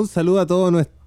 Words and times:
un 0.00 0.08
saludo 0.08 0.40
a 0.40 0.46
todos 0.46 0.72
nuestros 0.72 1.00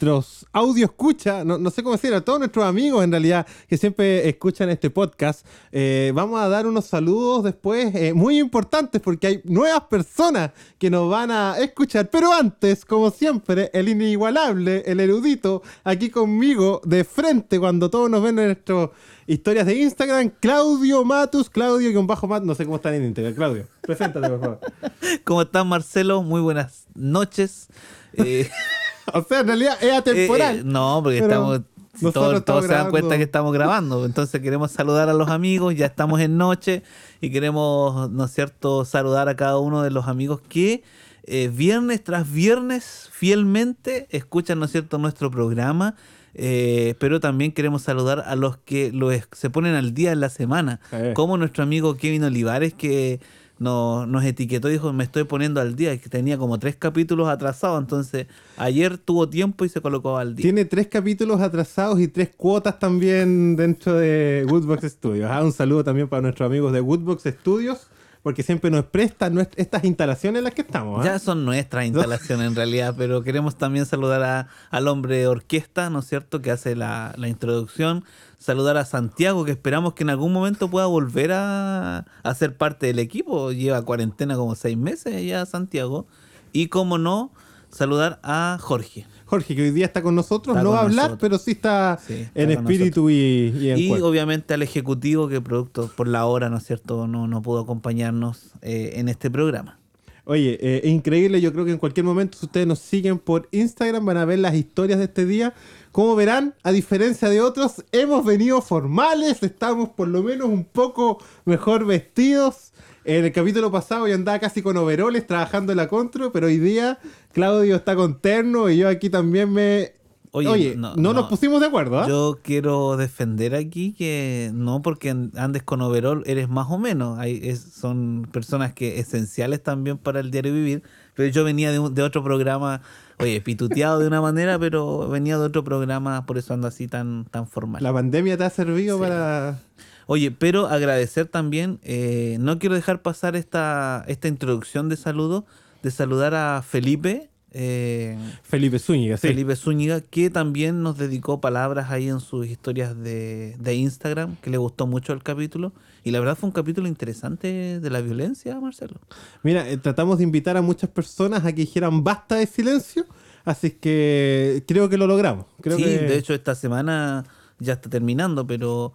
audio 0.52 0.86
escucha, 0.86 1.44
no, 1.44 1.58
no 1.58 1.70
sé 1.70 1.82
cómo 1.82 1.96
decir, 1.96 2.14
a 2.14 2.22
todos 2.22 2.40
nuestros 2.40 2.66
amigos 2.66 3.04
en 3.04 3.12
realidad 3.12 3.48
que 3.68 3.78
siempre 3.78 4.28
escuchan 4.28 4.70
este 4.70 4.90
podcast. 4.90 5.46
Eh, 5.72 6.12
vamos 6.14 6.42
a 6.42 6.50
dar 6.50 6.68
unos 6.68 6.86
saludos 6.86 7.44
después 7.44 7.94
eh, 7.96 8.14
muy 8.14 8.40
importantes 8.40 9.02
porque 9.02 9.28
hay 9.28 9.42
nuevas 9.46 9.84
personas 9.84 10.52
que 10.78 10.90
nos 10.90 11.10
van 11.10 11.32
a 11.32 11.58
escuchar. 11.58 12.10
Pero 12.10 12.34
antes, 12.34 12.84
como 12.86 13.12
siempre, 13.12 13.70
el 13.74 13.88
inigualable, 13.88 14.84
el 14.86 15.00
erudito, 15.00 15.64
aquí 15.84 16.10
conmigo 16.10 16.82
de 16.84 17.04
frente 17.04 17.60
cuando 17.60 17.90
todos 17.90 18.10
nos 18.10 18.22
ven 18.22 18.40
en 18.40 18.46
nuestras 18.48 18.90
historias 19.26 19.66
de 19.66 19.76
Instagram, 19.76 20.32
Claudio 20.40 21.06
Matus, 21.06 21.50
Claudio 21.50 21.94
con 21.94 22.08
bajo 22.08 22.28
Mat, 22.28 22.44
no 22.44 22.56
sé 22.56 22.66
cómo 22.66 22.76
están 22.76 22.94
en 22.96 23.06
Instagram. 23.06 23.34
Claudio, 23.36 23.68
preséntate 23.82 24.30
por 24.30 24.40
favor. 24.40 24.60
¿Cómo 25.24 25.42
estás, 25.42 25.66
Marcelo? 25.66 26.24
Muy 26.24 26.42
buenas 26.42 26.88
noches. 26.94 27.70
Eh, 28.14 28.50
o 29.14 29.24
sea, 29.24 29.40
en 29.42 29.48
realidad 29.48 29.78
es 29.82 29.94
atemporal. 29.94 30.60
eh, 30.60 30.62
no, 30.66 31.02
porque 31.04 31.20
Pero 31.20 31.32
estamos. 31.34 31.62
si 32.00 32.12
Todos, 32.12 32.66
se 32.66 32.74
dan 32.74 32.90
cuenta 32.90 33.18
que 33.18 33.24
estamos 33.24 33.54
grabando. 33.54 34.06
Entonces 34.06 34.42
queremos 34.42 34.72
saludar 34.72 35.10
a 35.10 35.14
los 35.14 35.30
amigos. 35.30 35.76
Ya 35.76 35.86
estamos 35.88 36.20
en 36.22 36.38
noche 36.38 36.84
y 37.22 37.30
queremos, 37.32 38.10
¿no 38.12 38.26
es 38.26 38.32
cierto?, 38.32 38.86
saludar 38.86 39.30
a 39.30 39.36
cada 39.36 39.58
uno 39.60 39.82
de 39.84 39.92
los 39.92 40.08
amigos 40.08 40.42
que 40.48 40.84
eh, 41.26 41.50
viernes 41.54 42.04
tras 42.04 42.32
viernes 42.32 43.10
fielmente 43.12 44.08
escuchan, 44.12 44.60
¿no 44.60 44.66
es 44.66 44.72
cierto?, 44.72 44.98
nuestro 44.98 45.30
programa. 45.32 45.96
Eh, 46.36 46.96
pero 46.98 47.20
también 47.20 47.52
queremos 47.52 47.84
saludar 47.84 48.24
a 48.26 48.36
los 48.36 48.58
que 48.58 48.92
lo 48.92 49.10
se 49.34 49.50
ponen 49.52 49.76
al 49.76 49.94
día 49.94 50.12
en 50.12 50.20
la 50.20 50.30
semana, 50.30 50.80
Eh. 50.92 51.14
como 51.16 51.38
nuestro 51.38 51.62
amigo 51.64 51.96
Kevin 51.96 52.24
Olivares 52.24 52.74
que 52.74 53.20
nos, 53.64 54.08
nos 54.08 54.24
etiquetó 54.24 54.70
y 54.70 54.74
dijo 54.74 54.94
me 54.94 55.04
estoy 55.04 55.24
poniendo 55.24 55.62
al 55.62 55.76
día, 55.76 55.98
que 55.98 56.10
tenía 56.10 56.38
como 56.38 56.60
tres 56.60 56.76
capítulos 56.76 57.28
atrasados, 57.28 57.82
entonces 57.82 58.28
ayer 58.58 58.98
tuvo 58.98 59.30
tiempo 59.30 59.66
y 59.66 59.70
se 59.70 59.82
colocó 59.82 60.18
al 60.18 60.36
día. 60.36 60.44
Tiene 60.44 60.66
tres 60.66 60.88
capítulos 60.88 61.42
atrasados 61.42 62.00
y 62.00 62.08
tres 62.08 62.30
cuotas 62.36 62.78
también 62.78 63.56
dentro 63.56 63.96
de 63.96 64.46
Woodbox 64.50 64.84
Studios. 64.84 65.30
Ah, 65.32 65.44
un 65.44 65.52
saludo 65.52 65.84
también 65.84 66.08
para 66.08 66.22
nuestros 66.22 66.46
amigos 66.46 66.74
de 66.74 66.82
Woodbox 66.82 67.24
Studios, 67.24 67.88
porque 68.24 68.42
siempre 68.42 68.72
nos 68.72 68.86
prestan 68.86 69.38
estas 69.58 69.84
instalaciones 69.84 70.40
en 70.40 70.44
las 70.46 70.54
que 70.54 70.62
estamos. 70.62 71.02
¿ah? 71.02 71.04
Ya 71.04 71.20
son 71.20 71.44
nuestras 71.46 71.86
instalaciones 71.86 72.48
en 72.48 72.56
realidad, 72.56 72.96
pero 72.98 73.22
queremos 73.22 73.58
también 73.58 73.86
saludar 73.86 74.24
a- 74.24 74.48
al 74.72 74.88
hombre 74.88 75.28
orquesta, 75.28 75.90
¿no 75.90 76.00
es 76.00 76.06
cierto?, 76.08 76.42
que 76.42 76.50
hace 76.50 76.76
la, 76.76 77.14
la 77.18 77.28
introducción. 77.28 78.06
Saludar 78.40 78.78
a 78.78 78.86
Santiago, 78.86 79.46
que 79.46 79.52
esperamos 79.52 79.94
que 79.94 80.04
en 80.04 80.10
algún 80.10 80.34
momento 80.34 80.70
pueda 80.70 80.86
volver 80.86 81.32
a, 81.34 82.06
a 82.24 82.34
ser 82.36 82.58
parte 82.58 82.88
del 82.88 83.00
equipo. 83.00 83.52
Lleva 83.52 83.82
cuarentena 83.84 84.36
como 84.36 84.56
seis 84.56 84.78
meses 84.78 85.26
ya 85.26 85.46
Santiago. 85.46 86.08
Y 86.54 86.68
como 86.68 86.98
no, 86.98 87.32
saludar 87.74 88.20
a 88.24 88.58
Jorge. 88.62 89.06
Jorge, 89.26 89.56
que 89.56 89.64
hoy 89.64 89.72
día 89.72 89.86
está 89.88 90.02
con 90.02 90.14
nosotros, 90.16 90.56
Está 90.56 90.64
no 90.64 90.72
va 90.72 90.80
a 90.80 90.82
hablar, 90.84 90.96
nosotros. 91.12 91.20
pero 91.22 91.38
sí 91.40 91.52
está, 91.52 92.00
Sí, 92.06 92.28
en 92.36 92.52
espíritu 92.52 93.10
y, 93.10 93.54
y 93.60 93.70
en 93.72 93.78
Y 93.80 93.88
cuerpo. 93.90 94.08
obviamente 94.08 94.54
al 94.54 94.62
ejecutivo 94.62 95.28
que 95.28 95.42
producto 95.42 95.90
por 95.96 96.08
la 96.08 96.26
hora, 96.26 96.50
¿no 96.50 96.58
es 96.58 96.66
cierto?, 96.66 97.08
no, 97.08 97.28
no 97.28 97.42
pudo 97.42 97.62
acompañarnos 97.62 98.52
eh, 98.62 98.94
en 98.96 99.10
este 99.10 99.32
programa. 99.32 99.80
Oye, 100.26 100.58
eh, 100.62 100.82
es 100.86 100.90
increíble, 100.92 101.42
yo 101.42 101.52
creo 101.52 101.66
que 101.66 101.72
en 101.72 101.78
cualquier 101.80 102.06
momento, 102.06 102.38
si 102.38 102.46
ustedes 102.46 102.66
nos 102.68 102.80
siguen 102.80 103.18
por 103.20 103.50
Instagram, 103.52 104.06
van 104.06 104.18
a 104.18 104.26
ver 104.26 104.40
las 104.40 104.56
historias 104.56 105.00
de 105.00 105.06
este 105.06 105.26
día. 105.26 105.54
Como 105.92 106.16
verán, 106.16 106.54
a 106.64 106.72
diferencia 106.72 107.28
de 107.30 107.42
otros, 107.42 107.84
hemos 107.92 108.24
venido 108.24 108.62
formales, 108.62 109.44
estamos 109.44 109.90
por 109.90 110.08
lo 110.08 110.24
menos 110.24 110.48
un 110.48 110.64
poco 110.64 111.18
mejor 111.46 111.86
vestidos. 111.86 112.72
En 113.06 113.26
el 113.26 113.32
capítulo 113.32 113.72
pasado 113.72 114.08
yo 114.08 114.16
andaba 114.16 114.40
casi 114.40 114.62
con 114.62 114.78
overoles 114.78 115.28
trabajando 115.28 115.72
en 115.74 115.78
la 115.78 115.88
contra, 115.88 116.32
pero 116.32 116.48
hoy 116.48 116.58
día 116.58 117.00
Claudio 117.34 117.76
está 117.76 117.96
con 117.96 118.20
terno 118.20 118.70
y 118.70 118.78
yo 118.78 118.88
aquí 118.90 119.10
también 119.10 119.52
me... 119.52 119.94
Oye, 120.36 120.48
Oye, 120.50 120.76
no, 120.76 120.96
no, 120.96 121.14
nos 121.14 121.26
no. 121.26 121.30
pusimos 121.30 121.62
de 121.62 121.68
acuerdo, 121.68 122.00
¿ah? 122.00 122.08
Yo 122.08 122.40
quiero 122.42 122.98
defender 122.98 123.54
aquí 123.54 123.94
que 123.94 124.50
no 124.52 124.82
porque 124.82 125.10
andes 125.36 125.62
con 125.62 125.80
overall 125.82 126.24
eres 126.26 126.50
más 126.50 126.66
o 126.72 126.80
menos. 126.80 127.20
Hay, 127.20 127.40
es- 127.44 127.62
son 127.62 128.28
personas 128.32 128.74
que 128.74 128.98
esenciales 129.00 129.62
también 129.62 130.00
para 130.00 130.22
el 130.22 130.32
diario 130.32 130.52
vivir. 130.52 130.82
Pero 131.14 131.30
yo 131.30 131.44
venía 131.44 131.72
de, 131.72 131.78
un- 131.78 131.94
de 131.94 132.02
otro 132.02 132.24
programa, 132.24 132.82
oye, 133.20 133.42
pituteado 133.42 134.00
de 134.00 134.08
una 134.08 134.22
manera, 134.22 134.58
pero 134.58 135.08
venía 135.08 135.38
de 135.38 135.46
otro 135.46 135.64
programa, 135.64 136.26
por 136.26 136.40
eso 136.40 136.56
ando 136.56 136.68
así 136.68 136.88
tan, 136.88 137.26
tan 137.26 137.46
formal. 137.48 137.84
La 137.84 137.94
pandemia 137.94 138.36
te 138.36 138.44
ha 138.46 138.50
servido 138.50 138.98
Sí. 138.98 139.04
para... 139.04 139.60
Oye, 140.08 140.32
pero 140.32 140.68
agradecer 140.68 141.28
también, 141.28 141.80
eh, 141.84 142.38
no 142.40 142.60
quiero 142.60 142.76
dejar 142.76 143.02
pasar 143.02 143.36
esta, 143.36 144.04
esta 144.08 144.28
introducción 144.28 144.90
de 144.90 144.98
saludo, 144.98 145.46
de 145.82 145.92
saludar 145.92 146.34
a 146.36 146.62
Felipe. 146.62 147.30
eh, 147.52 148.18
Felipe 148.44 148.80
Zúñiga, 148.80 149.18
sí. 149.18 149.28
Felipe 149.28 149.56
Zúñiga, 149.56 150.02
que 150.02 150.30
también 150.30 150.82
nos 150.82 150.98
dedicó 150.98 151.40
palabras 151.40 151.92
ahí 151.92 152.10
en 152.10 152.20
sus 152.20 152.48
historias 152.48 152.98
de, 153.00 153.56
de 153.60 153.76
Instagram, 153.76 154.38
que 154.38 154.50
le 154.50 154.58
gustó 154.58 154.88
mucho 154.88 155.14
el 155.14 155.22
capítulo. 155.22 155.72
Y 156.04 156.12
la 156.12 156.20
verdad 156.20 156.36
fue 156.38 156.48
un 156.48 156.54
capítulo 156.54 156.88
interesante 156.88 157.80
de 157.80 157.90
la 157.90 158.02
violencia, 158.02 158.60
Marcelo. 158.60 159.00
Mira, 159.44 159.70
eh, 159.70 159.78
tratamos 159.78 160.18
de 160.18 160.26
invitar 160.26 160.58
a 160.58 160.62
muchas 160.62 160.90
personas 160.90 161.46
a 161.46 161.54
que 161.54 161.62
dijeran 161.62 162.04
basta 162.04 162.36
de 162.36 162.48
silencio, 162.48 163.06
así 163.46 163.72
que 163.72 164.64
creo 164.68 164.90
que 164.90 164.98
lo 164.98 165.08
logramos. 165.08 165.46
Creo 165.62 165.78
sí, 165.78 165.84
que... 165.84 165.90
de 165.90 166.18
hecho 166.18 166.34
esta 166.34 166.56
semana 166.56 167.24
ya 167.60 167.74
está 167.74 167.90
terminando, 167.90 168.46
pero 168.46 168.94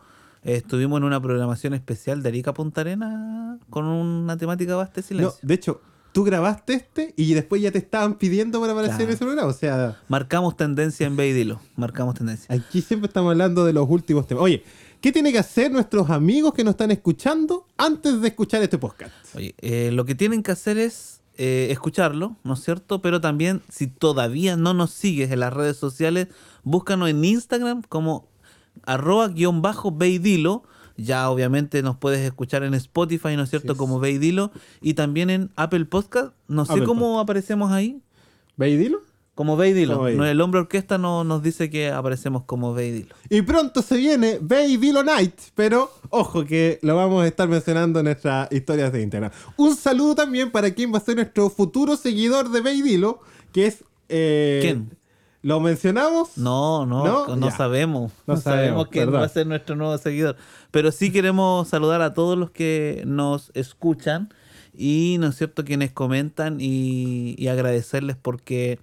eh, 0.48 0.56
estuvimos 0.56 0.98
en 0.98 1.04
una 1.04 1.20
programación 1.20 1.74
especial 1.74 2.22
de 2.22 2.28
Arica 2.30 2.54
Punta 2.54 2.80
Arena 2.80 3.58
con 3.70 3.84
una 3.84 4.36
temática 4.36 4.76
basta 4.76 4.94
de 4.96 5.02
No, 5.02 5.06
silencio. 5.08 5.38
de 5.42 5.54
hecho, 5.54 5.80
tú 6.12 6.24
grabaste 6.24 6.72
este 6.74 7.14
y 7.16 7.34
después 7.34 7.60
ya 7.62 7.70
te 7.70 7.78
estaban 7.78 8.14
pidiendo 8.14 8.60
para 8.60 8.72
aparecer 8.72 9.02
en 9.02 9.10
ese 9.10 9.24
programa. 9.24 9.48
O 9.48 9.52
sea, 9.52 10.00
Marcamos 10.08 10.56
tendencia 10.56 11.06
en 11.06 11.16
Ve 11.16 11.28
y 11.28 11.32
Dilo, 11.32 11.60
marcamos 11.76 12.14
tendencia. 12.14 12.52
aquí 12.54 12.80
siempre 12.82 13.08
estamos 13.08 13.30
hablando 13.30 13.64
de 13.64 13.72
los 13.72 13.86
últimos 13.88 14.26
temas. 14.26 14.42
Oye, 14.42 14.64
¿qué 15.00 15.12
tienen 15.12 15.32
que 15.32 15.38
hacer 15.38 15.70
nuestros 15.70 16.08
amigos 16.10 16.54
que 16.54 16.64
nos 16.64 16.72
están 16.72 16.90
escuchando 16.90 17.66
antes 17.76 18.20
de 18.20 18.28
escuchar 18.28 18.62
este 18.62 18.78
podcast? 18.78 19.12
Oye, 19.34 19.54
eh, 19.58 19.90
lo 19.92 20.04
que 20.04 20.14
tienen 20.14 20.42
que 20.42 20.50
hacer 20.52 20.78
es 20.78 21.20
eh, 21.36 21.68
escucharlo, 21.70 22.36
¿no 22.42 22.54
es 22.54 22.60
cierto? 22.64 23.00
Pero 23.02 23.20
también, 23.20 23.62
si 23.68 23.86
todavía 23.86 24.56
no 24.56 24.74
nos 24.74 24.90
sigues 24.90 25.30
en 25.30 25.40
las 25.40 25.52
redes 25.52 25.76
sociales, 25.76 26.28
búscanos 26.64 27.10
en 27.10 27.22
Instagram 27.24 27.82
como 27.88 28.26
arroba 28.84 29.28
guion 29.28 29.62
bajo 29.62 29.92
veidilo. 29.92 30.62
Ya 30.96 31.30
obviamente 31.30 31.82
nos 31.82 31.96
puedes 31.96 32.20
escuchar 32.20 32.64
en 32.64 32.74
Spotify, 32.74 33.36
¿no 33.36 33.44
es 33.44 33.50
cierto? 33.50 33.76
Como 33.76 34.00
veidilo. 34.00 34.50
Y 34.80 34.94
también 34.94 35.30
en 35.30 35.50
Apple 35.54 35.84
Podcast. 35.84 36.32
No 36.48 36.64
sé 36.64 36.82
cómo 36.82 37.20
aparecemos 37.20 37.70
ahí. 37.70 38.00
¿Ve 38.56 38.70
y 38.70 38.76
dilo? 38.76 39.02
Como. 39.94 40.08
No, 40.16 40.26
el 40.26 40.40
hombre 40.40 40.58
orquesta 40.58 40.98
no, 40.98 41.22
nos 41.22 41.44
dice 41.44 41.70
que 41.70 41.92
aparecemos 41.92 42.42
como 42.42 42.74
veidilo. 42.74 43.14
Y 43.30 43.42
pronto 43.42 43.82
se 43.82 43.96
viene 43.96 44.40
Ve 44.42 44.66
y 44.66 44.76
Dilo 44.78 45.04
Night, 45.04 45.34
pero 45.54 45.92
ojo 46.10 46.44
que 46.44 46.80
lo 46.82 46.96
vamos 46.96 47.22
a 47.22 47.28
estar 47.28 47.48
mencionando 47.48 48.00
en 48.00 48.06
nuestras 48.06 48.50
historias 48.50 48.92
de 48.92 49.00
Instagram. 49.02 49.30
Un 49.56 49.76
saludo 49.76 50.16
también 50.16 50.50
para 50.50 50.72
quien 50.72 50.92
va 50.92 50.98
a 50.98 51.02
ser 51.02 51.14
nuestro 51.14 51.50
futuro 51.50 51.96
seguidor 51.96 52.50
de 52.50 52.60
Ve 52.60 52.74
y 52.74 52.82
Dilo, 52.82 53.20
que 53.52 53.66
es... 53.66 53.84
eh, 54.08 54.58
¿Quién? 54.60 54.98
¿Lo 55.42 55.60
mencionamos? 55.60 56.36
No, 56.36 56.84
no, 56.84 57.36
¿No? 57.36 57.50
sabemos. 57.52 58.12
No 58.26 58.36
sabemos, 58.36 58.88
sabemos 58.92 59.14
va 59.14 59.24
a 59.24 59.28
ser 59.28 59.46
nuestro 59.46 59.76
nuevo 59.76 59.96
seguidor. 59.98 60.36
Pero 60.72 60.90
sí 60.90 61.12
queremos 61.12 61.68
saludar 61.68 62.02
a 62.02 62.12
todos 62.12 62.36
los 62.36 62.50
que 62.50 63.02
nos 63.06 63.52
escuchan 63.54 64.32
y, 64.74 65.16
¿no 65.20 65.28
es 65.28 65.36
cierto?, 65.36 65.64
quienes 65.64 65.92
comentan 65.92 66.58
y, 66.60 67.34
y 67.38 67.48
agradecerles 67.48 68.16
porque 68.20 68.80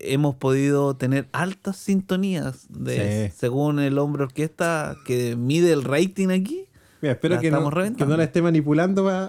hemos 0.00 0.34
podido 0.34 0.96
tener 0.96 1.28
altas 1.32 1.76
sintonías 1.76 2.66
de, 2.68 3.28
Sí. 3.30 3.36
según 3.38 3.78
el 3.78 3.98
hombre 3.98 4.24
orquesta 4.24 4.96
que 5.06 5.36
mide 5.36 5.72
el 5.72 5.84
rating 5.84 6.28
aquí. 6.28 6.64
Mira, 7.00 7.12
espero 7.12 7.38
que 7.40 7.50
no, 7.50 7.70
que 7.96 8.04
no 8.06 8.16
la 8.16 8.24
esté 8.24 8.42
manipulando 8.42 9.04
para... 9.04 9.28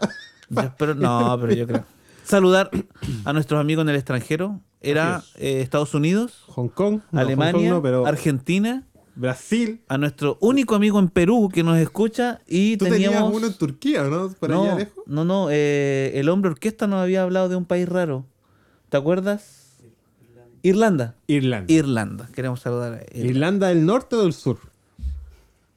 Yo 0.49 0.61
espero- 0.61 0.95
no, 0.95 1.37
pero 1.39 1.53
yo 1.53 1.67
creo. 1.67 1.85
Saludar 2.27 2.69
a 3.23 3.31
nuestros 3.31 3.59
amigos 3.59 3.83
en 3.83 3.89
el 3.89 3.95
extranjero. 3.95 4.59
Era 4.81 5.23
eh, 5.37 5.61
Estados 5.61 5.93
Unidos, 5.93 6.43
Hong 6.49 6.67
Kong, 6.67 6.99
no, 7.11 7.19
Alemania, 7.19 7.53
Hong 7.53 7.61
Kong 7.61 7.69
no, 7.69 7.81
pero 7.81 8.05
Argentina, 8.05 8.85
Brasil. 9.15 9.81
a 9.87 9.97
nuestro 9.97 10.37
único 10.41 10.75
amigo 10.75 10.99
en 10.99 11.09
Perú 11.09 11.49
que 11.51 11.63
nos 11.63 11.77
escucha 11.77 12.41
y 12.47 12.77
Tú 12.77 12.85
tenías 12.85 13.21
uno 13.23 13.47
en 13.47 13.53
Turquía, 13.53 14.03
¿no? 14.03 14.29
Por 14.29 14.49
no, 14.49 14.63
allá 14.63 14.75
lejos. 14.75 15.03
no, 15.07 15.23
no, 15.25 15.47
eh, 15.49 16.11
el 16.15 16.27
hombre 16.29 16.51
orquesta 16.51 16.85
nos 16.85 17.01
había 17.01 17.23
hablado 17.23 17.49
de 17.49 17.55
un 17.55 17.65
país 17.65 17.87
raro. 17.87 18.25
¿Te 18.89 18.97
acuerdas? 18.97 19.77
Irlanda. 20.63 21.15
Irlanda. 21.27 21.73
Irlanda. 21.73 22.29
Queremos 22.35 22.59
saludar 22.59 22.93
a 22.93 23.01
Irlanda. 23.03 23.29
¿Irlanda 23.29 23.67
del 23.69 23.85
norte 23.85 24.15
o 24.17 24.23
del 24.23 24.33
sur? 24.33 24.59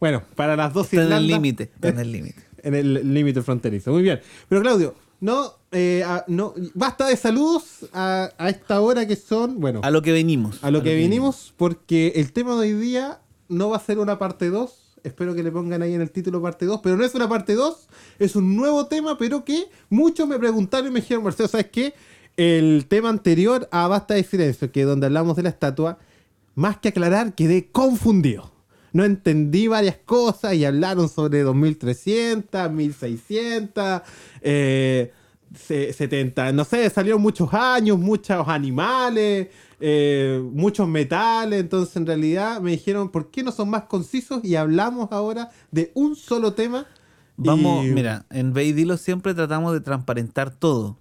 Bueno, 0.00 0.22
para 0.34 0.56
las 0.56 0.72
dos 0.74 0.92
Está 0.92 1.04
en 1.04 1.12
el 1.12 1.26
límite. 1.26 1.70
En 1.80 1.98
el 1.98 2.10
límite. 2.12 2.42
En 2.62 2.74
el 2.74 3.14
límite 3.14 3.40
fronterizo. 3.42 3.92
Muy 3.92 4.02
bien. 4.02 4.20
Pero 4.48 4.62
Claudio, 4.62 4.94
no, 5.20 5.59
eh, 5.72 6.02
a- 6.04 6.24
no 6.28 6.54
basta 6.74 7.06
de 7.06 7.16
saludos 7.16 7.86
a, 7.92 8.30
a 8.38 8.48
esta 8.50 8.80
hora 8.80 9.06
que 9.06 9.16
son, 9.16 9.60
bueno, 9.60 9.80
A 9.84 9.90
lo 9.90 10.02
que 10.02 10.12
venimos. 10.12 10.62
a 10.62 10.70
lo 10.70 10.82
que 10.82 10.94
vinimos, 10.94 11.54
porque 11.56 12.12
el 12.16 12.32
tema 12.32 12.52
de 12.60 12.72
hoy 12.74 12.80
día 12.80 13.20
no 13.48 13.70
va 13.70 13.76
a 13.76 13.80
ser 13.80 13.98
una 13.98 14.18
parte 14.18 14.50
2. 14.50 14.76
Espero 15.02 15.34
que 15.34 15.42
le 15.42 15.50
pongan 15.50 15.80
ahí 15.82 15.94
en 15.94 16.02
el 16.02 16.10
título 16.10 16.42
parte 16.42 16.66
2, 16.66 16.80
pero 16.82 16.96
no 16.96 17.04
es 17.04 17.14
una 17.14 17.26
parte 17.28 17.54
2, 17.54 17.88
es 18.18 18.36
un 18.36 18.54
nuevo 18.54 18.86
tema, 18.86 19.16
pero 19.16 19.44
que 19.46 19.64
muchos 19.88 20.28
me 20.28 20.38
preguntaron 20.38 20.88
y 20.88 20.90
me 20.90 21.00
dijeron, 21.00 21.24
Marcelo, 21.24 21.48
¿sabes 21.48 21.68
qué? 21.72 21.94
el 22.36 22.86
tema 22.88 23.08
anterior 23.10 23.68
a 23.70 23.86
Basta 23.88 24.14
de 24.14 24.22
Silencio, 24.24 24.70
que 24.72 24.82
es 24.82 24.86
donde 24.86 25.06
hablamos 25.06 25.36
de 25.36 25.42
la 25.42 25.48
estatua, 25.50 25.98
más 26.54 26.78
que 26.78 26.88
aclarar, 26.88 27.34
quedé 27.34 27.70
confundido. 27.70 28.50
No 28.92 29.04
entendí 29.04 29.68
varias 29.68 29.96
cosas 30.04 30.54
y 30.54 30.64
hablaron 30.64 31.08
sobre 31.08 31.42
2300, 31.42 32.70
1600, 32.72 34.02
eh, 34.42 35.12
70, 35.54 36.52
no 36.52 36.64
sé, 36.64 36.88
salieron 36.90 37.20
muchos 37.20 37.52
años, 37.52 37.98
muchos 37.98 38.46
animales, 38.48 39.48
eh, 39.80 40.42
muchos 40.52 40.86
metales, 40.88 41.60
entonces 41.60 41.96
en 41.96 42.06
realidad 42.06 42.60
me 42.60 42.72
dijeron, 42.72 43.10
¿por 43.10 43.30
qué 43.30 43.42
no 43.42 43.50
son 43.52 43.70
más 43.70 43.84
concisos? 43.84 44.44
Y 44.44 44.54
hablamos 44.56 45.08
ahora 45.10 45.50
de 45.70 45.90
un 45.94 46.14
solo 46.16 46.52
tema. 46.52 46.86
Vamos, 47.36 47.84
y- 47.84 47.88
mira, 47.90 48.26
en 48.30 48.52
Veidilo 48.52 48.96
siempre 48.96 49.34
tratamos 49.34 49.72
de 49.72 49.80
transparentar 49.80 50.50
todo. 50.50 50.98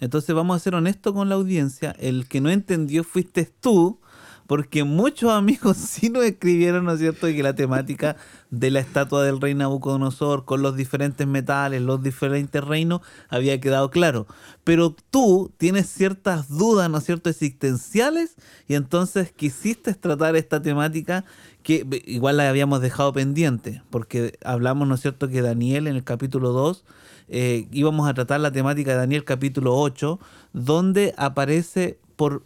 Entonces 0.00 0.34
vamos 0.34 0.56
a 0.56 0.58
ser 0.58 0.74
honestos 0.74 1.12
con 1.12 1.28
la 1.28 1.36
audiencia. 1.36 1.94
El 1.98 2.26
que 2.26 2.40
no 2.40 2.50
entendió 2.50 3.04
fuiste 3.04 3.48
tú, 3.60 4.00
porque 4.46 4.84
muchos 4.84 5.30
amigos 5.30 5.76
sí 5.78 6.10
nos 6.10 6.24
escribieron, 6.24 6.84
¿no 6.84 6.92
es 6.92 7.00
cierto?, 7.00 7.26
que 7.26 7.42
la 7.42 7.54
temática 7.54 8.16
de 8.50 8.70
la 8.70 8.80
estatua 8.80 9.24
del 9.24 9.40
rey 9.40 9.54
Nabucodonosor 9.54 10.44
con 10.44 10.62
los 10.62 10.76
diferentes 10.76 11.26
metales, 11.26 11.82
los 11.82 12.02
diferentes 12.02 12.62
reinos, 12.62 13.00
había 13.28 13.60
quedado 13.60 13.90
claro. 13.90 14.26
Pero 14.64 14.94
tú 15.10 15.52
tienes 15.56 15.88
ciertas 15.88 16.48
dudas, 16.48 16.90
¿no 16.90 16.98
es 16.98 17.04
cierto?, 17.04 17.30
existenciales, 17.30 18.36
y 18.68 18.74
entonces 18.74 19.32
quisiste 19.32 19.94
tratar 19.94 20.36
esta 20.36 20.60
temática 20.62 21.24
que 21.62 21.86
igual 22.06 22.36
la 22.36 22.48
habíamos 22.48 22.80
dejado 22.80 23.12
pendiente, 23.12 23.82
porque 23.90 24.38
hablamos, 24.44 24.88
¿no 24.88 24.96
es 24.96 25.00
cierto?, 25.00 25.28
que 25.28 25.42
Daniel 25.42 25.86
en 25.86 25.96
el 25.96 26.04
capítulo 26.04 26.50
2 26.50 26.84
eh, 27.28 27.68
íbamos 27.70 28.08
a 28.08 28.14
tratar 28.14 28.40
la 28.40 28.52
temática 28.52 28.90
de 28.90 28.98
Daniel 28.98 29.24
capítulo 29.24 29.74
8, 29.76 30.18
donde 30.52 31.14
aparece 31.16 31.98
por 32.16 32.44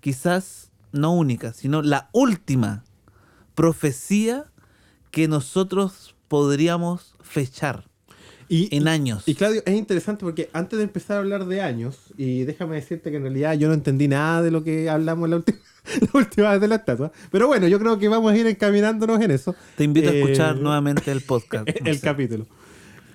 quizás 0.00 0.71
no 0.92 1.12
única, 1.14 1.52
sino 1.52 1.82
la 1.82 2.08
última 2.12 2.84
profecía 3.54 4.46
que 5.10 5.28
nosotros 5.28 6.14
podríamos 6.28 7.14
fechar 7.20 7.84
y, 8.48 8.74
en 8.76 8.88
años. 8.88 9.24
Y 9.26 9.34
Claudio, 9.34 9.62
es 9.64 9.74
interesante 9.74 10.24
porque 10.24 10.50
antes 10.52 10.78
de 10.78 10.84
empezar 10.84 11.16
a 11.16 11.20
hablar 11.20 11.46
de 11.46 11.60
años, 11.60 11.98
y 12.16 12.44
déjame 12.44 12.76
decirte 12.76 13.10
que 13.10 13.16
en 13.16 13.22
realidad 13.22 13.54
yo 13.54 13.68
no 13.68 13.74
entendí 13.74 14.08
nada 14.08 14.42
de 14.42 14.50
lo 14.50 14.62
que 14.64 14.90
hablamos 14.90 15.28
la 15.28 15.36
última, 15.36 15.58
la 16.00 16.08
última 16.14 16.50
vez 16.52 16.60
de 16.60 16.68
la 16.68 16.74
estatua, 16.76 17.12
pero 17.30 17.46
bueno, 17.46 17.68
yo 17.68 17.78
creo 17.78 17.98
que 17.98 18.08
vamos 18.08 18.32
a 18.32 18.36
ir 18.36 18.46
encaminándonos 18.46 19.20
en 19.20 19.30
eso. 19.30 19.54
Te 19.76 19.84
invito 19.84 20.10
a 20.10 20.12
Eh, 20.12 20.20
escuchar 20.22 20.56
nuevamente 20.56 21.10
el 21.12 21.20
podcast. 21.22 21.68
no 21.68 21.74
el 21.90 21.96
sé. 21.96 22.00
capítulo. 22.02 22.46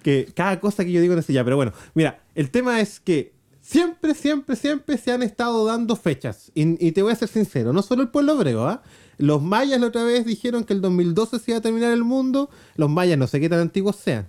Que 0.03 0.31
cada 0.33 0.59
cosa 0.59 0.85
que 0.85 0.91
yo 0.91 1.01
digo 1.01 1.13
en 1.13 1.19
ese 1.19 1.33
ya, 1.33 1.44
pero 1.44 1.56
bueno, 1.56 1.74
mira, 1.94 2.21
el 2.33 2.50
tema 2.50 2.79
es 2.79 3.00
que 3.00 3.33
siempre, 3.67 4.13
siempre, 4.13 4.55
siempre 4.55 4.97
se 4.97 5.11
han 5.11 5.23
estado 5.23 5.65
dando 5.65 5.95
fechas. 5.95 6.51
Y, 6.55 6.85
y 6.85 6.91
te 6.93 7.01
voy 7.01 7.11
a 7.11 7.15
ser 7.15 7.27
sincero, 7.27 7.73
no 7.73 7.81
solo 7.81 8.01
el 8.01 8.09
pueblo 8.09 8.33
hebreo, 8.33 8.67
¿ah? 8.67 8.81
Los 9.17 9.41
mayas 9.41 9.79
la 9.79 9.87
otra 9.87 10.03
vez 10.03 10.25
dijeron 10.25 10.63
que 10.63 10.73
el 10.73 10.81
2012 10.81 11.39
se 11.39 11.51
iba 11.51 11.57
a 11.57 11.61
terminar 11.61 11.91
el 11.91 12.03
mundo. 12.03 12.49
Los 12.75 12.89
mayas 12.89 13.17
no 13.17 13.27
sé 13.27 13.39
qué 13.39 13.49
tan 13.49 13.59
antiguos 13.59 13.95
sean. 13.95 14.27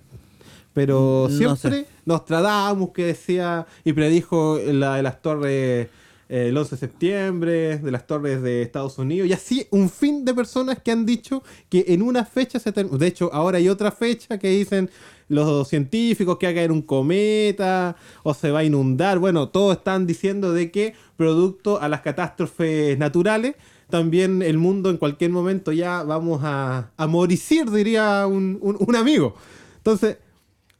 Pero 0.73 1.27
No 1.29 1.37
siempre 1.37 1.85
Nostradamus 2.05 2.91
que 2.91 3.05
decía 3.05 3.67
y 3.83 3.93
predijo 3.93 4.59
la 4.65 4.95
de 4.95 5.03
las 5.03 5.21
torres 5.21 5.89
eh, 6.29 6.49
el 6.49 6.57
11 6.57 6.75
de 6.75 6.79
septiembre, 6.79 7.77
de 7.77 7.91
las 7.91 8.07
torres 8.07 8.41
de 8.41 8.61
Estados 8.61 8.97
Unidos, 8.99 9.27
y 9.27 9.33
así 9.33 9.67
un 9.71 9.89
fin 9.89 10.25
de 10.25 10.33
personas 10.35 10.79
que 10.79 10.91
han 10.91 11.05
dicho 11.05 11.43
que 11.69 11.85
en 11.87 12.03
una 12.03 12.23
fecha 12.23 12.59
se 12.59 12.71
termina. 12.71 12.97
De 12.97 13.07
hecho, 13.07 13.31
ahora 13.33 13.57
hay 13.57 13.67
otra 13.67 13.91
fecha 13.91 14.37
que 14.37 14.49
dicen 14.49 14.89
los 15.29 15.67
científicos 15.69 16.37
que 16.37 16.47
va 16.47 16.51
a 16.51 16.55
caer 16.55 16.71
un 16.71 16.81
cometa 16.81 17.95
o 18.23 18.33
se 18.33 18.51
va 18.51 18.59
a 18.59 18.63
inundar. 18.65 19.19
Bueno, 19.19 19.49
todos 19.49 19.77
están 19.77 20.05
diciendo 20.05 20.51
de 20.53 20.69
que 20.71 20.93
producto 21.15 21.79
a 21.81 21.87
las 21.87 22.01
catástrofes 22.01 22.97
naturales, 22.97 23.55
también 23.89 24.41
el 24.41 24.57
mundo 24.57 24.89
en 24.89 24.97
cualquier 24.97 25.31
momento 25.31 25.71
ya 25.71 26.03
vamos 26.03 26.41
a, 26.43 26.91
a 26.97 27.07
moricir, 27.07 27.69
diría 27.71 28.25
un, 28.27 28.57
un- 28.61 28.77
un 28.79 28.95
amigo. 28.95 29.35
Entonces, 29.77 30.17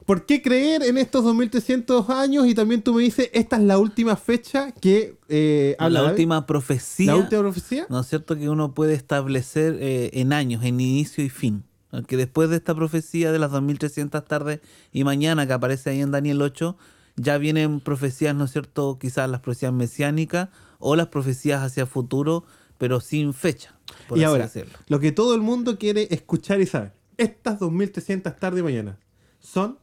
¿por 0.06 0.26
qué 0.26 0.42
creer 0.42 0.84
en 0.84 0.98
estos 0.98 1.24
2300 1.24 2.10
años? 2.10 2.48
Y 2.48 2.54
también 2.54 2.82
tú 2.82 2.94
me 2.94 3.04
dices, 3.04 3.30
esta 3.34 3.56
es 3.58 3.64
la 3.64 3.78
última 3.80 4.16
fecha 4.16 4.72
que 4.72 5.16
eh, 5.28 5.76
habla 5.80 6.02
la 6.04 6.10
última 6.10 6.46
profecía. 6.46 7.14
¿La 7.14 7.18
última 7.18 7.42
profecía? 7.42 7.86
¿no 7.90 8.00
es 8.00 8.08
cierto? 8.08 8.36
Que 8.36 8.50
uno 8.50 8.74
puede 8.74 8.94
establecer 8.94 9.78
eh, 9.80 10.10
en 10.14 10.34
años, 10.34 10.64
en 10.64 10.80
inicio 10.80 11.24
y 11.24 11.30
fin. 11.30 11.64
Que 12.08 12.18
después 12.18 12.50
de 12.50 12.58
esta 12.58 12.76
profecía 12.76 13.32
de 13.32 13.40
las 13.40 13.52
2300 13.52 14.24
tardes 14.26 14.60
y 14.92 15.04
mañana 15.04 15.48
que 15.48 15.54
aparece 15.54 15.90
ahí 15.90 16.02
en 16.02 16.12
Daniel 16.12 16.42
8, 16.42 16.78
ya 17.16 17.38
vienen 17.38 17.80
profecías, 17.80 18.36
¿no 18.36 18.46
es 18.46 18.52
cierto? 18.52 18.98
Quizás 19.00 19.30
las 19.30 19.42
profecías 19.42 19.74
mesiánicas 19.74 20.50
o 20.78 20.96
las 20.96 21.08
profecías 21.08 21.62
hacia 21.62 21.86
futuro, 21.86 22.46
pero 22.78 23.00
sin 23.02 23.34
fecha. 23.34 23.76
Por 24.08 24.18
y 24.18 24.22
así 24.22 24.30
ahora, 24.30 24.44
decirlo. 24.46 24.78
lo 24.88 25.00
que 25.00 25.12
todo 25.12 25.36
el 25.36 25.42
mundo 25.42 25.78
quiere 25.78 26.08
escuchar 26.12 26.62
y 26.62 26.66
saber, 26.66 26.94
estas 27.18 27.60
2300 27.60 28.38
tarde 28.38 28.60
y 28.60 28.64
mañana, 28.64 29.00
¿son 29.40 29.80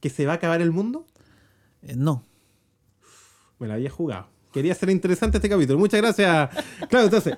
que 0.00 0.10
se 0.10 0.26
va 0.26 0.32
a 0.32 0.36
acabar 0.36 0.60
el 0.60 0.72
mundo? 0.72 1.06
Eh, 1.82 1.94
no. 1.96 2.24
Me 3.58 3.68
la 3.68 3.74
había 3.74 3.90
jugado. 3.90 4.28
Quería 4.52 4.74
ser 4.74 4.90
interesante 4.90 5.38
este 5.38 5.48
capítulo. 5.48 5.78
Muchas 5.78 6.00
gracias. 6.00 6.50
Claro, 6.88 7.04
entonces, 7.04 7.36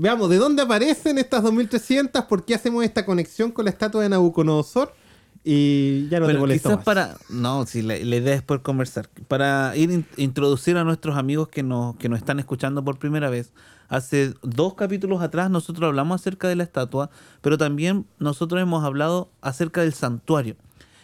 veamos, 0.00 0.30
¿de 0.30 0.36
dónde 0.36 0.62
aparecen 0.62 1.18
estas 1.18 1.42
2300? 1.42 2.24
¿Por 2.24 2.44
qué 2.44 2.54
hacemos 2.54 2.84
esta 2.84 3.04
conexión 3.04 3.50
con 3.50 3.64
la 3.64 3.70
estatua 3.70 4.02
de 4.02 4.08
Nabucodonosor? 4.08 4.92
Y 5.44 6.08
ya 6.08 6.20
no 6.20 6.26
te 6.26 6.32
Pero 6.32 6.40
molesto 6.40 6.68
quizás 6.68 6.76
más. 6.78 6.84
para. 6.84 7.16
No, 7.30 7.64
si 7.64 7.80
la, 7.82 7.96
la 7.96 8.16
idea 8.16 8.34
es 8.34 8.42
poder 8.42 8.62
conversar. 8.62 9.08
Para 9.28 9.74
ir 9.76 9.90
in- 9.90 10.06
introducir 10.16 10.76
a 10.76 10.84
nuestros 10.84 11.16
amigos 11.16 11.48
que 11.48 11.62
nos, 11.62 11.96
que 11.96 12.08
nos 12.08 12.18
están 12.18 12.38
escuchando 12.38 12.84
por 12.84 12.98
primera 12.98 13.30
vez. 13.30 13.52
Hace 13.88 14.34
dos 14.42 14.74
capítulos 14.74 15.22
atrás 15.22 15.50
nosotros 15.50 15.86
hablamos 15.88 16.20
acerca 16.20 16.48
de 16.48 16.56
la 16.56 16.64
estatua, 16.64 17.08
pero 17.40 17.56
también 17.56 18.04
nosotros 18.18 18.60
hemos 18.60 18.84
hablado 18.84 19.30
acerca 19.40 19.80
del 19.80 19.94
santuario. 19.94 20.56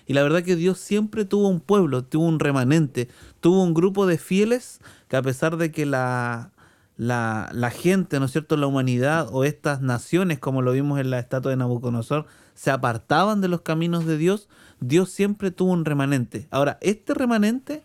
Y 0.07 0.13
la 0.13 0.23
verdad 0.23 0.43
que 0.43 0.57
Dios 0.57 0.79
siempre 0.79 1.25
tuvo 1.25 1.49
un 1.49 1.61
pueblo, 1.61 2.05
tuvo 2.05 2.27
un 2.27 2.39
remanente, 2.41 3.09
tuvo 3.41 3.63
un 3.63 3.73
grupo 3.73 4.07
de 4.07 4.19
fieles 4.19 4.81
que 5.09 5.17
a 5.17 5.23
pesar 5.23 5.57
de 5.57 5.71
que 5.73 5.87
la, 5.87 6.51
la, 6.97 7.49
la 7.53 7.71
gente, 7.71 8.19
¿no 8.21 8.27
es 8.27 8.33
cierto?, 8.33 8.57
la 8.57 8.67
humanidad 8.67 9.29
o 9.33 9.45
estas 9.45 9.81
naciones, 9.81 10.39
como 10.39 10.63
lo 10.63 10.73
vimos 10.73 11.01
en 11.01 11.11
la 11.11 11.19
estatua 11.19 11.51
de 11.51 11.57
Nabucodonosor, 11.57 12.27
se 12.55 12.71
apartaban 12.71 13.41
de 13.41 13.49
los 13.49 13.63
caminos 13.63 14.07
de 14.07 14.17
Dios, 14.17 14.49
Dios 14.81 15.11
siempre 15.11 15.51
tuvo 15.51 15.73
un 15.73 15.85
remanente. 15.85 16.47
Ahora, 16.51 16.79
este 16.81 17.15
remanente 17.15 17.83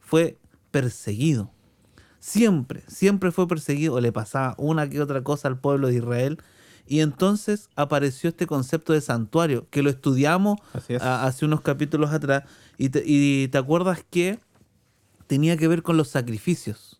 fue 0.00 0.38
perseguido. 0.70 1.50
Siempre, 2.20 2.84
siempre 2.86 3.32
fue 3.32 3.48
perseguido, 3.48 3.94
o 3.94 4.00
le 4.00 4.12
pasaba 4.12 4.54
una 4.58 4.88
que 4.88 5.00
otra 5.00 5.22
cosa 5.22 5.48
al 5.48 5.58
pueblo 5.58 5.88
de 5.88 5.94
Israel. 5.96 6.38
Y 6.86 7.00
entonces 7.00 7.68
apareció 7.74 8.28
este 8.30 8.46
concepto 8.46 8.92
de 8.92 9.00
santuario, 9.00 9.66
que 9.70 9.82
lo 9.82 9.90
estudiamos 9.90 10.58
Así 10.72 10.94
es. 10.94 11.02
a- 11.02 11.24
hace 11.26 11.44
unos 11.44 11.62
capítulos 11.62 12.12
atrás. 12.12 12.44
Y 12.78 12.90
te, 12.90 13.02
y 13.04 13.48
te 13.48 13.58
acuerdas 13.58 14.04
que 14.08 14.38
tenía 15.26 15.56
que 15.56 15.66
ver 15.68 15.82
con 15.82 15.96
los 15.96 16.08
sacrificios. 16.08 16.91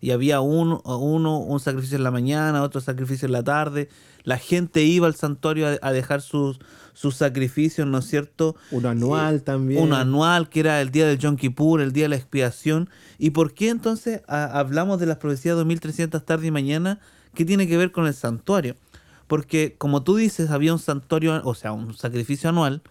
Y 0.00 0.12
había 0.12 0.40
un, 0.40 0.80
uno, 0.84 1.38
un 1.38 1.60
sacrificio 1.60 1.96
en 1.96 2.04
la 2.04 2.10
mañana, 2.10 2.62
otro 2.62 2.80
sacrificio 2.80 3.26
en 3.26 3.32
la 3.32 3.42
tarde. 3.42 3.88
La 4.22 4.38
gente 4.38 4.82
iba 4.82 5.06
al 5.06 5.14
santuario 5.14 5.66
a, 5.68 5.76
a 5.82 5.92
dejar 5.92 6.22
sus, 6.22 6.58
sus 6.94 7.16
sacrificios, 7.16 7.86
¿no 7.86 7.98
es 7.98 8.06
cierto? 8.06 8.56
Uno 8.70 8.88
anual 8.88 9.42
también. 9.42 9.82
Uno 9.82 9.96
anual, 9.96 10.48
que 10.48 10.60
era 10.60 10.80
el 10.80 10.90
día 10.90 11.06
del 11.06 11.18
Yom 11.18 11.36
Kippur, 11.36 11.80
el 11.82 11.92
día 11.92 12.04
de 12.04 12.08
la 12.10 12.16
expiación. 12.16 12.88
¿Y 13.18 13.30
por 13.30 13.52
qué 13.52 13.68
entonces 13.68 14.22
a- 14.26 14.58
hablamos 14.58 15.00
de 15.00 15.06
las 15.06 15.18
profecías 15.18 15.56
2300 15.56 16.24
tarde 16.24 16.46
y 16.46 16.50
mañana? 16.50 16.98
¿Qué 17.34 17.44
tiene 17.44 17.66
que 17.68 17.76
ver 17.76 17.92
con 17.92 18.06
el 18.06 18.14
santuario? 18.14 18.76
Porque, 19.26 19.76
como 19.78 20.02
tú 20.02 20.16
dices, 20.16 20.50
había 20.50 20.72
un 20.72 20.78
santuario, 20.80 21.40
o 21.44 21.54
sea, 21.54 21.72
un 21.72 21.94
sacrificio 21.94 22.48
anual, 22.50 22.82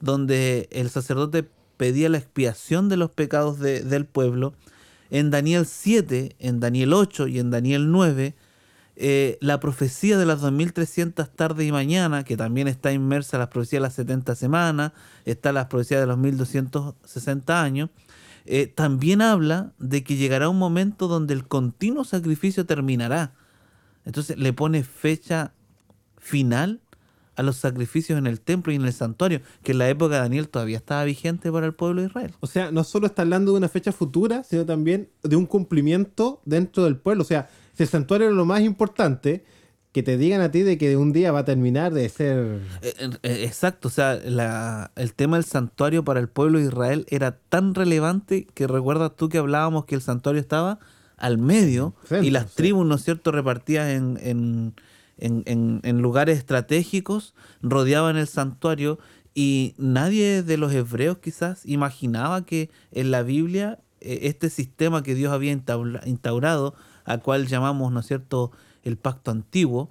donde 0.00 0.68
el 0.70 0.90
sacerdote 0.90 1.48
pedía 1.76 2.08
la 2.08 2.18
expiación 2.18 2.88
de 2.88 2.96
los 2.96 3.10
pecados 3.10 3.58
de- 3.58 3.80
del 3.82 4.04
pueblo. 4.04 4.54
En 5.10 5.30
Daniel 5.30 5.66
7, 5.66 6.36
en 6.38 6.60
Daniel 6.60 6.92
8 6.92 7.28
y 7.28 7.38
en 7.38 7.50
Daniel 7.50 7.90
9, 7.90 8.34
eh, 8.96 9.38
la 9.40 9.60
profecía 9.60 10.18
de 10.18 10.26
las 10.26 10.40
2300 10.40 11.30
tardes 11.30 11.66
y 11.66 11.72
mañana, 11.72 12.24
que 12.24 12.36
también 12.36 12.68
está 12.68 12.92
inmersa 12.92 13.36
en 13.36 13.40
las 13.40 13.48
profecías 13.48 13.80
de 13.80 13.86
las 13.86 13.94
70 13.94 14.34
semanas, 14.34 14.92
está 15.24 15.52
las 15.52 15.66
profecías 15.66 16.00
de 16.00 16.06
los 16.06 16.18
1260 16.18 17.62
años, 17.62 17.90
eh, 18.44 18.66
también 18.66 19.22
habla 19.22 19.72
de 19.78 20.02
que 20.02 20.16
llegará 20.16 20.48
un 20.48 20.58
momento 20.58 21.06
donde 21.06 21.34
el 21.34 21.46
continuo 21.46 22.04
sacrificio 22.04 22.66
terminará. 22.66 23.34
Entonces 24.04 24.36
le 24.38 24.52
pone 24.52 24.82
fecha 24.82 25.52
final 26.16 26.80
a 27.38 27.42
los 27.42 27.56
sacrificios 27.56 28.18
en 28.18 28.26
el 28.26 28.40
templo 28.40 28.72
y 28.72 28.76
en 28.76 28.84
el 28.84 28.92
santuario, 28.92 29.40
que 29.62 29.72
en 29.72 29.78
la 29.78 29.88
época 29.88 30.16
de 30.16 30.20
Daniel 30.20 30.48
todavía 30.48 30.76
estaba 30.76 31.04
vigente 31.04 31.50
para 31.50 31.66
el 31.66 31.72
pueblo 31.72 32.02
de 32.02 32.08
Israel. 32.08 32.34
O 32.40 32.46
sea, 32.46 32.70
no 32.70 32.84
solo 32.84 33.06
está 33.06 33.22
hablando 33.22 33.52
de 33.52 33.58
una 33.58 33.68
fecha 33.68 33.92
futura, 33.92 34.44
sino 34.44 34.66
también 34.66 35.08
de 35.22 35.36
un 35.36 35.46
cumplimiento 35.46 36.42
dentro 36.44 36.84
del 36.84 36.96
pueblo. 36.96 37.22
O 37.22 37.26
sea, 37.26 37.48
si 37.74 37.84
el 37.84 37.88
santuario 37.88 38.26
era 38.26 38.36
lo 38.36 38.44
más 38.44 38.60
importante, 38.60 39.44
que 39.92 40.02
te 40.02 40.18
digan 40.18 40.40
a 40.42 40.50
ti 40.50 40.62
de 40.62 40.76
que 40.76 40.96
un 40.96 41.12
día 41.12 41.32
va 41.32 41.40
a 41.40 41.44
terminar 41.44 41.94
de 41.94 42.08
ser... 42.08 42.60
Eh, 42.82 42.92
eh, 43.22 43.44
exacto, 43.44 43.88
o 43.88 43.90
sea, 43.90 44.16
la- 44.24 44.90
el 44.96 45.14
tema 45.14 45.36
del 45.38 45.44
santuario 45.44 46.04
para 46.04 46.20
el 46.20 46.28
pueblo 46.28 46.58
de 46.58 46.66
Israel 46.66 47.06
era 47.08 47.38
tan 47.48 47.74
relevante 47.74 48.46
que 48.52 48.66
recuerdas 48.66 49.16
tú 49.16 49.28
que 49.28 49.38
hablábamos 49.38 49.86
que 49.86 49.94
el 49.94 50.02
santuario 50.02 50.40
estaba 50.40 50.78
al 51.16 51.38
medio 51.38 51.94
Centro, 52.04 52.22
y 52.26 52.30
las 52.30 52.50
sí. 52.50 52.56
tribus, 52.56 52.86
¿no 52.86 52.96
es 52.96 53.02
cierto?, 53.02 53.32
repartidas 53.32 53.88
en, 53.88 54.18
en, 54.22 54.74
en- 55.18 55.80
en- 55.82 56.02
lugares 56.02 56.38
estratégicos, 56.38 57.34
rodeaban 57.62 58.16
el 58.16 58.26
santuario 58.26 58.98
y 59.34 59.74
nadie 59.78 60.42
de 60.42 60.56
los 60.56 60.72
hebreos 60.72 61.18
quizás 61.18 61.64
imaginaba 61.66 62.44
que 62.44 62.70
en 62.92 63.10
la 63.10 63.22
Biblia 63.22 63.78
eh, 64.00 64.20
este 64.22 64.48
sistema 64.50 65.02
que 65.02 65.14
Dios 65.14 65.32
había 65.32 65.52
instaura- 65.52 66.02
instaurado, 66.06 66.74
al 67.04 67.20
cual 67.22 67.46
llamamos, 67.46 67.92
¿no 67.92 68.00
es 68.00 68.06
cierto?, 68.06 68.52
el 68.84 68.96
pacto 68.96 69.30
antiguo, 69.30 69.90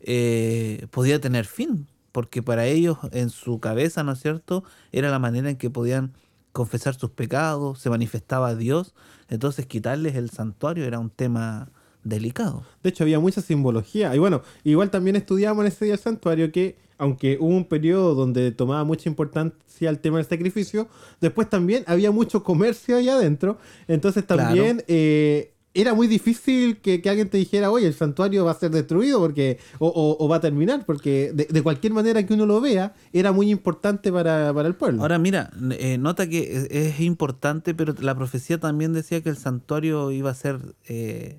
eh, 0.00 0.86
podía 0.90 1.20
tener 1.20 1.44
fin, 1.44 1.86
porque 2.12 2.42
para 2.42 2.66
ellos 2.66 2.98
en 3.12 3.30
su 3.30 3.60
cabeza, 3.60 4.02
¿no 4.04 4.12
es 4.12 4.20
cierto?, 4.20 4.64
era 4.90 5.10
la 5.10 5.18
manera 5.18 5.50
en 5.50 5.56
que 5.56 5.70
podían 5.70 6.12
confesar 6.52 6.94
sus 6.94 7.10
pecados, 7.10 7.78
se 7.78 7.88
manifestaba 7.90 8.48
a 8.48 8.54
Dios, 8.54 8.94
entonces 9.28 9.66
quitarles 9.66 10.16
el 10.16 10.30
santuario 10.30 10.84
era 10.84 10.98
un 10.98 11.10
tema 11.10 11.70
delicado. 12.04 12.64
De 12.82 12.90
hecho, 12.90 13.04
había 13.04 13.20
mucha 13.20 13.40
simbología. 13.40 14.14
Y 14.14 14.18
bueno, 14.18 14.42
igual 14.64 14.90
también 14.90 15.16
estudiamos 15.16 15.64
en 15.64 15.68
ese 15.72 15.84
día 15.84 15.92
del 15.94 16.00
santuario 16.02 16.50
que, 16.52 16.76
aunque 16.98 17.36
hubo 17.40 17.48
un 17.56 17.64
periodo 17.64 18.14
donde 18.14 18.50
tomaba 18.52 18.84
mucha 18.84 19.08
importancia 19.08 19.88
el 19.90 19.98
tema 19.98 20.18
del 20.18 20.26
sacrificio, 20.26 20.88
después 21.20 21.48
también 21.50 21.84
había 21.86 22.10
mucho 22.10 22.42
comercio 22.44 22.96
ahí 22.96 23.08
adentro. 23.08 23.58
Entonces 23.88 24.24
también 24.26 24.84
eh, 24.86 25.52
era 25.74 25.94
muy 25.94 26.06
difícil 26.06 26.76
que, 26.78 27.00
que 27.00 27.08
alguien 27.08 27.28
te 27.30 27.38
dijera, 27.38 27.70
oye, 27.70 27.86
el 27.86 27.94
santuario 27.94 28.44
va 28.44 28.50
a 28.50 28.54
ser 28.54 28.70
destruido 28.70 29.18
porque 29.18 29.58
o, 29.78 29.88
o- 29.88 30.22
o 30.24 30.28
va 30.28 30.36
a 30.36 30.40
terminar, 30.40 30.84
porque 30.86 31.32
de, 31.34 31.46
de 31.46 31.62
cualquier 31.62 31.92
manera 31.94 32.24
que 32.26 32.34
uno 32.34 32.44
lo 32.46 32.60
vea, 32.60 32.94
era 33.12 33.32
muy 33.32 33.50
importante 33.50 34.12
para, 34.12 34.52
para 34.54 34.68
el 34.68 34.74
pueblo. 34.74 35.00
Ahora 35.02 35.18
mira, 35.18 35.50
eh, 35.78 35.96
nota 35.98 36.28
que 36.28 36.56
es, 36.56 36.68
es 36.70 37.00
importante, 37.00 37.74
pero 37.74 37.94
la 38.00 38.14
profecía 38.14 38.58
también 38.60 38.92
decía 38.92 39.22
que 39.22 39.30
el 39.30 39.36
santuario 39.36 40.10
iba 40.12 40.30
a 40.30 40.34
ser 40.34 40.60
eh, 40.88 41.38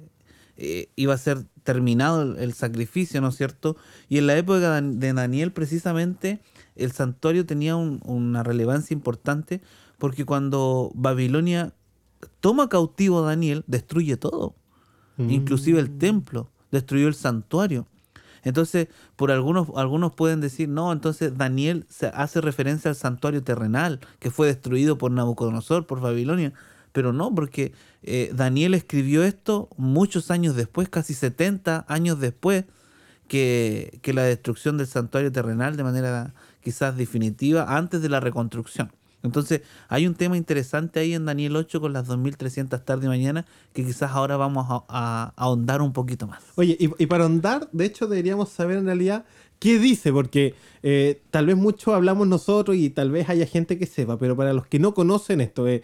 eh, 0.58 0.90
iba 0.96 1.14
a 1.14 1.18
ser 1.18 1.46
terminado 1.64 2.38
el, 2.38 2.54
sacrificio, 2.54 3.22
¿no 3.22 3.30
es 3.30 3.38
cierto? 3.38 3.78
Y 4.10 4.18
en 4.18 4.28
la 4.28 4.38
época 4.38 4.82
de 4.82 5.14
Daniel 5.14 5.52
precisamente 5.52 6.42
el 6.76 6.92
santuario 6.92 7.46
tenía 7.46 7.76
un- 7.76 8.02
una 8.04 8.44
relevancia 8.44 8.94
importante 8.94 9.62
porque 9.98 10.26
cuando 10.26 10.92
Babilonia 10.96 11.74
toma 12.42 12.68
cautivo 12.70 13.20
a 13.20 13.28
Daniel, 13.28 13.64
destruye 13.68 14.18
todo, 14.18 14.56
inclusive 15.18 15.80
el 15.80 15.98
templo, 15.98 16.50
destruyó 16.72 17.08
el 17.08 17.16
santuario. 17.16 17.88
Entonces, 18.44 18.88
por 19.16 19.32
algunos, 19.32 19.70
algunos 19.76 20.14
pueden 20.14 20.42
decir, 20.42 20.68
no, 20.68 20.92
entonces 20.92 21.38
Daniel 21.38 21.86
se 21.90 22.08
hace 22.08 22.42
referencia 22.42 22.90
al 22.90 22.96
santuario 22.96 23.42
terrenal 23.44 24.02
que 24.20 24.32
fue 24.32 24.48
destruido 24.48 24.98
por 24.98 25.12
Nabucodonosor, 25.12 25.86
por 25.88 26.02
Babilonia. 26.02 26.54
Pero 26.94 27.12
no, 27.12 27.36
porque 27.36 27.74
eh, 28.04 28.32
Daniel 28.34 28.74
escribió 28.74 29.24
esto 29.24 29.68
muchos 29.76 30.32
años 30.32 30.56
después, 30.56 30.88
casi 30.88 31.14
70 31.14 31.86
años 31.90 32.20
después 32.20 32.66
que, 33.28 34.00
que 34.02 34.14
la 34.14 34.24
destrucción 34.24 34.78
del 34.78 34.88
santuario 34.88 35.32
terrenal 35.32 35.76
de 35.76 35.84
manera 35.84 36.34
quizás 36.62 36.96
definitiva, 36.96 37.76
antes 37.76 38.02
de 38.02 38.10
la 38.10 38.20
reconstrucción. 38.20 38.92
Entonces, 39.24 39.62
hay 39.88 40.06
un 40.06 40.16
tema 40.16 40.36
interesante 40.36 41.00
ahí 41.00 41.14
en 41.14 41.26
Daniel 41.26 41.56
8 41.56 41.80
con 41.80 41.94
las 41.94 42.08
2300 42.08 42.84
tarde 42.84 43.06
y 43.06 43.10
mañana 43.10 43.46
que 43.72 43.86
quizás 43.86 44.12
ahora 44.12 44.36
vamos 44.36 44.66
a, 44.70 45.34
ahondar 45.38 45.82
un 45.82 45.94
poquito 45.94 46.28
más. 46.28 46.44
Oye, 46.56 46.78
y, 46.80 46.90
y 47.02 47.08
para 47.08 47.24
ahondar, 47.24 47.70
de 47.72 47.86
hecho, 47.86 48.08
deberíamos 48.08 48.50
saber 48.50 48.78
en 48.78 48.86
realidad 48.86 49.26
qué 49.60 49.80
dice, 49.80 50.12
porque 50.12 50.56
eh, 50.84 51.22
tal 51.32 51.46
vez 51.46 51.56
mucho 51.56 51.94
hablamos 51.94 52.28
nosotros 52.28 52.76
y 52.76 52.90
tal 52.90 53.12
vez 53.12 53.30
haya 53.30 53.46
gente 53.46 53.80
que 53.80 53.86
sepa, 53.86 54.20
pero 54.20 54.36
para 54.36 54.52
los 54.52 54.68
que 54.68 54.78
no 54.78 54.94
conocen 54.94 55.40
esto, 55.40 55.70
eh, 55.70 55.84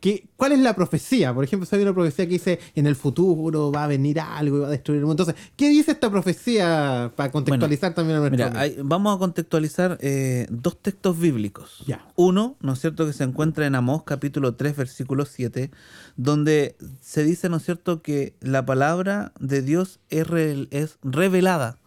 ¿qué- 0.00 0.28
¿cuál 0.36 0.52
es 0.52 0.58
la 0.60 0.74
profecía? 0.74 1.32
Por 1.34 1.44
ejemplo, 1.44 1.66
si 1.66 1.76
hay 1.76 1.82
una 1.82 1.92
profecía 1.94 2.24
que 2.26 2.32
dice 2.32 2.58
en 2.74 2.86
el 2.86 2.96
futuro 2.96 3.70
va 3.70 3.84
a 3.84 3.86
venir 3.86 4.18
algo 4.20 4.56
y 4.56 4.60
va 4.60 4.66
a 4.66 4.70
destruir 4.70 5.00
el 5.00 5.06
mundo. 5.06 5.22
Entonces, 5.22 5.52
¿qué 5.56 5.68
dice 5.68 5.92
esta 5.92 6.10
profecía 6.10 7.12
para 7.16 7.30
contextualizar 7.30 7.94
también 7.94 8.16
a 8.18 8.20
nuestro 8.20 8.46
Mira, 8.48 8.60
hay- 8.60 8.76
vamos 8.82 9.14
a 9.14 9.18
contextualizar 9.18 9.98
eh, 10.00 10.46
dos 10.50 10.80
textos 10.80 11.18
bíblicos. 11.18 11.84
Ya. 11.86 12.06
Uno, 12.16 12.56
¿no 12.60 12.72
es 12.72 12.80
cierto?, 12.80 13.06
que 13.06 13.12
se 13.12 13.24
encuentra 13.24 13.66
en 13.66 13.74
Amós 13.74 14.02
capítulo 14.04 14.54
3, 14.54 14.76
versículo 14.76 15.24
7, 15.26 15.70
donde 16.16 16.76
se 17.00 17.24
dice, 17.24 17.48
¿no 17.48 17.58
es 17.58 17.64
cierto?, 17.64 18.02
que 18.02 18.34
la 18.40 18.64
palabra 18.66 19.32
de 19.40 19.62
Dios 19.62 20.00
es, 20.08 20.26
re- 20.26 20.68
es 20.70 20.98
revelada 21.02 21.78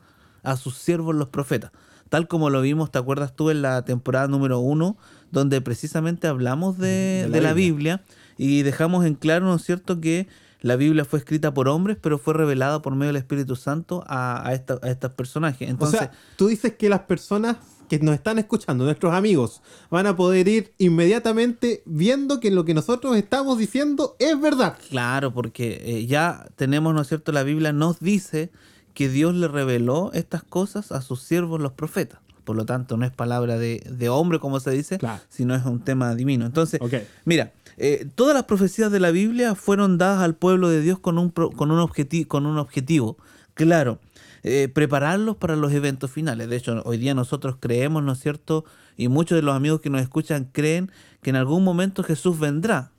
a 0.44 0.58
sus 0.58 0.78
siervos 0.78 1.16
los 1.16 1.30
profetas. 1.30 1.72
Tal 2.10 2.28
como 2.28 2.50
lo 2.52 2.62
vimos, 2.62 2.92
¿te 2.92 3.00
acuerdas 3.00 3.36
tú 3.36 3.50
en 3.50 3.62
la 3.64 3.86
temporada 3.86 4.28
número 4.28 4.60
1, 4.60 4.98
donde 5.34 5.60
precisamente 5.62 6.28
hablamos 6.28 6.78
de, 6.78 7.24
De 7.24 7.28
la 7.30 7.36
de 7.36 7.42
la 7.42 7.54
Biblia. 7.54 8.02
Y 8.38 8.62
dejamos 8.64 9.06
en 9.06 9.16
claro, 9.16 9.46
¿no 9.46 9.56
es 9.56 9.64
cierto?, 9.64 10.00
que 10.00 10.28
la 10.62 10.76
Biblia 10.78 11.04
fue 11.04 11.20
escrita 11.20 11.54
por 11.54 11.68
hombres, 11.68 11.98
pero 12.02 12.18
fue 12.18 12.34
revelada 12.34 12.82
por 12.82 12.96
medio 12.96 13.08
del 13.08 13.18
Espíritu 13.18 13.56
Santo 13.58 14.04
a, 14.08 14.48
a, 14.48 14.54
esta- 14.54 14.80
a 14.82 14.90
estos 14.90 15.12
personajes. 15.12 15.70
Entonces, 15.70 16.00
o 16.00 16.04
sea, 16.04 16.12
tú 16.38 16.48
dices 16.48 16.74
que 16.76 16.88
las 16.88 17.02
personas 17.02 17.58
que 17.90 18.00
nos 18.00 18.16
están 18.16 18.40
escuchando, 18.40 18.86
nuestros 18.86 19.14
amigos, 19.14 19.62
van 19.92 20.08
a 20.08 20.16
poder 20.16 20.48
ir 20.48 20.74
inmediatamente 20.78 21.84
viendo 21.86 22.40
que 22.40 22.50
lo 22.50 22.64
que 22.66 22.74
nosotros 22.74 23.18
estamos 23.18 23.58
diciendo 23.58 24.16
es 24.20 24.40
verdad. 24.40 24.78
Claro, 24.90 25.34
porque 25.34 25.82
eh, 25.86 26.06
ya 26.08 26.48
tenemos, 26.56 26.94
¿no 26.96 27.02
es 27.02 27.08
cierto? 27.10 27.32
La 27.34 27.44
Biblia 27.44 27.74
nos 27.74 28.00
dice 28.00 28.50
que 28.94 29.10
Dios 29.10 29.36
le 29.36 29.48
reveló 29.50 30.12
estas 30.14 30.44
cosas 30.44 30.92
a 30.92 31.02
sus 31.02 31.22
siervos 31.24 31.60
los 31.62 31.74
profetas. 31.74 32.20
Por 32.44 32.56
lo 32.56 32.66
tanto, 32.66 32.98
no 32.98 33.06
es 33.06 33.12
palabra 33.12 33.58
de, 33.58 33.84
de 33.90 34.10
hombre, 34.10 34.40
como 34.40 34.60
se 34.60 34.72
dice, 34.72 34.98
Claro. 34.98 35.22
sino 35.30 35.56
es 35.56 35.64
un 35.66 35.80
tema 35.80 36.14
divino. 36.16 36.46
Entonces, 36.46 36.80
mira, 37.26 37.52
eh, 37.78 38.06
todas 38.16 38.34
las 38.36 38.44
profecías 38.44 38.92
de 38.92 39.00
la 39.00 39.12
Biblia 39.12 39.56
fueron 39.56 39.98
dadas 39.98 40.22
al 40.22 40.36
pueblo 40.36 40.70
de 40.70 40.82
Dios 40.82 41.00
con 41.00 41.18
un, 41.18 41.32
pro- 41.32 41.50
con 41.52 41.72
un, 41.72 41.80
objeti- 41.80 42.28
con 42.28 42.46
un 42.46 42.58
objetivo. 42.58 43.18
Claro, 43.54 44.00
eh, 44.44 44.68
prepararlos 44.74 45.38
para 45.38 45.56
los 45.56 45.72
eventos 45.72 46.12
finales. 46.12 46.50
De 46.50 46.56
hecho, 46.58 46.82
hoy 46.86 46.98
día 46.98 47.14
nosotros 47.14 47.56
creemos, 47.60 48.04
¿no 48.04 48.12
es 48.12 48.20
cierto? 48.20 48.66
Y 48.98 49.08
muchos 49.08 49.36
de 49.38 49.42
los 49.42 49.56
amigos 49.56 49.80
que 49.82 49.90
nos 49.90 50.02
escuchan 50.02 50.50
creen 50.52 50.92
que 51.22 51.30
en 51.30 51.36
algún 51.38 51.64
momento 51.64 52.04
Jesús 52.04 52.40
vendrá 52.40 52.92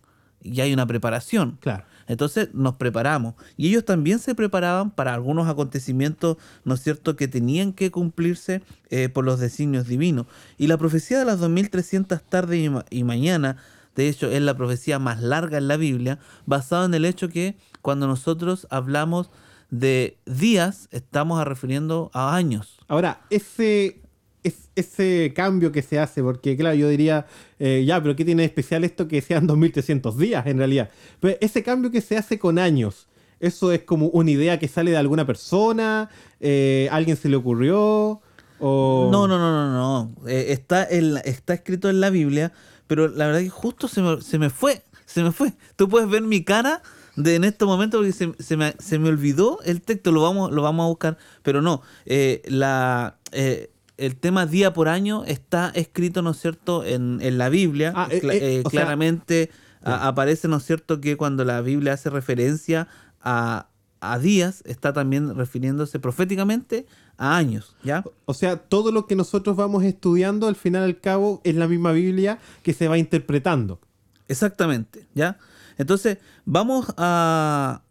y 0.43 0.61
hay 0.61 0.73
una 0.73 0.87
preparación. 0.87 1.59
Claro. 1.61 1.85
Entonces 2.07 2.49
nos 2.55 2.75
preparamos. 2.77 3.35
Y 3.57 3.69
ellos 3.69 3.85
también 3.85 4.19
se 4.19 4.35
preparaban 4.35 4.91
para 4.91 5.15
algunos 5.15 5.49
acontecimientos, 5.49 6.37
¿no 6.65 6.75
es 6.75 6.83
cierto?, 6.83 7.17
que 7.17 7.29
tenían 7.29 7.73
que 7.73 7.91
cumplirse 7.91 8.63
eh, 8.91 9.09
por 9.09 9.25
los 9.25 9.41
designios 9.41 9.87
divinos. 9.87 10.27
Y 10.59 10.67
la 10.67 10.77
profecía 10.79 11.19
de 11.19 11.25
las 11.25 11.39
2300 11.41 12.23
tardes 12.23 12.59
y, 12.61 12.69
ma- 12.69 12.85
y 12.91 13.05
mañana, 13.05 13.57
de 13.97 14.09
hecho, 14.09 14.31
es 14.31 14.43
la 14.43 14.57
profecía 14.57 14.99
más 14.99 15.23
larga 15.23 15.59
en 15.59 15.69
la 15.69 15.77
Biblia, 15.77 16.19
basada 16.47 16.85
en 16.87 16.95
el 16.95 17.05
hecho 17.05 17.29
que 17.29 17.57
cuando 17.83 18.07
nosotros 18.07 18.67
hablamos 18.71 19.31
de 19.71 20.19
días, 20.27 20.89
estamos 20.93 21.45
refiriendo 21.45 22.11
a 22.13 22.35
años. 22.37 22.79
Ahora, 22.89 23.23
ese, 23.31 24.03
es- 24.45 24.69
ese 24.77 25.33
cambio 25.35 25.73
que 25.73 25.83
se 25.83 25.99
hace, 25.99 26.23
porque 26.23 26.57
claro, 26.57 26.77
yo 26.77 26.89
diría, 26.89 27.27
eh, 27.59 27.83
ya, 27.87 28.01
pero 28.03 28.15
¿qué 28.15 28.25
tiene 28.25 28.45
especial 28.45 28.85
esto 28.85 29.09
que 29.09 29.21
sean 29.21 29.47
2300 29.49 30.17
días 30.17 30.47
en 30.47 30.59
realidad? 30.59 30.91
Pero 31.21 31.37
ese 31.41 31.63
cambio 31.63 31.91
que 31.91 32.01
se 32.01 32.17
hace 32.17 32.39
con 32.39 32.59
años, 32.59 33.09
¿eso 33.41 33.73
es 33.73 33.83
como 33.83 34.07
una 34.09 34.31
idea 34.31 34.59
que 34.59 34.69
sale 34.69 34.91
de 34.93 34.97
alguna 34.97 35.27
persona? 35.27 36.09
Eh, 36.41 36.89
¿Alguien 36.93 37.17
se 37.17 37.29
le 37.29 37.37
ocurrió? 37.37 38.21
O... 38.61 39.09
No, 39.11 39.27
no, 39.27 39.39
no, 39.39 39.51
no, 39.51 39.73
no. 39.73 40.29
Eh, 40.29 40.47
está, 40.51 40.87
en 40.89 41.17
está 41.25 41.55
escrito 41.55 41.91
en 41.91 42.01
la 42.01 42.11
Biblia, 42.11 42.53
pero 42.87 43.09
la 43.09 43.27
verdad 43.27 43.41
que 43.41 43.51
justo 43.51 43.89
se 43.89 44.01
me, 44.01 44.21
se 44.23 44.39
me 44.39 44.51
fue, 44.51 44.83
se 45.07 45.23
me 45.23 45.33
fue. 45.33 45.53
Tú 45.77 45.89
puedes 45.89 46.09
ver 46.09 46.23
mi 46.23 46.45
cara 46.45 46.83
de 47.17 47.37
en 47.37 47.45
este 47.45 47.65
momento 47.65 47.99
porque 47.99 48.13
se, 48.13 48.33
se 48.39 48.57
me, 48.57 48.75
se 48.79 48.99
me 48.99 49.09
olvidó 49.09 49.59
el 49.65 49.83
texto, 49.83 50.13
lo 50.13 50.23
vamos, 50.23 50.51
lo 50.53 50.63
vamos 50.63 50.85
a 50.85 50.89
buscar, 50.89 51.19
pero 51.43 51.63
no. 51.63 51.83
eh, 52.07 52.43
la, 52.47 53.17
eh, 53.33 53.71
el 53.97 54.17
tema 54.17 54.47
día 54.47 54.73
por 54.73 54.89
año 54.89 55.25
está 55.25 55.71
escrito, 55.75 56.23
¿no 56.23 56.31
es 56.33 56.41
cierto?, 56.41 56.85
en, 56.85 57.19
en 57.23 57.39
la 57.39 57.49
Biblia. 57.49 57.93
Ah, 57.95 58.09
eh, 58.11 58.21
eh, 58.23 58.29
eh, 58.41 58.63
sea- 58.63 58.71
claramente 58.71 59.51
a- 59.83 60.09
aparece, 60.09 60.49
¿no 60.49 60.57
es 60.57 60.65
cierto?, 60.65 61.01
que 61.01 61.17
cuando 61.17 61.45
la 61.45 61.61
Biblia 61.61 61.93
hace 61.93 62.11
referencia 62.11 62.89
a, 63.21 63.69
a 64.01 64.19
días, 64.19 64.63
está 64.67 64.93
también 64.93 65.35
refiriéndose 65.37 65.99
proféticamente 66.01 66.87
a 67.17 67.37
años, 67.37 67.77
¿ya? 67.85 68.03
O 68.25 68.35
sea, 68.35 68.57
todo 68.57 68.91
lo 68.91 69.07
que 69.07 69.15
nosotros 69.15 69.57
vamos 69.57 69.85
estudiando, 69.85 70.49
al 70.49 70.57
final 70.57 70.83
al 70.83 71.01
cabo, 71.01 71.41
es 71.45 71.55
la 71.55 71.69
misma 71.69 71.93
Biblia 71.93 72.39
que 72.63 72.73
se 72.73 72.89
va 72.89 72.99
interpretando. 72.99 73.81
Exactamente, 74.29 75.07
¿ya? 75.15 75.39
Entonces, 75.79 76.19
vamos 76.45 76.87
a 76.97 77.83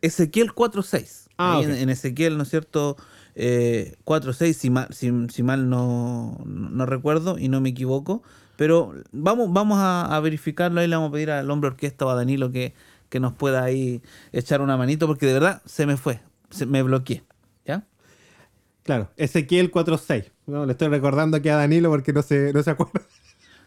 Ezequiel 0.00 0.52
4.6. 0.54 1.28
Ah, 1.36 1.60
en, 1.62 1.72
en 1.72 1.90
Ezequiel, 1.90 2.36
¿no 2.36 2.44
es 2.44 2.50
cierto? 2.50 2.96
Eh, 3.36 3.96
4.6, 4.04 4.52
si 4.52 4.70
mal, 4.70 4.88
si, 4.92 5.10
si 5.28 5.42
mal 5.42 5.68
no, 5.68 6.38
no 6.44 6.86
recuerdo 6.86 7.38
y 7.38 7.48
no 7.48 7.60
me 7.60 7.70
equivoco. 7.70 8.22
Pero 8.56 8.94
vamos, 9.12 9.52
vamos 9.52 9.78
a, 9.80 10.18
verificarlo. 10.20 10.80
Ahí 10.80 10.88
le 10.88 10.96
vamos 10.96 11.10
a 11.10 11.12
pedir 11.12 11.30
al 11.30 11.50
hombre 11.50 11.68
orquesta 11.68 12.06
o 12.06 12.10
a 12.10 12.14
Danilo 12.14 12.52
que, 12.52 12.74
que 13.08 13.20
nos 13.20 13.32
pueda 13.32 13.64
ahí 13.64 14.02
echar 14.32 14.60
una 14.60 14.76
manito, 14.76 15.06
porque 15.06 15.26
de 15.26 15.34
verdad 15.34 15.62
se 15.64 15.86
me 15.86 15.96
fue, 15.96 16.20
se, 16.50 16.66
me 16.66 16.82
bloqueé. 16.82 17.24
¿Ya? 17.66 17.84
Claro, 18.84 19.10
Ezequiel 19.16 19.72
4.6. 19.72 20.30
No, 20.46 20.66
le 20.66 20.72
estoy 20.72 20.88
recordando 20.88 21.36
aquí 21.36 21.48
a 21.48 21.56
Danilo 21.56 21.90
porque 21.90 22.12
no 22.12 22.22
se, 22.22 22.52
no 22.52 22.62
se 22.62 22.70
acuerda. 22.70 23.00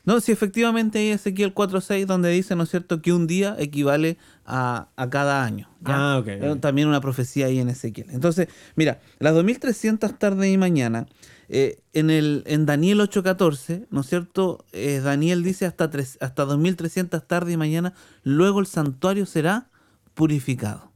No, 0.07 0.21
sí, 0.21 0.31
efectivamente 0.31 0.99
hay 0.99 1.09
Ezequiel 1.09 1.53
4.6 1.53 2.05
donde 2.05 2.29
dice, 2.29 2.55
¿no 2.55 2.63
es 2.63 2.69
cierto?, 2.69 3.01
que 3.01 3.11
un 3.11 3.27
día 3.27 3.57
equivale 3.59 4.17
a, 4.45 4.87
a 4.95 5.09
cada 5.09 5.43
año. 5.43 5.69
¿ya? 5.81 6.13
Ah, 6.13 6.17
ok, 6.19 6.27
Eh, 6.29 6.49
ok. 6.51 6.59
También 6.61 6.87
una 6.87 7.01
profecía 7.01 7.47
ahí 7.47 7.59
en 7.59 7.67
Ezequiel. 7.67 8.07
Entonces, 8.11 8.47
mira, 8.77 9.01
las 9.19 9.33
2300 9.33 10.17
tarde 10.17 10.49
y 10.49 10.57
mañana, 10.57 11.07
eh, 11.49 11.81
en, 11.91 12.09
el, 12.09 12.43
en 12.47 12.65
Daniel 12.65 13.01
8.14, 13.01 13.87
¿no 13.91 13.99
es 13.99 14.07
cierto?, 14.07 14.63
Eh, 14.71 15.01
Daniel 15.03 15.43
dice 15.43 15.65
hasta, 15.65 15.89
tres, 15.89 16.17
hasta 16.21 16.45
2300 16.45 17.27
tarde 17.27 17.51
y 17.51 17.57
mañana, 17.57 17.93
luego 18.23 18.61
el 18.61 18.65
santuario 18.65 19.25
será 19.25 19.67
purificado. 20.13 20.91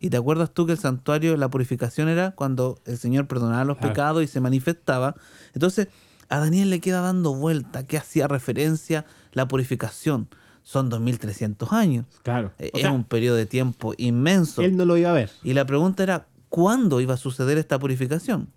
¿Y 0.00 0.10
te 0.10 0.16
acuerdas 0.16 0.50
tú 0.52 0.66
que 0.66 0.72
el 0.72 0.78
santuario, 0.78 1.36
la 1.36 1.48
purificación 1.48 2.08
era 2.08 2.32
cuando 2.32 2.80
el 2.86 2.98
Señor 2.98 3.28
perdonaba 3.28 3.64
los 3.64 3.78
Claro. 3.78 3.92
pecados 3.92 4.22
y 4.24 4.26
se 4.26 4.40
manifestaba? 4.40 5.14
Entonces, 5.54 5.88
a 6.28 6.38
Daniel 6.38 6.70
le 6.70 6.80
queda 6.80 7.00
dando 7.00 7.34
vuelta, 7.34 7.86
que 7.86 7.96
hacía 7.98 8.28
referencia 8.28 9.04
la 9.32 9.48
purificación. 9.48 10.28
Son 10.62 10.90
2300 10.90 11.72
años. 11.72 12.04
Claro. 12.22 12.52
Eh, 12.58 12.70
O 12.74 12.76
es 12.76 12.82
sea, 12.82 12.92
un 12.92 13.04
periodo 13.04 13.36
de 13.36 13.46
tiempo 13.46 13.94
inmenso. 13.96 14.60
él 14.62 14.76
no 14.76 14.84
lo 14.84 14.96
iba 14.98 15.10
a 15.10 15.14
ver. 15.14 15.30
Y 15.42 15.54
la 15.54 15.64
pregunta 15.64 16.02
era, 16.02 16.26
¿cuándo 16.50 17.00
iba 17.00 17.14
a 17.14 17.16
suceder 17.16 17.56
esta 17.56 17.78
purificación? 17.78 18.48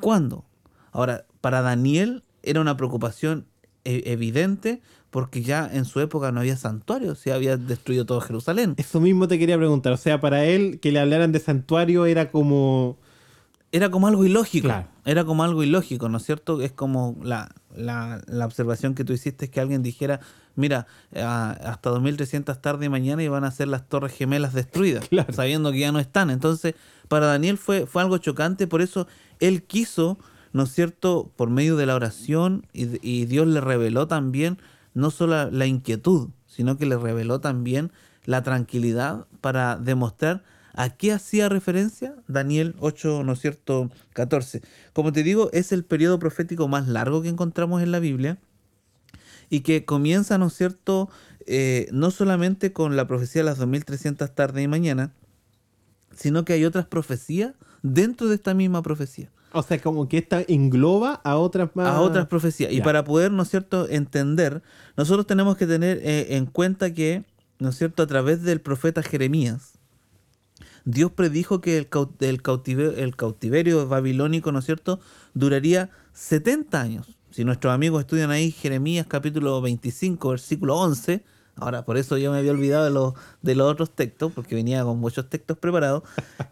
¿Cuándo? 0.00 0.44
Ahora, 0.92 1.24
para 1.40 1.62
Daniel 1.62 2.22
era 2.42 2.60
una 2.60 2.76
preocupación 2.76 3.46
e- 3.84 4.02
evidente 4.06 4.82
porque 5.10 5.42
ya 5.42 5.68
en 5.72 5.84
su 5.86 6.00
época 6.00 6.30
no 6.30 6.40
había 6.40 6.56
santuario, 6.56 7.14
se 7.14 7.32
había 7.32 7.56
destruido 7.56 8.06
todo 8.06 8.20
Jerusalén. 8.20 8.74
Eso 8.76 9.00
mismo 9.00 9.26
te 9.26 9.38
quería 9.38 9.56
preguntar. 9.56 9.92
O 9.92 9.96
sea, 9.96 10.20
para 10.20 10.44
él 10.44 10.78
que 10.80 10.92
le 10.92 11.00
hablaran 11.00 11.32
de 11.32 11.40
santuario 11.40 12.06
era 12.06 12.30
como... 12.30 12.96
Era 13.72 13.88
como 13.90 14.08
algo 14.08 14.24
ilógico. 14.24 14.66
Claro. 14.66 14.88
Era 15.04 15.24
como 15.24 15.44
algo 15.44 15.62
ilógico, 15.62 16.08
¿no 16.08 16.18
es 16.18 16.24
cierto? 16.24 16.60
Es 16.60 16.72
como 16.72 17.16
la, 17.22 17.50
la, 17.74 18.20
la 18.26 18.46
observación 18.46 18.94
que 18.94 19.04
tú 19.04 19.12
hiciste, 19.12 19.46
es 19.46 19.50
que 19.50 19.60
alguien 19.60 19.82
dijera, 19.82 20.20
mira, 20.56 20.86
ah, 21.16 21.56
hasta 21.64 21.90
2300 21.90 22.60
tarde 22.60 22.86
y 22.86 22.88
mañana 22.88 23.22
iban 23.22 23.44
a 23.44 23.50
ser 23.50 23.68
las 23.68 23.88
torres 23.88 24.12
gemelas 24.12 24.52
destruidas, 24.52 25.06
Claro. 25.10 25.32
sabiendo 25.32 25.72
que 25.72 25.80
ya 25.80 25.92
no 25.92 25.98
están. 25.98 26.30
Entonces, 26.30 26.74
para 27.08 27.26
Daniel 27.26 27.56
fue, 27.58 27.86
fue 27.86 28.02
algo 28.02 28.18
chocante, 28.18 28.66
por 28.66 28.82
eso 28.82 29.06
él 29.40 29.62
quiso, 29.62 30.18
¿no 30.52 30.64
es 30.64 30.72
cierto?, 30.72 31.32
por 31.36 31.50
medio 31.50 31.76
de 31.76 31.86
la 31.86 31.94
oración, 31.94 32.66
y, 32.72 32.98
y 33.08 33.26
Dios 33.26 33.46
le 33.46 33.60
reveló 33.60 34.06
también 34.06 34.58
no 34.92 35.10
solo 35.10 35.50
la 35.50 35.66
inquietud, 35.66 36.28
sino 36.46 36.76
que 36.76 36.84
le 36.86 36.96
reveló 36.98 37.40
también 37.40 37.92
la 38.26 38.42
tranquilidad 38.42 39.26
para 39.40 39.76
demostrar 39.76 40.42
a 40.74 40.90
qué 40.90 41.12
hacía 41.12 41.48
referencia 41.48 42.14
Daniel 42.28 42.74
8, 42.78 43.24
¿no 43.24 43.32
es 43.32 43.40
cierto?, 43.40 43.90
14. 44.12 44.62
Como 44.92 45.12
te 45.12 45.22
digo, 45.22 45.50
es 45.52 45.72
el 45.72 45.84
periodo 45.84 46.18
profético 46.18 46.68
más 46.68 46.88
largo 46.88 47.22
que 47.22 47.28
encontramos 47.28 47.82
en 47.82 47.92
la 47.92 47.98
Biblia 47.98 48.38
y 49.48 49.60
que 49.60 49.84
comienza, 49.84 50.38
¿no 50.38 50.46
es 50.46 50.54
cierto?, 50.54 51.10
eh, 51.46 51.88
no 51.90 52.10
solamente 52.10 52.72
con 52.72 52.96
la 52.96 53.06
profecía 53.06 53.40
de 53.40 53.46
las 53.46 53.58
2300 53.58 54.34
tarde 54.34 54.62
y 54.62 54.68
mañana, 54.68 55.12
sino 56.14 56.44
que 56.44 56.52
hay 56.52 56.64
otras 56.64 56.86
profecías 56.86 57.54
dentro 57.82 58.28
de 58.28 58.34
esta 58.34 58.52
misma 58.52 58.82
profecía 58.82 59.30
O 59.52 59.62
sea, 59.62 59.80
como 59.80 60.06
que 60.08 60.18
esta 60.18 60.42
engloba 60.46 61.14
a 61.24 61.36
otras 61.36 61.70
más... 61.74 61.88
a 61.88 62.00
otras 62.00 62.26
profecías. 62.26 62.72
Y 62.72 62.82
para 62.82 63.04
poder, 63.04 63.32
¿no 63.32 63.42
es 63.42 63.50
cierto?, 63.50 63.88
entender, 63.88 64.62
nosotros 64.96 65.26
tenemos 65.26 65.56
que 65.56 65.66
tener 65.66 65.98
eh, 66.02 66.36
en 66.36 66.46
cuenta 66.46 66.94
que, 66.94 67.24
¿no 67.58 67.70
es 67.70 67.78
cierto?, 67.78 68.02
a 68.02 68.06
través 68.06 68.42
del 68.42 68.60
profeta 68.60 69.02
Jeremías, 69.02 69.79
Dios 70.84 71.12
predijo 71.12 71.60
que 71.60 71.76
el, 71.78 71.88
cau- 71.90 72.10
el 72.20 72.42
cautiverio, 72.42 73.16
cautiverio 73.16 73.86
babilónico, 73.88 74.52
¿no 74.52 74.58
es 74.60 74.64
cierto?, 74.66 75.00
duraría 75.34 75.90
70 76.12 76.80
años. 76.80 77.16
Si 77.30 77.44
nuestros 77.44 77.72
amigos 77.72 78.00
estudian 78.00 78.30
ahí 78.30 78.50
Jeremías 78.50 79.06
capítulo 79.08 79.60
25, 79.60 80.30
versículo 80.30 80.76
11, 80.78 81.22
ahora 81.56 81.84
por 81.84 81.96
eso 81.96 82.18
yo 82.18 82.32
me 82.32 82.38
había 82.38 82.50
olvidado 82.50 82.84
de 82.84 82.90
los, 82.90 83.14
de 83.42 83.54
los 83.54 83.70
otros 83.70 83.94
textos, 83.94 84.32
porque 84.32 84.54
venía 84.54 84.82
con 84.82 84.98
muchos 84.98 85.28
textos 85.28 85.58
preparados, 85.58 86.02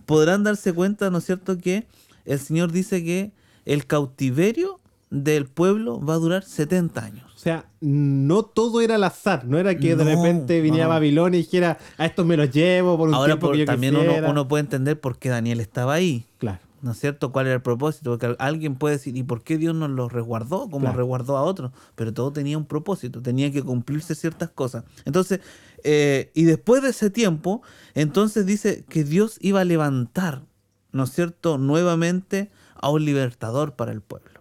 podrán 0.07 0.45
darse 0.45 0.73
cuenta, 0.73 1.11
¿no 1.11 1.19
es 1.19 1.25
cierto?, 1.25 1.59
que 1.59 1.87
el 2.25 2.39
Señor 2.39 2.71
dice 2.73 3.03
que 3.03 3.33
el 3.65 3.87
cautiverio 3.87 4.81
del 5.11 5.47
pueblo 5.47 6.01
va 6.01 6.15
a 6.15 6.19
durar 6.19 6.45
70 6.45 7.05
años. 7.05 7.25
O 7.35 7.39
sea, 7.39 7.67
no 7.81 8.43
todo 8.43 8.81
era 8.81 8.97
al 8.97 9.05
azar. 9.05 9.45
No 9.47 9.59
era 9.59 9.77
que 9.77 9.95
de 9.97 10.05
repente 10.05 10.61
viniera 10.61 10.85
no. 10.87 10.91
Babilonia 10.91 11.39
y 11.39 11.43
dijera, 11.45 11.79
a 11.97 12.05
estos 12.07 12.27
me 12.27 12.37
los 12.37 12.51
llevo 12.51 12.97
por 12.99 13.09
un 13.09 13.15
Ahora 13.15 13.35
tiempo 13.35 13.47
por- 13.47 13.55
que 13.55 13.61
yo 13.61 13.65
también 13.67 13.95
uno, 13.97 14.05
quisiera". 14.05 14.31
uno 14.31 14.49
puede 14.49 14.63
entender 14.63 15.01
por 15.01 15.19
qué 15.19 15.29
Daniel 15.29 15.61
estaba 15.61 15.95
ahí. 15.95 16.27
Claro. 16.39 16.59
¿No 16.83 16.93
es 16.93 17.01
cierto? 17.01 17.33
¿Cuál 17.33 17.47
era 17.47 17.57
el 17.57 17.63
propósito? 17.63 18.11
Porque 18.11 18.27
al- 18.27 18.37
alguien 18.39 18.77
puede 18.77 18.97
decir, 18.97 19.17
¿y 19.17 19.23
por 19.25 19.43
qué 19.43 19.57
Dios 19.59 19.75
nos 19.75 19.91
los 19.91 20.13
resguardó 20.13 20.63
como 20.69 20.81
Claro. 20.81 20.99
resguardó 20.99 21.37
a 21.37 21.43
otros? 21.43 21.73
Pero 21.97 22.13
todo 22.13 22.33
tenía 22.33 22.57
un 22.59 22.67
propósito, 22.67 23.21
tenía 23.23 23.51
que 23.51 23.63
cumplirse 23.63 24.15
ciertas 24.15 24.51
cosas. 24.51 24.85
Entonces, 25.05 25.41
eh, 25.85 26.31
y 26.35 26.45
después 26.45 26.83
de 26.83 26.91
ese 26.91 27.11
tiempo, 27.11 27.63
entonces 27.95 28.47
dice 28.47 28.85
que 28.89 29.03
Dios 29.05 29.39
iba 29.41 29.61
a 29.61 29.65
levantar, 29.65 30.43
¿no 30.93 31.05
es 31.05 31.11
cierto?, 31.11 31.59
nuevamente 31.59 32.51
a 32.81 32.91
un 32.91 33.05
libertador 33.05 33.75
para 33.75 33.91
el 33.93 34.01
pueblo. 34.01 34.38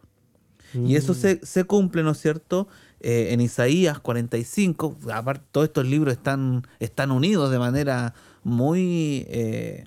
Y 0.73 0.95
eso 0.95 1.13
se, 1.13 1.39
se 1.45 1.63
cumple, 1.63 2.03
¿no 2.03 2.11
es 2.11 2.17
cierto? 2.19 2.67
Eh, 2.99 3.27
en 3.31 3.41
Isaías 3.41 3.99
45, 3.99 4.97
aparte 5.13 5.45
todos 5.51 5.67
estos 5.67 5.85
libros 5.85 6.13
están, 6.13 6.67
están 6.79 7.11
unidos 7.11 7.51
de 7.51 7.59
manera 7.59 8.13
muy, 8.43 9.25
eh, 9.29 9.85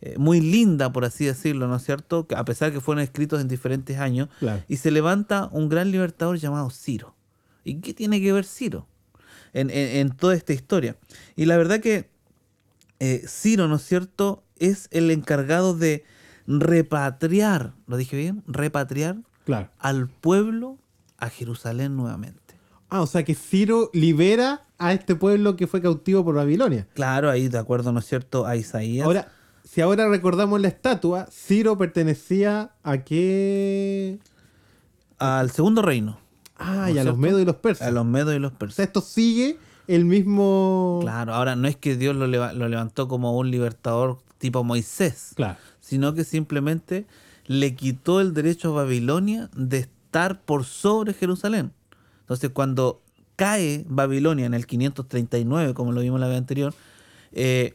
eh, 0.00 0.14
muy 0.18 0.40
linda, 0.40 0.92
por 0.92 1.04
así 1.04 1.24
decirlo, 1.26 1.66
¿no 1.68 1.76
es 1.76 1.84
cierto? 1.84 2.26
A 2.36 2.44
pesar 2.44 2.72
que 2.72 2.80
fueron 2.80 3.02
escritos 3.02 3.40
en 3.40 3.48
diferentes 3.48 3.98
años. 3.98 4.28
Claro. 4.38 4.62
Y 4.68 4.76
se 4.76 4.90
levanta 4.90 5.48
un 5.52 5.68
gran 5.68 5.90
libertador 5.90 6.38
llamado 6.38 6.70
Ciro. 6.70 7.14
¿Y 7.64 7.80
qué 7.80 7.92
tiene 7.92 8.20
que 8.20 8.32
ver 8.32 8.44
Ciro 8.46 8.86
en, 9.52 9.68
en- 9.70 9.96
en 9.98 10.10
toda 10.16 10.34
esta 10.34 10.52
historia? 10.52 10.96
Y 11.36 11.44
la 11.46 11.56
verdad 11.56 11.80
que 11.80 12.08
eh, 13.00 13.22
Ciro, 13.28 13.68
¿no 13.68 13.76
es 13.76 13.82
cierto?, 13.82 14.42
es 14.58 14.88
el 14.90 15.10
encargado 15.10 15.74
de 15.76 16.04
repatriar, 16.46 17.74
¿lo 17.86 17.96
dije 17.96 18.16
bien? 18.16 18.42
Repatriar 18.46 19.16
Claro. 19.48 19.70
al 19.78 20.08
pueblo 20.08 20.76
a 21.16 21.30
Jerusalén 21.30 21.96
nuevamente. 21.96 22.54
Ah, 22.90 23.00
o 23.00 23.06
sea 23.06 23.24
que 23.24 23.34
Ciro 23.34 23.88
libera 23.94 24.66
a 24.78 24.92
este 24.92 25.14
pueblo 25.14 25.56
que 25.56 25.66
fue 25.66 25.80
cautivo 25.82 26.22
por 26.24 26.34
Babilonia. 26.34 26.86
Claro, 26.94 27.30
ahí 27.30 27.48
de 27.48 27.56
acuerdo, 27.58 27.90
¿no 27.92 27.98
es 28.00 28.06
cierto?, 28.06 28.44
a 28.46 28.56
Isaías. 28.56 29.04
Ahora, 29.06 29.32
si 29.64 29.80
ahora 29.80 30.06
recordamos 30.08 30.60
la 30.60 30.68
estatua, 30.68 31.26
Ciro 31.32 31.76
pertenecía 31.78 32.72
a 32.82 32.98
qué... 32.98 34.18
al 35.18 35.50
segundo 35.50 35.82
reino, 35.82 36.18
Ah, 36.60 36.86
¿No 36.88 36.94
y 36.94 36.98
a 36.98 37.04
los 37.04 37.16
medos 37.16 37.40
y 37.40 37.44
los 37.44 37.56
persas. 37.56 37.86
a 37.86 37.90
los 37.90 38.04
medos 38.04 38.34
y 38.34 38.38
los 38.40 38.48
O 38.50 38.54
sea, 38.54 38.58
persas. 38.58 38.86
esto 38.86 39.00
sigue 39.00 39.58
el 39.86 40.04
mismo... 40.04 40.98
Claro, 41.02 41.34
ahora 41.34 41.54
no 41.56 41.68
es 41.68 41.76
que 41.76 41.96
Dios 41.96 42.16
lo, 42.16 42.26
leva- 42.26 42.52
lo 42.52 42.68
levantó 42.68 43.06
como 43.08 43.36
un 43.38 43.50
libertador 43.50 44.18
tipo 44.38 44.62
Moisés, 44.64 45.32
Claro. 45.36 45.56
sino 45.80 46.14
que 46.14 46.24
simplemente 46.24 47.06
le 47.48 47.74
quitó 47.74 48.20
el 48.20 48.32
derecho 48.34 48.68
a 48.70 48.82
Babilonia 48.84 49.50
de 49.56 49.78
estar 49.78 50.40
por 50.42 50.64
sobre 50.64 51.12
Jerusalén. 51.14 51.72
Entonces, 52.20 52.50
cuando 52.50 53.02
cae 53.36 53.84
Babilonia 53.88 54.46
en 54.46 54.54
el 54.54 54.66
539, 54.66 55.74
como 55.74 55.92
lo 55.92 56.00
vimos 56.02 56.20
la 56.20 56.28
vez 56.28 56.38
anterior, 56.38 56.74
eh, 57.32 57.74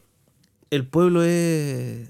el 0.70 0.86
pueblo 0.88 1.24
es, 1.24 2.10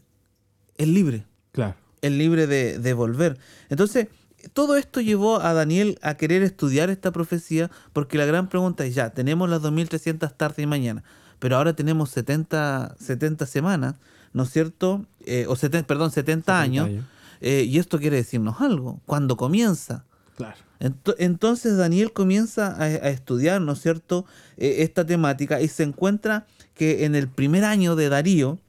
es 0.78 0.88
libre, 0.88 1.26
Claro. 1.52 1.76
es 2.02 2.12
libre 2.12 2.47
de, 2.47 2.80
de 2.80 2.93
volver. 2.93 3.38
Entonces, 3.69 4.08
todo 4.52 4.76
esto 4.76 4.99
llevó 4.99 5.39
a 5.39 5.54
Daniel 5.54 5.97
a 6.02 6.15
querer 6.15 6.43
estudiar 6.43 6.89
esta 6.89 7.12
profecía, 7.12 7.71
porque 7.93 8.17
la 8.17 8.26
gran 8.26 8.49
pregunta 8.49 8.86
es, 8.86 8.93
ya, 8.93 9.12
tenemos 9.12 9.49
las 9.49 9.62
2300 9.62 10.36
tardes 10.38 10.60
y 10.60 10.67
mañana, 10.67 11.04
pero 11.39 11.56
ahora 11.58 11.73
tenemos 11.73 12.10
70, 12.10 12.95
70 12.99 13.45
semanas, 13.45 13.95
¿no 14.34 14.43
es 14.43 14.49
cierto? 14.49 15.06
Eh, 15.26 15.45
o 15.47 15.56
70, 15.56 15.88
perdón, 15.88 16.12
70, 16.12 16.60
años, 16.60 16.88
años. 16.88 17.06
Eh, 17.43 17.63
y 17.67 17.77
esto 17.77 17.99
quiere 17.99 18.15
decirnos 18.17 18.60
algo. 18.62 19.01
¿Cuándo 19.06 19.38
comienza? 19.38 20.06
Claro. 20.36 20.58
Ento- 20.79 21.15
Entonces 21.19 21.77
Daniel 21.77 22.12
comienza 22.12 22.69
a, 22.75 22.84
a 22.86 23.10
estudiar, 23.10 23.62
¿no 23.62 23.73
es 23.73 23.82
cierto?, 23.82 24.25
Eh, 24.58 24.77
esta 24.84 25.06
temática 25.06 25.62
y 25.62 25.67
se 25.67 25.84
encuentra 25.84 26.45
que 26.73 27.06
en 27.06 27.13
el 27.15 27.27
primer 27.27 27.63
año 27.63 27.95
de 27.95 28.10
Darío, 28.10 28.60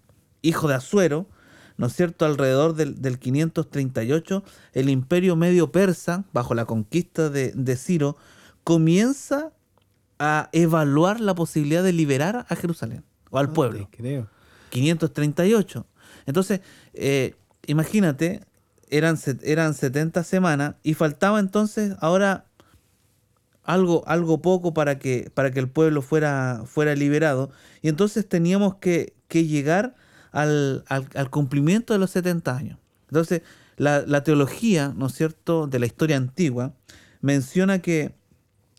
hijo 0.43 0.69
de 0.69 0.75
Asuero, 0.75 1.27
¿no 1.79 1.87
es 1.87 1.93
cierto?, 1.97 2.25
alrededor 2.27 2.75
del, 2.75 3.01
del 3.03 3.19
538, 3.19 4.43
el 4.75 4.89
imperio 4.91 5.37
medio 5.37 5.73
persa, 5.73 6.25
bajo 6.33 6.55
la 6.55 6.65
conquista 6.67 7.31
de, 7.31 7.53
de 7.55 7.77
Ciro, 7.77 8.17
comienza 8.65 9.53
a 10.19 10.49
evaluar 10.53 11.21
la 11.21 11.35
posibilidad 11.35 11.83
de 11.83 11.93
liberar 11.93 12.47
a 12.49 12.55
Jerusalén 12.57 13.03
o 13.31 13.39
al 13.39 13.47
Ah, 13.47 13.53
pueblo. 13.53 13.89
creo. 13.91 14.29
538. 14.71 15.87
Entonces, 16.27 16.61
eh, 16.95 17.35
imagínate, 17.67 18.41
eran, 18.97 19.19
eran 19.43 19.75
70 19.75 20.25
semanas 20.25 20.75
y 20.83 20.95
faltaba 20.95 21.41
entonces 21.41 21.97
ahora 22.01 22.47
algo, 23.63 24.05
algo 24.07 24.43
poco 24.43 24.75
para 24.75 24.99
que, 24.99 25.31
para 25.35 25.51
que 25.51 25.61
el 25.61 25.69
pueblo 25.69 26.03
fuera, 26.03 26.63
fuera 26.67 26.95
liberado. 26.95 27.51
Y 27.83 27.89
entonces 27.89 28.29
teníamos 28.29 28.77
que, 28.77 29.15
que 29.29 29.47
llegar 29.47 29.95
al, 30.33 30.85
al- 30.89 31.09
al 31.15 31.31
cumplimiento 31.31 31.93
de 31.93 31.99
los 31.99 32.11
70 32.11 32.57
años. 32.57 32.79
Entonces, 33.09 33.43
la, 33.77 34.03
la 34.07 34.23
teología, 34.23 34.93
¿no 34.97 35.07
es 35.07 35.15
cierto?, 35.15 35.67
de 35.67 35.79
la 35.79 35.87
historia 35.87 36.17
antigua, 36.17 36.75
menciona 37.21 37.81
que 37.81 38.15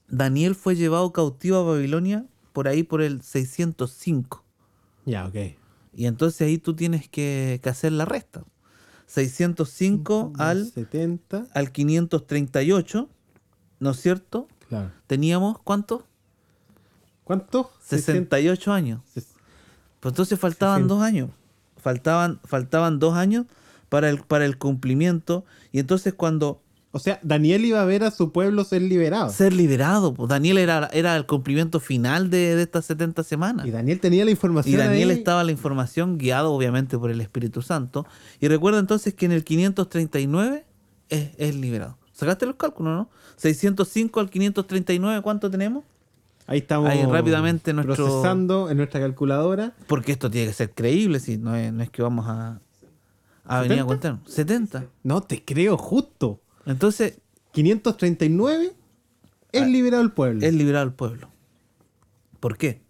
Daniel 0.07 0.55
fue 0.55 0.75
llevado 0.75 1.11
cautivo 1.13 1.57
a 1.57 1.63
Babilonia 1.63 2.25
por 2.53 2.67
ahí 2.67 2.83
por 2.83 3.01
el 3.01 3.21
605. 3.21 4.43
Ya, 5.05 5.25
ok. 5.25 5.35
Y 5.93 6.05
entonces 6.07 6.41
ahí 6.41 6.57
tú 6.57 6.75
tienes 6.75 7.07
que, 7.09 7.59
que 7.63 7.69
hacer 7.69 7.91
la 7.93 8.05
resta. 8.05 8.43
605 9.07 10.33
al, 10.37 10.65
70. 10.65 11.45
al 11.53 11.71
538, 11.71 13.09
¿no 13.79 13.91
es 13.91 13.99
cierto? 13.99 14.47
Claro. 14.67 14.91
Teníamos, 15.07 15.59
¿cuánto? 15.59 16.05
¿Cuánto? 17.23 17.71
68 17.81 18.71
años. 18.71 19.01
Pues 19.13 20.11
entonces 20.11 20.39
faltaban 20.39 20.81
60. 20.81 20.93
dos 20.93 21.03
años. 21.03 21.29
Faltaban, 21.77 22.39
faltaban 22.43 22.99
dos 22.99 23.15
años 23.15 23.45
para 23.89 24.09
el, 24.09 24.19
para 24.21 24.45
el 24.45 24.57
cumplimiento. 24.57 25.45
Y 25.71 25.79
entonces 25.79 26.13
cuando 26.13 26.61
O 26.95 26.99
sea, 26.99 27.19
Daniel 27.23 27.65
iba 27.65 27.81
a 27.81 27.85
ver 27.85 28.05
a 28.05 28.11
su 28.11 28.31
pueblo 28.31 28.63
ser 28.63 28.81
liberado. 28.81 29.29
ser 29.29 29.51
liberado, 29.51 30.13
pues 30.13 30.29
Daniel 30.29 30.57
era, 30.57 30.89
era 30.93 31.17
el 31.17 31.25
cumplimiento 31.25 31.81
final 31.81 32.29
de, 32.29 32.55
de 32.55 32.61
estas 32.63 32.85
70 32.85 33.21
semanas. 33.23 33.65
Y 33.65 33.71
Daniel 33.71 33.99
tenía 33.99 34.23
la 34.23 34.31
información. 34.31 34.73
Y 34.73 34.77
Daniel 34.77 35.09
ahí. 35.09 35.17
estaba 35.17 35.43
la 35.43 35.51
información 35.51 36.17
guiado 36.17 36.53
obviamente 36.53 36.97
por 36.97 37.11
el 37.11 37.19
Espíritu 37.19 37.61
Santo. 37.61 38.05
Y 38.39 38.47
recuerda 38.47 38.79
entonces 38.79 39.13
que 39.13 39.25
en 39.25 39.33
el 39.33 39.43
539 39.43 40.65
es, 41.09 41.29
es 41.37 41.55
liberado. 41.55 41.97
¿Sacaste 42.13 42.45
los 42.45 42.55
cálculos, 42.55 42.93
no? 42.95 43.09
605 43.35 44.19
al 44.21 44.29
539, 44.29 45.21
¿cuánto 45.21 45.51
tenemos? 45.51 45.83
Ahí 46.47 46.59
estamos 46.59 46.89
Ahí 46.89 47.03
rápidamente 47.05 47.73
nuestro- 47.73 47.95
procesando 48.05 48.69
en 48.69 48.77
nuestra 48.77 49.01
calculadora. 49.01 49.73
Porque 49.87 50.13
esto 50.13 50.31
tiene 50.31 50.47
que 50.47 50.53
ser 50.53 50.71
creíble, 50.71 51.19
si 51.19 51.37
no 51.37 51.55
es, 51.55 51.73
no 51.73 51.83
es 51.83 51.89
que 51.89 52.01
vamos 52.01 52.25
a, 52.29 52.61
a 53.43 53.61
venir 53.61 53.79
a 53.79 53.83
¿70? 53.83 53.85
contar. 53.87 54.17
70. 54.25 54.85
No 55.03 55.21
te 55.21 55.43
creo, 55.43 55.77
justo. 55.77 56.39
Entonces, 56.65 57.19
539 57.51 58.73
es 59.51 59.61
Ah, 59.61 59.65
liberado 59.67 60.03
el 60.03 60.11
pueblo. 60.11 60.45
es 60.45 60.53
liberado 60.53 60.85
el 60.85 60.93
pueblo. 60.93 61.29
¿Por 62.39 62.57
qué? 62.57 62.81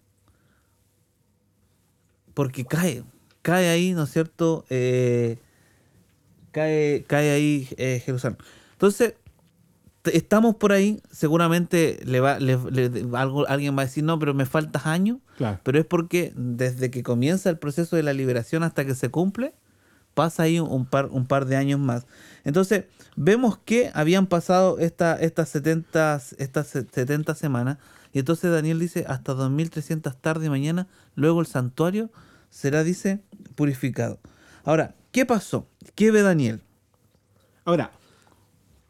Porque 2.33 2.65
cae, 2.65 3.03
cae 3.41 3.69
ahí, 3.69 3.93
¿no 3.93 4.03
es 4.03 4.11
cierto? 4.11 4.65
Eh, 4.69 5.37
cae, 6.51 7.05
cae 7.07 7.31
ahí 7.31 7.67
eh, 7.77 8.01
Jerusalén. 8.03 8.37
Entonces, 8.73 9.13
estamos 10.05 10.55
por 10.55 10.71
ahí, 10.73 11.01
seguramente 11.11 11.99
le 12.03 12.19
va, 12.19 12.39
le- 12.39 12.57
le- 12.71 13.17
algo, 13.17 13.47
alguien 13.47 13.77
va 13.77 13.83
a 13.83 13.85
decir, 13.85 14.03
no, 14.03 14.19
pero 14.19 14.33
me 14.33 14.45
faltas 14.45 14.85
años, 14.85 15.19
Claro. 15.37 15.59
pero 15.63 15.79
es 15.79 15.85
porque 15.85 16.33
desde 16.35 16.91
que 16.91 17.03
comienza 17.03 17.49
el 17.49 17.57
proceso 17.57 17.95
de 17.95 18.03
la 18.03 18.13
liberación 18.13 18.63
hasta 18.63 18.85
que 18.85 18.95
se 18.95 19.09
cumple, 19.09 19.53
pasa 20.13 20.43
ahí 20.43 20.59
un 20.59 20.85
par, 20.85 21.07
un 21.07 21.25
par 21.25 21.45
de 21.45 21.55
años 21.55 21.79
más. 21.79 22.05
Entonces, 22.43 22.85
vemos 23.15 23.57
que 23.57 23.91
habían 23.93 24.27
pasado 24.27 24.77
esta, 24.79 25.15
estas, 25.15 25.49
70, 25.49 26.21
estas 26.37 26.67
se- 26.67 26.85
70 26.91 27.35
semanas, 27.35 27.77
y 28.13 28.19
entonces 28.19 28.51
Daniel 28.51 28.79
dice, 28.79 29.05
hasta 29.07 29.33
2300 29.33 30.15
tarde 30.21 30.45
y 30.45 30.49
mañana, 30.49 30.87
luego 31.15 31.41
el 31.41 31.47
santuario 31.47 32.09
será, 32.49 32.83
dice, 32.83 33.21
purificado. 33.55 34.19
Ahora, 34.63 34.95
¿qué 35.11 35.25
pasó? 35.25 35.67
¿Qué 35.95 36.11
ve 36.11 36.21
Daniel? 36.21 36.61
Ahora, 37.65 37.91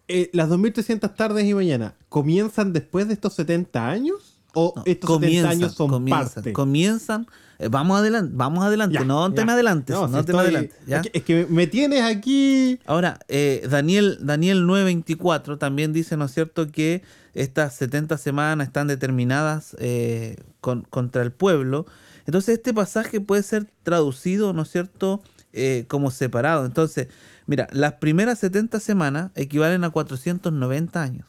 eh, 0.07 0.29
las 0.33 0.49
2300 0.49 1.15
tardes 1.15 1.45
y 1.45 1.53
mañana, 1.53 1.95
¿comienzan 2.09 2.73
después 2.73 3.07
de 3.07 3.13
estos 3.15 3.33
70 3.33 3.89
años? 3.89 4.34
¿O 4.55 4.73
No, 4.75 4.83
estos 4.85 5.19
70 5.19 5.49
años 5.49 5.73
son 5.75 5.89
comienzan, 5.89 6.33
parte? 6.33 6.53
comienzan. 6.53 7.27
eh, 7.59 7.67
vamos 7.69 7.97
adelante, 7.99 8.31
vamos 8.35 8.63
adelante, 8.65 8.95
Ya, 8.95 9.03
no 9.05 9.31
te 9.33 9.45
me 9.45 9.51
adelantes, 9.51 9.95
no, 9.95 10.07
si 10.19 10.25
te 10.25 10.33
me 10.33 10.39
adelantes. 10.39 10.75
¿ya? 10.87 10.97
Es, 10.97 11.03
que, 11.03 11.17
es 11.19 11.23
que 11.23 11.45
me 11.49 11.67
tienes 11.67 12.01
aquí. 12.03 12.79
Ahora, 12.85 13.19
eh, 13.27 13.65
Daniel, 13.69 14.17
Daniel 14.21 14.65
9.24 14.65 15.57
también 15.57 15.93
dice, 15.93 16.17
¿no 16.17 16.25
es 16.25 16.31
cierto?, 16.33 16.67
que 16.71 17.03
estas 17.33 17.75
70 17.75 18.17
semanas 18.17 18.67
están 18.67 18.87
determinadas 18.87 19.75
eh, 19.79 20.37
con- 20.61 20.81
contra 20.83 21.21
el 21.21 21.31
pueblo. 21.31 21.85
Entonces, 22.25 22.55
este 22.57 22.73
pasaje 22.73 23.21
puede 23.21 23.43
ser 23.43 23.67
traducido, 23.83 24.51
¿no 24.53 24.63
es 24.63 24.69
cierto?, 24.71 25.21
eh, 25.53 25.85
como 25.87 26.11
separado. 26.11 26.65
Entonces, 26.65 27.07
mira, 27.45 27.67
las 27.71 27.93
primeras 27.93 28.39
70 28.39 28.79
semanas 28.79 29.31
equivalen 29.35 29.83
a 29.83 29.89
490 29.89 31.01
años. 31.01 31.27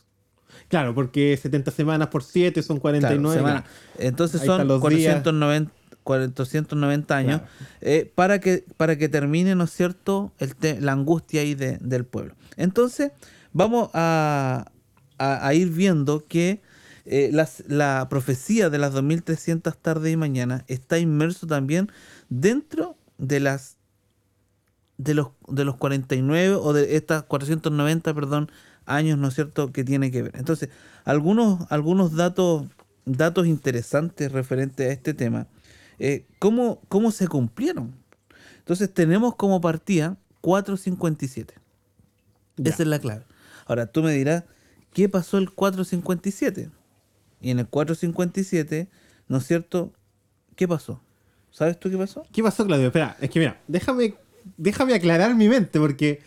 Claro, 0.69 0.95
porque 0.95 1.37
70 1.41 1.71
semanas 1.71 2.09
por 2.09 2.23
7 2.25 2.63
son 2.63 2.79
Claro, 2.81 2.99
49. 2.99 3.37
semana. 3.37 3.65
Entonces 3.99 4.41
Ahí 4.41 4.47
son 4.47 4.55
están 4.57 4.69
los 4.69 4.81
490, 4.81 5.73
490 6.03 7.17
años 7.17 7.41
Claro. 7.41 7.55
eh, 7.81 8.11
para, 8.15 8.41
que, 8.41 8.65
para 8.77 8.97
que 8.97 9.09
termine, 9.09 9.55
¿no 9.55 9.65
es 9.65 9.71
cierto?, 9.71 10.33
el 10.39 10.55
te- 10.57 10.81
la 10.81 10.93
angustia 10.93 11.41
ahí 11.43 11.55
de- 11.55 11.79
del 11.81 12.05
pueblo. 12.05 12.35
Entonces, 12.57 13.13
vamos 13.53 13.91
a, 13.95 14.67
a- 15.19 15.47
a 15.47 15.55
ir 15.55 15.71
viendo 15.71 16.25
que 16.27 16.61
eh, 17.09 17.31
las- 17.33 17.63
la 17.69 18.09
profecía 18.11 18.69
de 18.69 18.79
las 18.79 18.93
2300 18.93 19.77
tardes 19.79 20.13
y 20.13 20.17
mañana 20.17 20.65
está 20.67 20.99
inmerso 20.99 21.47
también 21.47 21.89
dentro 22.29 22.97
de 23.19 23.39
las 23.39 23.77
de 24.99 25.13
los, 25.15 25.29
de 25.47 25.65
los 25.65 25.77
49 25.77 26.55
o 26.55 26.73
de 26.73 26.97
estas 26.97 27.23
490, 27.25 28.15
perdón, 28.15 28.51
años, 28.87 29.19
¿no 29.19 29.29
es 29.29 29.35
cierto?, 29.35 29.73
que 29.73 29.85
tiene 29.85 30.11
que 30.11 30.23
ver. 30.23 30.33
Entonces, 30.37 30.71
algunos, 31.05 31.71
algunos 31.71 32.15
datos, 32.15 32.67
datos 33.05 33.47
interesantes 33.47 34.33
referentes 34.33 34.89
a 34.89 34.93
este 34.93 35.15
tema. 35.15 35.47
Eh, 35.99 36.27
¿cómo, 36.39 36.81
¿Cómo 36.89 37.11
se 37.11 37.29
cumplieron? 37.29 37.95
Entonces, 38.59 38.93
tenemos 38.93 39.37
como 39.37 39.61
partida 39.61 40.17
457. 40.41 41.55
Ya. 42.57 42.71
Esa 42.71 42.83
es 42.83 42.89
la 42.89 42.99
clave. 42.99 43.25
Ahora, 43.67 43.87
tú 43.87 44.03
me 44.03 44.13
dirás, 44.13 44.45
¿qué 44.93 45.09
pasó 45.09 45.39
el 45.39 45.51
457? 45.51 46.71
Y 47.41 47.51
en 47.51 47.59
el 47.59 47.69
457, 47.69 48.89
¿no 49.29 49.39
es 49.39 49.47
cierto? 49.47 49.93
¿Qué 50.55 50.67
pasó? 50.67 51.01
¿Sabes 51.51 51.79
tú 51.79 51.91
qué 51.91 51.97
pasó? 51.97 52.23
¿Qué 52.33 52.43
pasó, 52.43 52.67
Claudio? 52.67 52.89
Espera, 52.89 53.17
es 53.21 53.31
que 53.31 53.39
mira, 53.39 53.61
déjame, 53.67 54.15
déjame 54.57 54.95
aclarar 54.95 55.35
mi 55.35 55.49
mente, 55.49 55.79
porque 55.79 56.21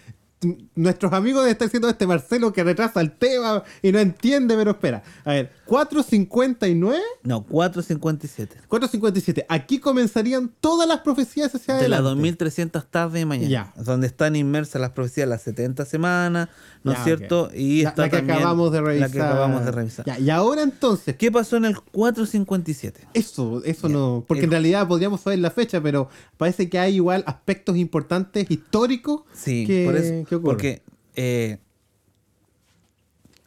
nuestros 0.75 1.11
amigos 1.13 1.47
están 1.47 1.67
diciendo 1.67 1.89
este 1.89 2.07
Marcelo 2.07 2.53
que 2.53 2.63
retrasa 2.63 3.01
el 3.01 3.11
tema 3.11 3.63
y 3.81 3.91
no 3.91 3.99
entiende, 3.99 4.55
pero 4.55 4.71
espera. 4.71 5.03
A 5.25 5.33
ver, 5.33 5.51
459, 5.69 6.97
No, 7.23 7.43
457. 7.45 8.57
457. 8.67 9.45
Aquí 9.47 9.79
comenzarían 9.79 10.51
todas 10.59 10.87
las 10.87 10.99
profecías 11.01 11.53
hacia 11.53 11.75
de 11.75 11.87
las 11.87 11.99
adelante. 11.99 12.15
2300 12.21 12.85
tardes 12.87 13.21
y 13.21 13.25
mañana. 13.25 13.49
Ya. 13.49 13.73
Donde 13.83 14.07
están 14.07 14.35
inmersas 14.35 14.81
las 14.81 14.91
profecías 14.91 15.27
de 15.27 15.29
las 15.29 15.41
70 15.43 15.85
semanas, 15.85 16.49
¿no 16.83 16.91
es 16.91 16.99
cierto? 17.03 17.43
ok. 17.43 17.53
Y 17.55 17.83
la, 17.83 17.89
está 17.89 18.01
la 18.03 18.09
que 18.09 18.17
también 18.17 18.37
acabamos 18.37 18.71
de 18.71 18.81
revisar. 18.81 19.09
La 19.09 19.13
que 19.13 19.21
acabamos 19.21 19.65
de 19.65 19.71
revisar. 19.71 20.05
Ya, 20.05 20.19
y 20.19 20.29
ahora 20.29 20.61
entonces, 20.63 21.15
¿Qué 21.15 21.31
pasó 21.31 21.57
en 21.57 21.65
el 21.65 21.79
457? 21.79 23.07
Eso, 23.13 23.61
eso 23.63 23.87
Ya. 23.87 23.93
no. 23.93 24.25
Porque 24.27 24.45
en 24.45 24.51
realidad 24.51 24.87
podríamos 24.87 25.21
saber 25.21 25.39
la 25.39 25.51
fecha, 25.51 25.79
pero 25.81 26.09
parece 26.37 26.69
que 26.69 26.79
hay 26.79 26.95
igual 26.95 27.23
aspectos 27.27 27.77
importantes 27.77 28.49
históricos 28.49 29.21
Sí, 29.33 29.65
que, 29.67 29.85
por 29.85 29.95
eso. 29.95 30.25
que. 30.27 30.37
Porque, 30.39 30.81
eh, 31.15 31.59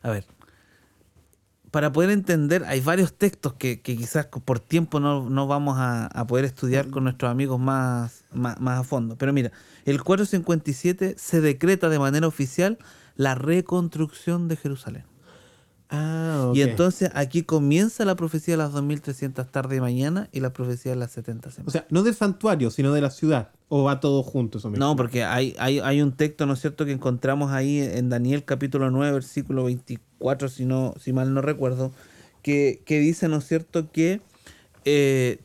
a 0.02 0.10
ver, 0.10 0.24
para 1.72 1.90
poder 1.90 2.10
entender, 2.10 2.64
hay 2.66 2.80
varios 2.80 3.14
textos 3.14 3.54
que, 3.54 3.80
que 3.80 3.96
quizás 3.96 4.26
por 4.26 4.60
tiempo 4.60 5.00
no, 5.00 5.28
no 5.28 5.46
vamos 5.46 5.78
a, 5.78 6.06
a 6.06 6.26
poder 6.26 6.44
estudiar 6.44 6.90
con 6.90 7.04
nuestros 7.04 7.30
amigos 7.30 7.58
más, 7.58 8.24
más, 8.32 8.60
más 8.60 8.80
a 8.80 8.84
fondo. 8.84 9.16
Pero 9.16 9.32
mira, 9.32 9.50
el 9.86 10.02
457 10.04 11.16
se 11.18 11.40
decreta 11.40 11.88
de 11.88 11.98
manera 11.98 12.26
oficial 12.26 12.78
la 13.16 13.34
reconstrucción 13.34 14.48
de 14.48 14.56
Jerusalén. 14.56 15.04
Ah, 15.94 16.46
ok. 16.48 16.56
Y 16.56 16.62
entonces 16.62 17.10
aquí 17.14 17.42
comienza 17.42 18.04
la 18.06 18.16
profecía 18.16 18.54
de 18.54 18.58
las 18.58 18.72
2300 18.72 19.50
tarde 19.50 19.76
y 19.76 19.80
mañana 19.80 20.28
y 20.32 20.40
la 20.40 20.52
profecía 20.52 20.92
de 20.92 20.96
las 20.96 21.10
70 21.12 21.48
O 21.48 21.52
semanas. 21.52 21.72
sea, 21.72 21.86
no 21.90 22.02
del 22.02 22.14
santuario, 22.14 22.70
sino 22.70 22.92
de 22.92 23.00
la 23.02 23.10
ciudad. 23.10 23.50
O 23.68 23.84
va 23.84 24.00
todo 24.00 24.22
junto 24.22 24.58
eso 24.58 24.70
mismo. 24.70 24.84
No, 24.84 24.96
porque 24.96 25.24
hay, 25.24 25.54
hay, 25.58 25.80
hay 25.80 26.00
un 26.00 26.12
texto, 26.12 26.46
¿no 26.46 26.54
es 26.54 26.60
cierto?, 26.60 26.84
que 26.86 26.92
encontramos 26.92 27.52
ahí 27.52 27.80
en 27.80 28.08
Daniel 28.08 28.44
capítulo 28.44 28.90
9, 28.90 29.12
versículo 29.12 29.64
24, 29.64 30.11
si, 30.48 30.64
no, 30.64 30.94
si 31.00 31.12
mal 31.12 31.34
no 31.34 31.42
recuerdo, 31.42 31.92
que, 32.42 32.82
que 32.84 32.98
dice, 32.98 33.28
¿no 33.28 33.38
es 33.38 33.46
cierto?, 33.46 33.90
que 33.90 34.20
eh, 34.84 35.38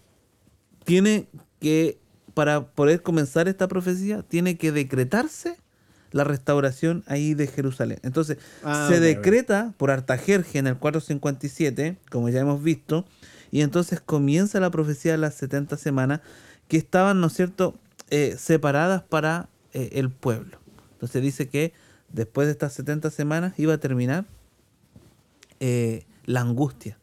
tiene 0.85 1.27
que, 1.59 1.99
para 2.33 2.67
poder 2.67 3.01
comenzar 3.01 3.47
esta 3.47 3.67
profecía, 3.67 4.23
tiene 4.23 4.57
que 4.57 4.71
decretarse 4.71 5.57
la 6.11 6.23
restauración 6.23 7.03
ahí 7.07 7.33
de 7.33 7.47
Jerusalén. 7.47 7.99
Entonces, 8.03 8.37
Ah, 8.63 8.87
se 8.89 8.99
decreta 8.99 9.73
por 9.77 9.91
Artajerje 9.91 10.57
en 10.57 10.67
el 10.67 10.77
457, 10.77 11.97
como 12.09 12.29
ya 12.29 12.39
hemos 12.39 12.63
visto, 12.63 13.05
y 13.51 13.61
entonces 13.61 13.99
comienza 13.99 14.59
la 14.59 14.71
profecía 14.71 15.11
de 15.11 15.17
las 15.17 15.35
70 15.35 15.77
semanas 15.77 16.21
que 16.67 16.77
estaban, 16.77 17.19
¿no 17.21 17.27
es 17.27 17.33
cierto?, 17.33 17.75
eh, 18.09 18.35
separadas 18.37 19.03
para 19.03 19.49
eh, 19.73 19.89
el 19.93 20.09
pueblo. 20.09 20.59
Entonces 20.93 21.21
dice 21.21 21.49
que 21.49 21.73
después 22.09 22.47
de 22.47 22.53
estas 22.53 22.73
70 22.73 23.11
semanas 23.11 23.53
iba 23.57 23.73
a 23.73 23.77
terminar 23.77 24.25
eh, 25.59 26.05
la 26.25 26.41
angustia. 26.41 26.99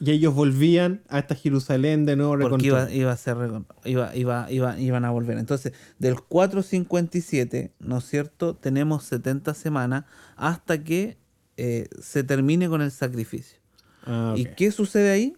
Y 0.00 0.10
ellos 0.10 0.34
volvían 0.34 1.02
a 1.08 1.20
esta 1.20 1.36
Jerusalén 1.36 2.06
de 2.06 2.16
nuevo 2.16 2.36
porque 2.36 2.66
iba, 2.66 2.90
iba 2.90 3.12
a 3.12 3.16
ser 3.16 3.36
iba, 3.84 4.16
iba, 4.16 4.50
iba- 4.50 4.80
iban 4.80 5.04
a 5.04 5.10
volver. 5.10 5.38
Entonces, 5.38 5.74
del 6.00 6.20
457, 6.20 7.72
¿no 7.78 7.98
es 7.98 8.04
cierto? 8.06 8.56
Tenemos 8.56 9.04
70 9.04 9.54
semanas 9.54 10.04
hasta 10.36 10.82
que 10.82 11.18
eh, 11.56 11.86
se 12.00 12.24
termine 12.24 12.68
con 12.68 12.82
el 12.82 12.90
sacrificio. 12.90 13.58
Ah, 14.04 14.34
¿Y 14.36 14.48
ok. 14.48 14.54
qué 14.56 14.72
sucede 14.72 15.10
ahí? 15.12 15.36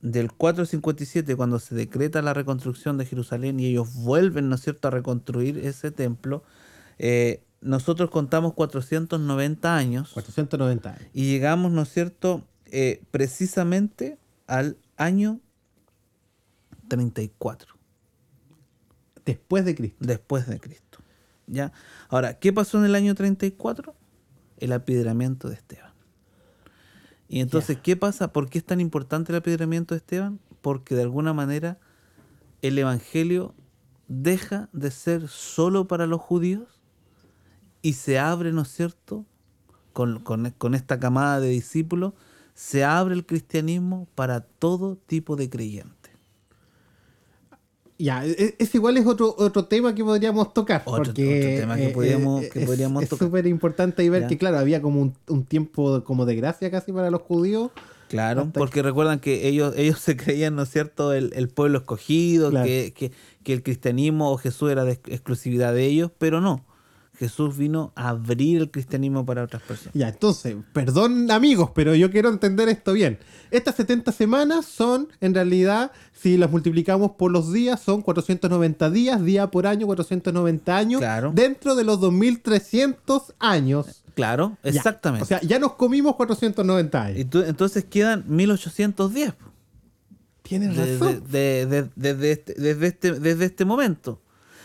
Del 0.00 0.32
457, 0.32 1.36
cuando 1.36 1.58
se 1.58 1.74
decreta 1.74 2.22
la 2.22 2.32
reconstrucción 2.32 2.96
de 2.96 3.04
Jerusalén 3.04 3.60
y 3.60 3.66
ellos 3.66 3.94
vuelven, 3.94 4.48
¿no 4.48 4.54
es 4.54 4.62
cierto?, 4.62 4.88
a 4.88 4.90
reconstruir 4.90 5.58
ese 5.58 5.90
templo, 5.90 6.42
eh, 6.98 7.42
nosotros 7.60 8.10
contamos 8.10 8.54
490 8.54 9.76
años 9.76 10.10
490 10.12 10.90
años. 10.90 11.10
y 11.12 11.30
llegamos, 11.30 11.72
¿no 11.72 11.82
es 11.82 11.92
cierto?, 11.92 12.44
eh, 12.66 13.02
precisamente 13.10 14.18
al 14.46 14.76
año 14.96 15.40
34 16.88 17.74
Después 19.24 19.64
de 19.64 19.74
Cristo. 19.74 19.96
después 20.00 20.46
de 20.46 20.58
Cristo. 20.58 20.98
¿Ya? 21.46 21.72
Ahora, 22.08 22.38
¿qué 22.38 22.52
pasó 22.52 22.78
en 22.78 22.84
el 22.84 22.94
año 22.94 23.14
34? 23.14 23.94
El 24.58 24.72
apedreamiento 24.72 25.48
de 25.48 25.54
Esteban. 25.54 25.92
Y 27.28 27.40
entonces, 27.40 27.78
¿qué 27.80 27.96
pasa? 27.96 28.32
¿Por 28.32 28.48
qué 28.48 28.58
es 28.58 28.64
tan 28.64 28.80
importante 28.80 29.32
el 29.32 29.36
apedreamiento 29.38 29.94
de 29.94 29.98
Esteban? 29.98 30.40
Porque 30.62 30.94
de 30.94 31.02
alguna 31.02 31.32
manera 31.32 31.78
el 32.62 32.78
Evangelio 32.78 33.54
deja 34.08 34.68
de 34.72 34.90
ser 34.90 35.28
solo 35.28 35.86
para 35.86 36.06
los 36.06 36.20
judíos 36.20 36.79
y 37.82 37.94
se 37.94 38.18
abre, 38.18 38.52
¿no 38.52 38.62
es 38.62 38.68
cierto? 38.68 39.24
Con, 39.92 40.20
con- 40.20 40.50
con 40.58 40.74
esta 40.74 40.98
camada 41.00 41.40
de 41.40 41.48
discípulos, 41.48 42.12
se 42.54 42.84
abre 42.84 43.14
el 43.14 43.24
cristianismo 43.26 44.06
para 44.14 44.40
todo 44.40 44.96
tipo 44.96 45.36
de 45.36 45.48
creyentes. 45.50 45.96
Ya, 47.98 48.24
e- 48.24 48.56
ese 48.58 48.78
igual 48.78 48.96
es 48.96 49.06
otro, 49.06 49.34
otro 49.36 49.66
tema 49.66 49.94
que 49.94 50.02
podríamos 50.02 50.54
tocar. 50.54 50.82
Otro- 50.86 51.04
porque 51.04 51.38
otro 51.38 51.60
tema 51.60 51.76
que 51.76 51.88
eh, 51.88 51.90
podríamos- 51.90 52.42
eh, 52.42 52.48
que 52.50 52.60
es- 52.60 52.66
podríamos 52.66 53.02
es 53.02 53.08
tocar. 53.10 53.28
súper 53.28 53.46
importante 53.46 54.00
ahí 54.02 54.08
ver 54.08 54.22
Ya. 54.22 54.28
que, 54.28 54.38
claro, 54.38 54.58
había 54.58 54.80
como 54.80 55.02
un, 55.02 55.14
un 55.28 55.44
tiempo 55.44 56.02
como 56.04 56.24
de 56.24 56.34
gracia 56.36 56.70
casi 56.70 56.92
para 56.92 57.10
los 57.10 57.20
judíos. 57.22 57.70
Claro, 58.08 58.50
porque 58.52 58.82
recuerdan 58.82 59.20
que 59.20 59.46
ellos, 59.48 59.74
ellos 59.76 59.98
se 60.00 60.16
creían, 60.16 60.56
¿no 60.56 60.62
es 60.62 60.70
cierto?, 60.70 61.12
el, 61.12 61.32
el 61.34 61.48
pueblo 61.48 61.78
escogido, 61.78 62.50
Claro. 62.50 62.66
que, 62.66 62.92
que- 62.96 63.12
que 63.44 63.52
el 63.52 63.62
cristianismo 63.62 64.32
o 64.32 64.36
Jesús 64.38 64.70
era 64.70 64.84
de 64.84 64.92
ex- 64.92 65.10
exclusividad 65.12 65.74
de 65.74 65.86
ellos, 65.86 66.10
pero 66.18 66.40
no. 66.40 66.64
Jesús 67.20 67.54
vino 67.56 67.92
a 67.96 68.08
abrir 68.08 68.62
el 68.62 68.70
cristianismo 68.70 69.26
para 69.26 69.42
otras 69.44 69.62
personas. 69.62 69.92
Ya, 69.94 70.08
entonces, 70.08 70.56
perdón 70.72 71.30
amigos, 71.30 71.70
pero 71.74 71.94
yo 71.94 72.10
quiero 72.10 72.30
entender 72.30 72.68
esto 72.70 72.94
bien. 72.94 73.18
Estas 73.50 73.74
70 73.76 74.10
semanas 74.10 74.64
son, 74.64 75.08
en 75.20 75.34
realidad, 75.34 75.92
si 76.14 76.38
las 76.38 76.50
multiplicamos 76.50 77.10
por 77.12 77.30
los 77.30 77.52
días, 77.52 77.78
son 77.78 78.00
490 78.00 78.88
días, 78.88 79.22
día 79.22 79.50
por 79.50 79.66
año, 79.66 79.84
490 79.86 80.74
años, 80.76 81.00
Claro. 81.02 81.30
dentro 81.34 81.74
de 81.74 81.84
los 81.84 82.00
2300 82.00 83.34
años. 83.38 84.02
Claro, 84.14 84.56
Ya. 84.64 84.70
exactamente. 84.70 85.24
O 85.24 85.26
sea, 85.26 85.40
ya 85.42 85.58
nos 85.58 85.74
comimos 85.74 86.16
490 86.16 87.02
años. 87.04 87.18
y 87.20 87.24
tú- 87.26 87.42
entonces 87.42 87.84
quedan 87.84 88.24
1810 88.28 89.34
po, 89.34 89.44
Tienes 90.42 90.74
desde, 90.76 90.98
razón. 90.98 91.22
de- 91.30 91.66
de- 91.66 91.90
desde 91.96 92.32
este, 92.32 92.54
desde, 92.54 92.86
este, 92.86 93.12
desde 93.20 93.44
este 93.44 93.64
momento. 93.66 94.20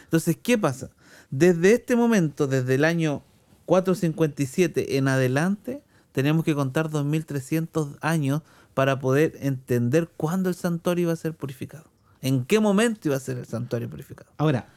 Entonces, 0.06 0.38
¿qué 0.42 0.58
pasa? 0.58 0.90
Desde 1.38 1.74
este 1.74 1.96
momento, 1.96 2.48
desde 2.48 2.76
el 2.76 2.86
año 2.86 3.22
457 3.66 4.98
en 4.98 5.08
adelante, 5.08 5.82
tenemos 6.12 6.46
que 6.46 6.56
contar 6.56 6.90
2300 6.90 7.98
años 8.02 8.42
para 8.74 9.00
poder 9.00 9.38
entender 9.42 10.10
cuándo 10.18 10.50
el 10.50 10.56
santuario 10.56 11.04
iba 11.04 11.14
a 11.14 11.18
ser 11.18 11.34
purificado. 11.34 11.86
¿En 12.22 12.46
qué 12.46 12.60
momento 12.60 13.08
iba 13.08 13.18
a 13.18 13.20
ser 13.20 13.38
el 13.38 13.46
santuario 13.46 13.90
purificado? 13.90 14.30
Ahora, 14.38 14.68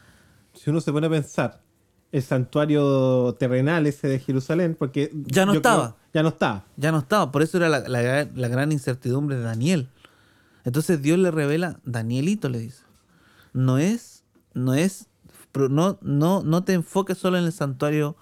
si 0.54 0.70
uno 0.70 0.80
se 0.80 0.92
pone 0.92 1.06
a 1.06 1.10
pensar, 1.10 1.60
el 2.10 2.22
santuario 2.22 3.34
terrenal 3.38 3.86
ese 3.86 4.08
de 4.08 4.18
Jerusalén, 4.18 4.74
porque... 4.78 5.12
Ya 5.26 5.46
no 5.46 5.52
estaba. 5.52 5.94
creo- 5.96 5.98
ya 6.14 6.22
no 6.22 6.28
estaba. 6.30 6.64
Ya 6.76 6.92
no 6.92 6.98
estaba, 6.98 7.30
por 7.30 7.42
eso 7.42 7.58
era 7.58 7.68
la, 7.68 7.80
la 7.88 8.02
gran- 8.02 8.32
la 8.34 8.48
gran 8.48 8.72
incertidumbre 8.72 9.36
de 9.36 9.42
Daniel. 9.42 9.88
Entonces 10.64 11.00
Dios 11.02 11.18
le 11.18 11.30
revela, 11.30 11.78
Danielito 11.84 12.48
le 12.48 12.58
dice, 12.58 12.82
no 13.52 13.78
es, 13.78 14.24
no 14.54 14.74
es, 14.74 15.06
no, 15.54 15.98
no, 16.02 16.42
no 16.42 16.64
te 16.64 16.72
enfoques 16.74 17.18
solo 17.18 17.38
en 17.38 17.44
el 17.44 17.52
santuario 17.52 18.16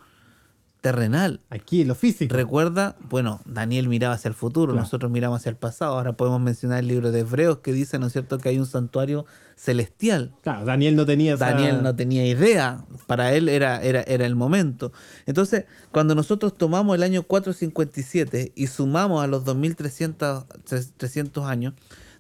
terrenal. 0.80 1.40
Aquí, 1.50 1.84
lo 1.84 1.96
físico. 1.96 2.32
Recuerda, 2.34 2.96
bueno, 3.08 3.40
Daniel 3.44 3.88
miraba 3.88 4.14
hacia 4.14 4.28
el 4.28 4.34
futuro, 4.34 4.72
Claro. 4.72 4.84
nosotros 4.84 5.10
miramos 5.10 5.40
hacia 5.40 5.50
el 5.50 5.56
pasado. 5.56 5.94
Ahora 5.96 6.12
podemos 6.16 6.40
mencionar 6.40 6.78
el 6.80 6.86
libro 6.86 7.10
de 7.10 7.20
Hebreos 7.20 7.58
que 7.58 7.72
dice, 7.72 7.98
¿no 7.98 8.06
es 8.06 8.12
cierto?, 8.12 8.38
que 8.38 8.50
hay 8.50 8.58
un 8.60 8.66
santuario 8.66 9.26
celestial. 9.56 10.32
Claro, 10.42 10.64
Daniel 10.64 10.94
no 10.94 11.04
tenía 11.04 11.34
esa- 11.34 11.50
Daniel 11.50 11.82
no 11.82 11.96
tenía 11.96 12.24
idea, 12.26 12.84
para 13.08 13.32
él 13.34 13.48
era, 13.48 13.82
era, 13.82 14.02
era 14.02 14.26
el 14.26 14.36
momento. 14.36 14.92
Entonces, 15.24 15.64
cuando 15.90 16.14
nosotros 16.14 16.56
tomamos 16.56 16.94
el 16.94 17.02
año 17.02 17.24
457 17.24 18.52
y 18.54 18.68
sumamos 18.68 19.24
a 19.24 19.26
los 19.26 19.44
2300 19.44 20.44
tres- 20.64 20.92
300 20.96 21.46
años, 21.46 21.74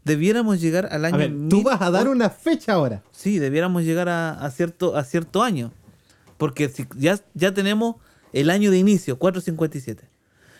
debiéramos 0.06 0.60
llegar 0.60 0.88
al 0.92 1.04
año... 1.04 1.16
A 1.16 1.18
ver, 1.18 1.30
tú 1.30 1.56
mil 1.56 1.64
vas 1.64 1.82
a 1.82 1.90
dar 1.90 2.08
una 2.08 2.30
fecha 2.30 2.74
ahora. 2.74 3.02
Sí, 3.10 3.40
debiéramos 3.40 3.82
llegar 3.82 4.08
a, 4.08 4.30
a 4.32 4.50
cierto, 4.52 4.96
a 4.96 5.02
cierto 5.02 5.42
año. 5.42 5.72
Porque 6.38 6.68
si 6.68 6.86
ya, 6.96 7.18
ya 7.34 7.52
tenemos 7.52 7.96
el 8.32 8.50
año 8.50 8.70
de 8.70 8.78
inicio, 8.78 9.18
457. 9.18 10.08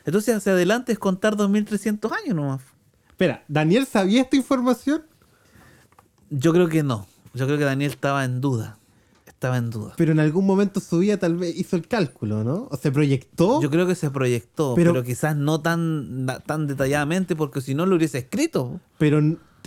Entonces, 0.05 0.35
hacia 0.35 0.53
adelante 0.53 0.93
es 0.93 0.99
contar 0.99 1.37
2300 1.37 2.11
años 2.11 2.35
nomás. 2.35 2.61
Espera, 3.09 3.45
¿Daniel 3.47 3.87
sabía 3.87 4.23
esta 4.23 4.37
información? 4.37 5.05
Yo 6.29 6.53
creo 6.53 6.69
que 6.69 6.83
no. 6.83 7.07
Yo 7.33 7.47
creo 7.47 7.57
que 7.57 7.65
Daniel 7.65 7.93
estaba 7.93 8.25
en 8.25 8.41
duda. 8.41 8.79
Estaba 9.37 9.59
en 9.59 9.69
duda. 9.69 9.93
Pero 9.99 10.13
en 10.13 10.19
algún 10.21 10.47
momento 10.47 10.81
su 10.81 10.99
vida 11.01 11.19
tal 11.19 11.37
vez 11.37 11.55
hizo 11.59 11.77
el 11.77 11.87
cálculo, 11.87 12.43
¿no? 12.43 12.69
O 12.71 12.77
se 12.79 12.91
proyectó. 12.91 13.61
Yo 13.61 13.69
creo 13.71 13.87
que 13.87 13.95
se 13.95 14.11
proyectó, 14.11 14.75
Pero- 14.75 14.93
pero, 14.95 15.05
quizás 15.05 15.37
no 15.37 15.61
tan, 15.61 16.27
tan 16.47 16.67
detalladamente, 16.67 17.37
porque 17.37 17.61
si 17.61 17.75
no 17.75 17.85
lo 17.85 17.97
hubiese 17.97 18.17
escrito. 18.17 18.81
Pero, 18.97 19.21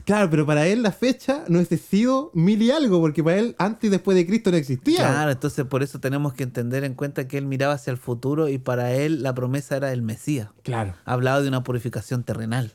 claro, 0.06 0.28
pero 0.32 0.44
para 0.48 0.66
él 0.66 0.82
la 0.82 0.92
fecha 0.92 1.44
no 1.50 1.58
hubiese 1.60 1.78
sido 1.78 2.32
mil 2.34 2.60
y 2.64 2.72
algo, 2.72 3.00
porque 3.00 3.24
para 3.24 3.38
él 3.38 3.56
antes 3.60 3.90
y 3.90 3.92
después 3.92 4.16
de 4.18 4.26
Cristo 4.26 4.50
no 4.50 4.58
existía. 4.58 4.98
Claro, 4.98 5.30
entonces 5.30 5.64
por 5.66 5.84
eso 5.84 6.00
tenemos 6.00 6.34
que 6.34 6.42
entender 6.42 6.84
en 6.84 6.96
cuenta 6.96 7.28
que 7.28 7.38
él 7.38 7.46
miraba 7.46 7.76
hacia 7.76 7.92
el 7.92 7.98
futuro 7.98 8.50
y 8.50 8.58
para 8.58 8.94
él 8.96 9.22
la 9.22 9.36
promesa 9.36 9.78
era 9.78 9.94
el 9.94 10.02
Mesías. 10.02 10.50
Claro. 10.64 10.96
Hablaba 11.06 11.42
de 11.42 11.48
una 11.48 11.64
purificación 11.64 12.24
terrenal. 12.24 12.74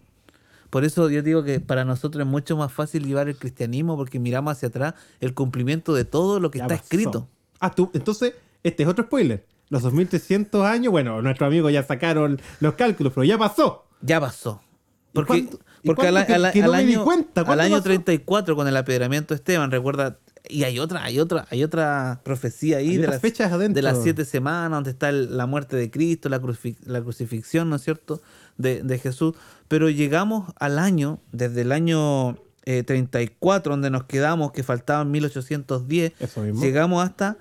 Por 0.75 0.85
eso 0.85 1.09
yo 1.09 1.23
digo 1.23 1.45
que 1.45 1.61
para 1.61 1.85
nosotros 1.85 2.23
es 2.23 2.27
mucho 2.27 2.57
más 2.57 2.73
fácil 2.73 3.07
llevar 3.07 3.29
el 3.29 3.37
cristianismo 3.37 3.97
porque 3.97 4.19
miramos 4.19 4.51
hacia 4.57 4.67
atrás 4.71 4.95
el 5.21 5.33
cumplimiento 5.33 5.95
de 5.95 6.05
todo 6.05 6.41
lo 6.41 6.51
que 6.51 6.59
Ya 6.59 6.65
está 6.65 6.75
pasó. 6.75 6.83
escrito. 6.85 7.29
Ah, 7.61 7.71
tú, 7.71 7.93
entonces, 7.95 8.35
este 8.65 8.83
es 8.83 8.89
otro 8.89 9.05
spoiler. 9.05 9.47
Los 9.69 9.83
2300 9.83 10.67
años, 10.67 10.91
bueno, 10.91 11.23
nuestros 11.23 11.47
amigos 11.47 11.73
ya 11.73 11.85
sacaron 11.85 12.41
los 12.59 12.75
cálculos, 12.75 13.13
pero 13.15 13.23
ya 13.23 13.39
pasó. 13.39 13.85
Ya 14.03 14.21
pasó. 14.21 14.61
¿Y 14.65 15.15
Porque, 15.15 15.49
porque 15.85 16.09
al, 16.09 16.27
que- 16.27 16.35
al- 16.35 16.51
que 16.53 16.61
no 16.63 16.73
al 16.73 16.85
di 16.87 16.95
año, 16.95 17.05
cuenta? 17.05 17.43
al 17.43 17.47
¿Cuándo 17.47 17.63
año 17.63 17.75
pasó? 17.77 17.85
34 17.85 18.57
con 18.57 18.67
el 18.67 18.77
apedreamiento 18.77 19.33
de 19.33 19.37
Esteban, 19.37 19.71
recuerda, 19.71 20.19
y 20.49 20.65
hay 20.65 20.81
otra, 20.81 21.05
hay 21.05 21.21
otra, 21.21 21.47
hay 21.51 21.63
otra 21.63 22.21
profecía 22.25 22.79
ahí 22.79 22.91
Hay 22.91 22.97
de 22.97 23.07
las, 23.07 23.21
fechas 23.21 23.53
adentro. 23.53 23.77
de 23.77 23.83
las 23.83 24.03
siete 24.03 24.25
semanas, 24.25 24.73
donde 24.73 24.91
está 24.91 25.09
el- 25.09 25.37
la 25.37 25.47
muerte 25.47 25.77
de 25.77 25.89
Cristo, 25.89 26.29
la, 26.29 26.41
cruci- 26.43 26.77
la 26.85 27.01
crucifixión, 27.01 27.71
¿no 27.71 27.77
es 27.77 27.83
cierto?, 27.83 28.21
de, 28.59 28.83
de 28.83 28.99
Jesús. 28.99 29.35
Pero 29.69 29.89
llegamos 29.91 30.53
al 30.59 30.79
año, 30.79 31.19
desde 31.33 31.63
el 31.63 31.73
año 31.73 32.37
eh, 32.65 32.83
34, 32.83 33.73
donde 33.73 33.91
nos 33.91 34.05
quedamos, 34.05 34.53
que 34.53 34.63
faltaban 34.63 35.11
1810, 35.11 36.13
Eso 36.21 36.41
mismo. 36.43 36.61
llegamos 36.63 37.03
hasta 37.05 37.37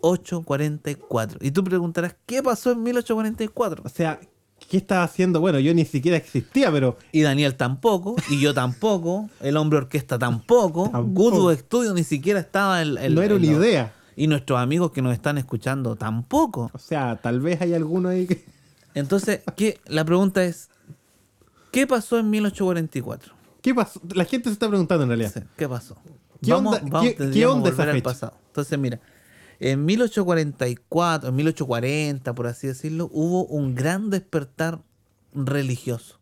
1844. 0.00 1.38
Y 1.40 1.50
tú 1.50 1.64
preguntarás, 1.64 2.16
¿qué 2.26 2.42
pasó 2.42 2.72
en 2.72 2.82
1844? 2.82 3.82
O 3.84 3.88
sea, 3.88 4.20
¿qué 4.68 4.76
estaba 4.76 5.02
haciendo? 5.04 5.40
Bueno, 5.40 5.58
yo 5.58 5.72
ni 5.74 5.84
siquiera 5.84 6.16
existía, 6.16 6.70
pero 6.72 6.96
Y 7.12 7.22
Daniel 7.22 7.54
tampoco, 7.56 8.16
y 8.30 8.40
yo 8.40 8.54
tampoco, 8.54 9.28
el 9.40 9.56
hombre 9.56 9.78
orquesta 9.78 10.18
tampoco, 10.18 10.90
Tampoco. 10.90 11.30
Goodwood 11.30 11.58
Studio 11.58 11.94
ni 11.94 12.04
siquiera 12.04 12.40
estaba 12.40 12.82
en, 12.82 12.98
en- 12.98 13.14
no 13.14 13.22
era 13.22 13.34
en 13.34 13.42
una 13.42 13.52
los- 13.52 13.60
idea. 13.64 13.94
Y 14.16 14.26
nuestros 14.26 14.58
amigos 14.58 14.90
que 14.90 15.00
nos 15.00 15.12
están 15.12 15.38
escuchando 15.38 15.94
tampoco. 15.94 16.72
O 16.74 16.78
sea, 16.78 17.14
tal 17.22 17.40
vez 17.40 17.60
hay 17.60 17.72
alguno 17.74 18.08
ahí 18.08 18.26
que... 18.26 18.44
Entonces, 18.94 19.40
¿qué? 19.56 19.80
la 19.86 20.04
pregunta 20.04 20.44
es, 20.44 20.70
¿qué 21.70 21.86
pasó 21.86 22.18
en 22.18 22.30
1844? 22.30 23.34
¿Qué 23.62 23.74
pasó? 23.74 24.00
La 24.14 24.24
gente 24.24 24.48
se 24.48 24.54
está 24.54 24.68
preguntando 24.68 25.04
en 25.04 25.10
realidad. 25.10 25.32
Sí, 25.34 25.40
¿Qué 25.56 25.68
pasó? 25.68 25.96
¿Qué 26.42 26.52
onda- 26.52 26.80
qué- 26.80 26.88
qué 27.10 27.14
tendríamos 27.14 27.56
onda 27.56 27.70
esa 27.70 27.84
fecha? 27.84 28.02
pasado. 28.04 28.34
Entonces, 28.48 28.78
mira, 28.78 29.00
en 29.60 29.84
1844, 29.84 31.28
en 31.30 31.36
1840, 31.36 32.34
por 32.34 32.46
así 32.46 32.66
decirlo, 32.68 33.08
hubo 33.12 33.44
un 33.46 33.74
gran 33.74 34.10
despertar 34.10 34.80
religioso. 35.34 36.18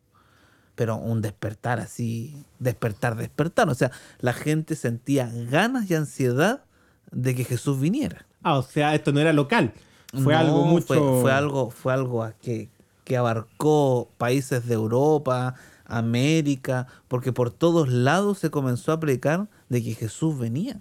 Pero 0.75 0.97
un 0.97 1.23
despertar 1.23 1.81
así, 1.81 2.45
despertar, 2.59 3.17
despertar. 3.17 3.69
O 3.71 3.75
sea, 3.75 3.91
la 4.21 4.33
gente 4.35 4.75
sentía 4.77 5.31
ganas 5.51 5.91
y 5.91 5.95
ansiedad 5.95 6.65
de 7.13 7.35
que 7.35 7.45
Jesús 7.45 7.81
viniera. 7.81 8.27
Ah, 8.43 8.59
o 8.59 8.63
sea, 8.63 8.95
esto 8.95 9.13
no 9.13 9.21
era 9.21 9.33
local. 9.33 9.73
Fue 10.13 10.33
No, 10.35 10.39
algo 10.39 10.65
mucho... 10.65 10.87
Fue, 10.87 10.99
fue 11.23 11.33
algo, 11.33 11.71
fue 11.71 11.93
algo 11.93 12.23
a 12.23 12.33
que 12.33 12.69
que 13.05 13.17
abarcó 13.17 14.09
países 14.19 14.67
de 14.67 14.75
Europa, 14.75 15.55
América, 15.85 16.89
porque 17.07 17.33
por 17.33 17.53
todos 17.53 17.89
lados 17.89 18.39
se 18.39 18.51
comenzó 18.51 18.91
a 18.91 18.99
predicar 18.99 19.47
de 19.69 19.81
que 19.85 19.95
Jesús 19.95 20.37
venía. 20.37 20.81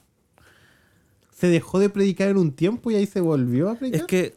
Se 1.31 1.47
dejó 1.47 1.77
de 1.77 1.89
predicar 1.89 2.29
en 2.29 2.37
un 2.37 2.51
tiempo 2.51 2.89
y 2.89 2.95
ahí 2.95 3.05
se 3.05 3.21
volvió 3.21 3.69
a 3.69 3.75
predicar. 3.75 4.01
Es 4.01 4.07
que 4.07 4.33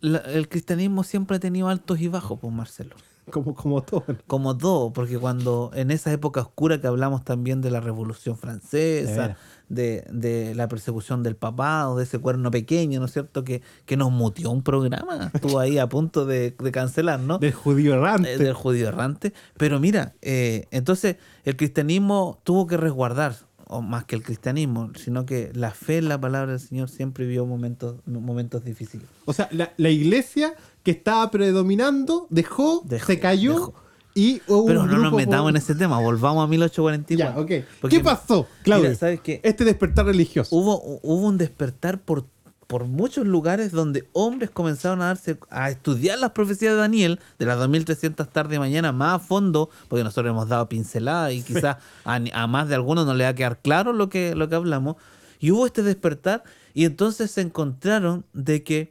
la- 0.00 0.18
el 0.18 0.48
cristianismo 0.48 1.02
siempre 1.02 1.38
ha 1.38 1.40
tenido 1.40 1.68
altos 1.68 2.00
y 2.00 2.06
bajos, 2.06 2.38
pues 2.40 2.52
Marcelo. 2.52 2.94
Como, 3.32 3.56
como 3.56 3.82
todo. 3.82 4.04
Como 4.28 4.56
todo, 4.56 4.92
porque 4.92 5.18
cuando 5.18 5.72
en 5.74 5.90
esa 5.90 6.12
época 6.12 6.42
oscura 6.42 6.80
que 6.80 6.86
hablamos 6.86 7.24
también 7.24 7.60
de 7.60 7.72
la 7.72 7.80
Revolución 7.80 8.36
Francesa, 8.38 9.10
veras. 9.22 9.38
De, 9.68 10.04
de 10.10 10.54
la 10.54 10.68
persecución 10.68 11.22
del 11.22 11.36
papado, 11.36 11.96
de 11.96 12.04
ese 12.04 12.18
cuerno 12.18 12.50
pequeño, 12.50 13.00
¿no 13.00 13.06
es 13.06 13.12
cierto? 13.12 13.44
Que, 13.44 13.62
que 13.84 13.96
nos 13.96 14.10
mutió 14.10 14.50
un 14.50 14.62
programa. 14.62 15.30
Estuvo 15.34 15.58
ahí 15.58 15.78
a 15.78 15.88
punto 15.88 16.26
de, 16.26 16.54
de 16.58 16.72
cancelar, 16.72 17.20
¿no? 17.20 17.38
Del 17.38 17.52
judío 17.52 17.94
errante. 17.94 18.34
Eh, 18.34 18.38
del 18.38 18.54
judío 18.54 18.88
errante. 18.88 19.32
Pero 19.56 19.80
mira, 19.80 20.14
eh, 20.22 20.66
entonces 20.70 21.16
el 21.44 21.56
cristianismo 21.56 22.40
tuvo 22.44 22.66
que 22.66 22.76
resguardar, 22.76 23.36
o 23.68 23.82
más 23.82 24.04
que 24.04 24.14
el 24.14 24.22
cristianismo, 24.22 24.92
sino 24.94 25.26
que 25.26 25.50
la 25.52 25.72
fe 25.72 25.98
en 25.98 26.08
la 26.08 26.20
palabra 26.20 26.52
del 26.52 26.60
Señor 26.60 26.88
siempre 26.88 27.26
vio 27.26 27.46
momentos, 27.46 27.96
momentos 28.06 28.64
difíciles. 28.64 29.06
O 29.24 29.32
sea, 29.32 29.48
la, 29.50 29.72
la 29.76 29.90
iglesia 29.90 30.54
que 30.84 30.92
estaba 30.92 31.28
predominando 31.32 32.28
dejó, 32.30 32.82
Dejó, 32.84 33.06
se 33.06 33.18
cayó 33.18 33.52
dejó. 33.54 33.74
Y 34.16 34.42
hubo 34.48 34.66
Pero 34.66 34.80
un 34.80 34.86
no 34.86 34.92
nos 34.94 35.00
grupo 35.02 35.16
metamos 35.18 35.42
por- 35.44 35.50
en 35.50 35.56
ese 35.56 35.74
tema, 35.76 36.00
volvamos 36.00 36.42
a 36.42 36.48
1844. 36.48 37.16
Ya, 37.16 37.38
ok. 37.60 37.64
Porque 37.80 37.96
¿Qué 37.98 38.02
pasó, 38.02 38.48
Claudio? 38.64 38.84
Mira, 38.88 38.98
¿sabes 38.98 39.20
qué? 39.20 39.40
Este 39.44 39.64
despertar 39.64 40.06
religioso. 40.06 40.56
Hubo, 40.56 40.82
hubo 41.02 41.26
un 41.26 41.38
despertar 41.38 42.00
por, 42.00 42.24
por 42.66 42.84
muchos 42.86 43.26
lugares 43.26 43.70
donde 43.72 44.08
hombres 44.12 44.50
comenzaron 44.50 45.02
a 45.02 45.06
darse 45.06 45.38
a 45.50 45.70
estudiar 45.70 46.18
las 46.18 46.30
profecías 46.32 46.72
de 46.72 46.78
Daniel 46.80 47.20
de 47.38 47.46
las 47.46 47.58
2300 47.58 48.28
tarde 48.32 48.56
y 48.56 48.58
mañana 48.58 48.90
más 48.90 49.16
a 49.16 49.18
fondo, 49.20 49.70
porque 49.88 50.02
nosotros 50.02 50.30
hemos 50.30 50.48
dado 50.48 50.68
pinceladas 50.68 51.32
y 51.34 51.42
quizás 51.42 51.76
a, 52.04 52.18
ni- 52.18 52.30
a 52.34 52.46
más 52.46 52.68
de 52.68 52.74
algunos 52.74 53.06
no 53.06 53.14
le 53.14 53.24
va 53.24 53.30
a 53.30 53.34
quedar 53.34 53.58
claro 53.60 53.92
lo 53.92 54.08
que, 54.08 54.34
lo 54.34 54.48
que 54.48 54.54
hablamos. 54.56 54.96
Y 55.38 55.50
hubo 55.50 55.66
este 55.66 55.82
despertar 55.82 56.42
y 56.72 56.86
entonces 56.86 57.30
se 57.30 57.42
encontraron 57.42 58.24
de 58.32 58.62
que 58.64 58.90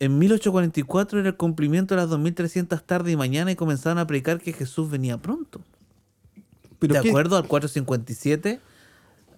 en 0.00 0.18
1844 0.18 1.20
era 1.20 1.28
el 1.30 1.36
cumplimiento 1.36 1.94
de 1.94 2.00
las 2.02 2.10
2300 2.10 2.82
tarde 2.84 3.10
y 3.12 3.16
mañana 3.16 3.50
y 3.50 3.56
comenzaron 3.56 3.98
a 3.98 4.06
predicar 4.06 4.40
que 4.40 4.52
Jesús 4.52 4.90
venía 4.90 5.18
pronto 5.18 5.60
Pero 6.78 6.94
de 6.94 7.00
qué- 7.02 7.08
acuerdo 7.08 7.36
al 7.36 7.46
457, 7.48 8.60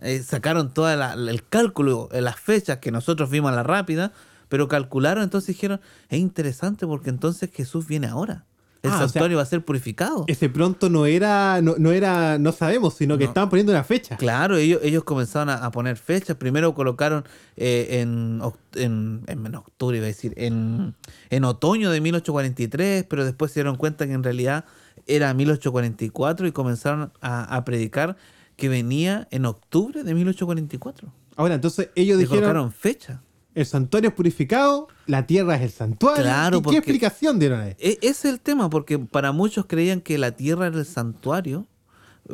eh, 0.03 0.23
sacaron 0.23 0.73
todo 0.73 0.91
el 0.91 1.45
cálculo, 1.49 2.09
eh, 2.13 2.21
las 2.21 2.39
fechas 2.39 2.79
que 2.79 2.91
nosotros 2.91 3.31
vimos 3.31 3.53
a 3.53 3.57
la 3.57 3.63
rápida, 3.63 4.13
pero 4.49 4.69
calcularon, 4.69 5.23
entonces 5.23 5.49
dijeron, 5.55 5.81
es 6.09 6.19
interesante 6.19 6.87
porque 6.87 7.11
entonces 7.11 7.51
Jesús 7.53 7.87
viene 7.87 8.07
ahora. 8.09 8.45
El 8.83 8.91
Ah, 8.91 8.95
o 8.95 8.99
sea, 8.99 9.09
santuario 9.09 9.37
va 9.37 9.43
a 9.43 9.47
ser 9.47 9.63
purificado. 9.65 10.25
Ese 10.27 10.49
pronto 10.49 10.89
no 10.89 11.05
era, 11.05 11.61
no, 11.61 11.75
no 11.79 11.93
era, 11.93 12.39
no 12.39 12.51
sabemos, 12.53 12.95
sino 12.95 13.19
que 13.19 13.25
No. 13.25 13.31
estaban 13.31 13.51
poniendo 13.51 13.73
una 13.73 13.85
fecha. 13.85 14.17
Claro, 14.17 14.57
ellos, 14.57 14.81
ellos 14.83 15.05
comenzaron 15.05 15.51
a, 15.51 15.57
a 15.67 15.71
poner 15.71 15.99
fechas. 15.99 16.37
Primero 16.37 16.75
colocaron 16.75 17.25
eh, 17.57 17.99
en, 18.01 18.41
oct- 18.41 18.57
en, 18.77 19.23
en- 19.27 19.45
en 19.45 19.55
octubre, 19.55 19.99
iba 19.99 20.05
a 20.05 20.09
decir, 20.09 20.33
en, 20.39 20.95
en 21.29 21.45
otoño 21.45 21.91
de 21.91 22.01
1843, 22.01 23.05
pero 23.09 23.25
después 23.27 23.53
se 23.53 23.61
dieron 23.61 23.77
cuenta 23.77 24.07
que 24.07 24.15
en 24.15 24.23
realidad 24.23 24.65
era 25.07 25.35
1844 25.35 26.47
y 26.47 26.53
comenzaron 26.53 27.13
a, 27.21 27.55
a 27.57 27.65
predicar 27.67 28.17
que 28.57 28.69
venía 28.71 29.29
en 29.31 29.45
octubre 29.47 30.03
de 30.05 30.15
1844. 30.15 31.13
Ahora, 31.37 31.55
entonces 31.55 31.91
ellos 31.95 32.19
dijeron, 32.19 32.41
colocaron 32.45 32.73
fecha. 32.73 33.23
El 33.55 33.67
santuario 33.67 34.11
es 34.11 34.15
purificado, 34.15 34.89
la 35.07 35.27
tierra 35.27 35.57
es 35.57 35.63
el 35.63 35.71
santuario. 35.71 36.23
Claro, 36.23 36.59
¿Y 36.59 36.61
porque- 36.63 36.75
¿Qué 36.77 36.79
explicación 36.79 37.39
dieron 37.39 37.61
ahí? 37.61 37.75
E- 37.79 37.99
ese 38.03 38.09
es 38.09 38.25
el 38.27 38.41
tema, 38.41 38.71
porque 38.71 38.99
para 38.99 39.33
muchos 39.33 39.67
creían 39.67 40.01
que 40.01 40.19
la 40.19 40.33
tierra 40.33 40.69
era 40.69 40.79
el 40.79 40.87
santuario, 40.87 41.67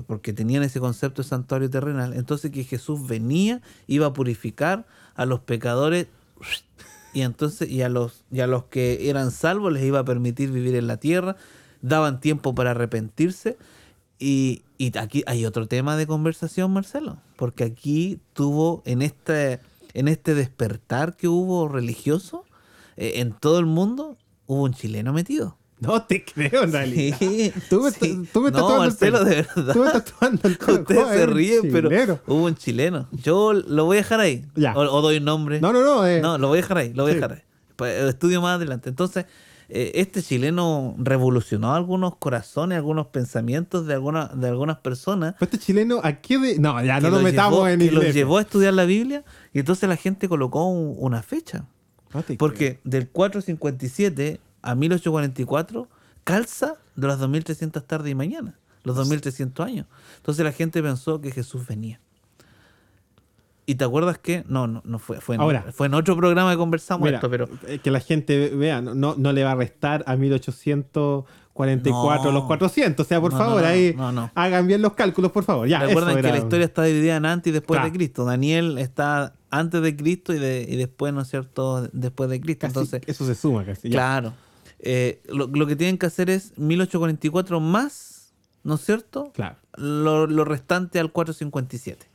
porque 0.07 0.33
tenían 0.33 0.63
ese 0.63 0.79
concepto 0.81 1.23
de 1.23 1.29
santuario 1.29 1.71
terrenal. 1.71 2.13
Entonces 2.15 2.51
que 2.51 2.65
Jesús 2.65 3.07
venía, 3.07 3.63
iba 3.87 4.07
a 4.07 4.13
purificar 4.13 4.87
a 5.15 5.25
los 5.25 5.41
pecadores 5.41 6.09
y 7.15 7.23
entonces 7.23 7.71
y 7.71 7.81
a 7.81 7.89
los 7.89 8.25
y 8.31 8.41
a 8.41 8.47
los 8.47 8.65
que 8.65 9.09
eran 9.09 9.31
salvos 9.31 9.73
les 9.73 9.85
iba 9.85 10.01
a 10.01 10.05
permitir 10.05 10.51
vivir 10.53 10.75
en 10.75 10.87
la 10.87 10.99
tierra, 10.99 11.37
daban 11.81 12.21
tiempo 12.21 12.55
para 12.55 12.73
arrepentirse. 12.73 13.57
Y, 14.19 14.63
y 14.79 14.97
aquí 14.99 15.23
hay 15.27 15.45
otro 15.47 15.67
tema 15.69 15.97
de 15.97 16.07
conversación, 16.07 16.73
Marcelo, 16.73 17.19
porque 17.37 17.65
aquí 17.65 18.19
tuvo 18.33 18.83
en 18.87 19.03
este 19.03 19.61
en 19.99 20.09
este 20.09 20.35
despertar 20.35 21.17
que 21.17 21.27
hubo 21.29 21.69
religioso 21.69 22.45
eh, 22.97 23.15
en 23.17 23.33
todo 23.33 23.59
el 23.59 23.67
mundo 23.67 24.17
hubo 24.47 24.63
un 24.63 24.73
chileno 24.75 25.13
metido. 25.13 25.57
No 25.79 26.03
te 26.05 26.25
creo, 26.25 26.65
realidad. 26.67 27.17
Sí, 27.19 27.53
Tú 27.69 27.83
me, 27.83 27.91
sí. 27.91 28.27
tú 28.33 28.41
me 28.41 28.49
estás 28.49 28.63
no, 28.63 28.73
el 28.75 28.79
Marcelo, 28.89 29.19
pelo. 29.19 29.31
de 29.31 29.35
verdad. 29.43 29.73
Tú 29.75 29.79
me 29.81 29.87
estás 29.87 30.05
tomando 30.07 30.49
el. 30.49 30.53
Ustedes 30.55 30.79
¿Cómo 30.87 31.13
se 31.13 31.25
un 31.27 31.35
ríen, 31.35 31.61
pero 31.71 32.21
hubo 32.27 32.45
un 32.45 32.55
chileno. 32.57 33.09
Yo 33.13 33.53
lo 33.53 33.85
voy 33.85 33.99
a 33.99 34.01
dejar 34.01 34.21
ahí. 34.21 34.47
Ya. 34.55 34.73
O, 34.75 34.81
o 34.81 35.03
doy 35.03 35.21
nombre. 35.21 35.61
No, 35.61 35.73
no, 35.75 35.83
no. 35.85 36.07
eh, 36.07 36.21
No, 36.23 36.39
lo 36.39 36.49
voy 36.49 36.59
a 36.59 36.63
dejar 36.63 36.79
ahí, 36.79 36.95
lo 36.95 37.03
voy 37.03 37.13
Sí. 37.13 37.19
a 37.19 37.21
dejar 37.21 37.33
ahí. 37.39 37.43
Eh, 37.91 38.07
Estudio 38.09 38.41
más 38.41 38.57
adelante. 38.57 38.89
Entonces, 38.89 39.27
eh, 39.69 39.93
este 39.95 40.23
chileno 40.23 40.95
revolucionó 40.99 41.75
algunos 41.75 42.17
corazones, 42.17 42.77
algunos 42.77 43.09
pensamientos 43.09 43.87
de, 43.87 43.95
alguna, 43.95 44.27
de 44.29 44.49
algunas 44.49 44.79
personas. 44.79 45.35
Pero 45.39 45.51
este 45.53 45.65
chileno, 45.65 46.01
¿a 46.03 46.15
qué 46.21 46.39
de.? 46.39 46.59
No, 46.59 46.83
ya 46.85 47.01
no 47.01 47.11
los 47.11 47.23
metamos 47.23 47.59
llevó- 47.59 47.69
en 47.69 47.79
que 47.81 47.91
los 47.91 48.15
llevó 48.15 48.39
a 48.39 48.43
estudiar 48.43 48.75
la 48.75 48.85
Biblia 48.85 49.25
y 49.53 49.59
entonces 49.59 49.89
la 49.89 49.97
gente 49.97 50.29
colocó 50.29 50.65
un- 50.67 50.95
una 50.99 51.23
fecha. 51.23 51.65
No 52.15 52.23
te 52.23 52.37
Porque 52.37 52.81
del 52.85 53.09
457 53.09 54.41
a 54.63 54.75
1844 54.75 55.89
calza 56.25 56.77
de 56.97 57.07
las 57.07 57.19
2300 57.19 57.87
tarde 57.87 58.11
y 58.11 58.15
mañana, 58.15 58.59
los 58.85 58.97
2300 58.97 59.67
años. 59.67 59.87
Entonces 60.17 60.45
la 60.45 60.53
gente 60.53 60.83
pensó 60.83 61.21
que 61.21 61.31
Jesús 61.31 61.67
venía. 61.67 62.01
¿Y 63.69 63.75
te 63.75 63.85
acuerdas 63.85 64.19
que? 64.19 64.45
No, 64.49 64.69
no, 64.69 64.81
no 64.85 64.99
fue. 65.01 65.21
Fue 65.21 65.35
en, 65.35 65.41
Ahora. 65.41 65.67
fue 65.73 65.89
en 65.89 65.95
otro 65.95 66.17
programa 66.17 66.53
que 66.53 66.57
conversamos 66.57 67.05
Mira, 67.05 67.17
esto, 67.17 67.29
pero. 67.29 67.49
eh, 67.67 67.81
que 67.83 67.91
la 67.91 67.99
gente 68.01 68.51
vea, 68.51 68.81
no, 68.81 69.15
no, 69.17 69.33
le 69.33 69.43
va 69.43 69.53
a 69.53 69.55
restar 69.57 70.05
a 70.07 70.15
1844 70.17 72.25
No. 72.25 72.33
los 72.33 72.45
400. 72.45 73.05
O 73.05 73.09
sea, 73.09 73.21
por 73.21 73.33
No, 73.33 73.39
favor, 73.39 73.65
ahí 73.65 73.95
hagan 74.35 74.67
bien 74.67 74.83
los 74.83 74.95
cálculos, 74.95 75.33
por 75.33 75.45
favor. 75.45 75.69
Ya, 75.69 75.81
Recuerden 75.81 76.17
que 76.17 76.23
la 76.23 76.39
historia 76.39 76.65
está 76.67 76.83
dividida 76.85 77.17
en 77.17 77.27
antes 77.27 77.51
y 77.51 77.55
después 77.55 77.77
Claro. 77.79 77.91
de 77.91 77.97
Cristo. 77.97 78.25
Daniel 78.25 78.79
está 78.79 79.35
antes 79.51 79.83
de 79.83 79.97
Cristo 79.97 80.33
y, 80.35 80.39
de, 80.39 80.67
y 80.69 80.77
después, 80.77 81.13
¿no 81.13 81.23
es 81.23 81.29
cierto?, 81.29 81.89
después 81.93 82.29
de 82.31 82.41
Cristo. 82.41 82.67
casi- 82.67 82.79
Entonces, 82.79 83.03
eso 83.07 83.25
se 83.27 83.35
suma 83.35 83.65
casi. 83.65 83.89
ya. 83.89 83.97
Claro. 83.97 84.33
Eh, 84.79 85.23
lo, 85.29 85.47
lo 85.47 85.67
que 85.67 85.77
tienen 85.77 85.99
que 85.99 86.07
hacer 86.07 86.29
es 86.31 86.57
1844 86.59 87.61
más, 87.61 88.33
¿no 88.63 88.75
es 88.75 88.85
cierto? 88.85 89.33
Claro. 89.35 89.57
Lo, 89.77 90.27
lo 90.27 90.45
restante 90.45 91.01
al 91.01 91.11
457. 91.11 92.07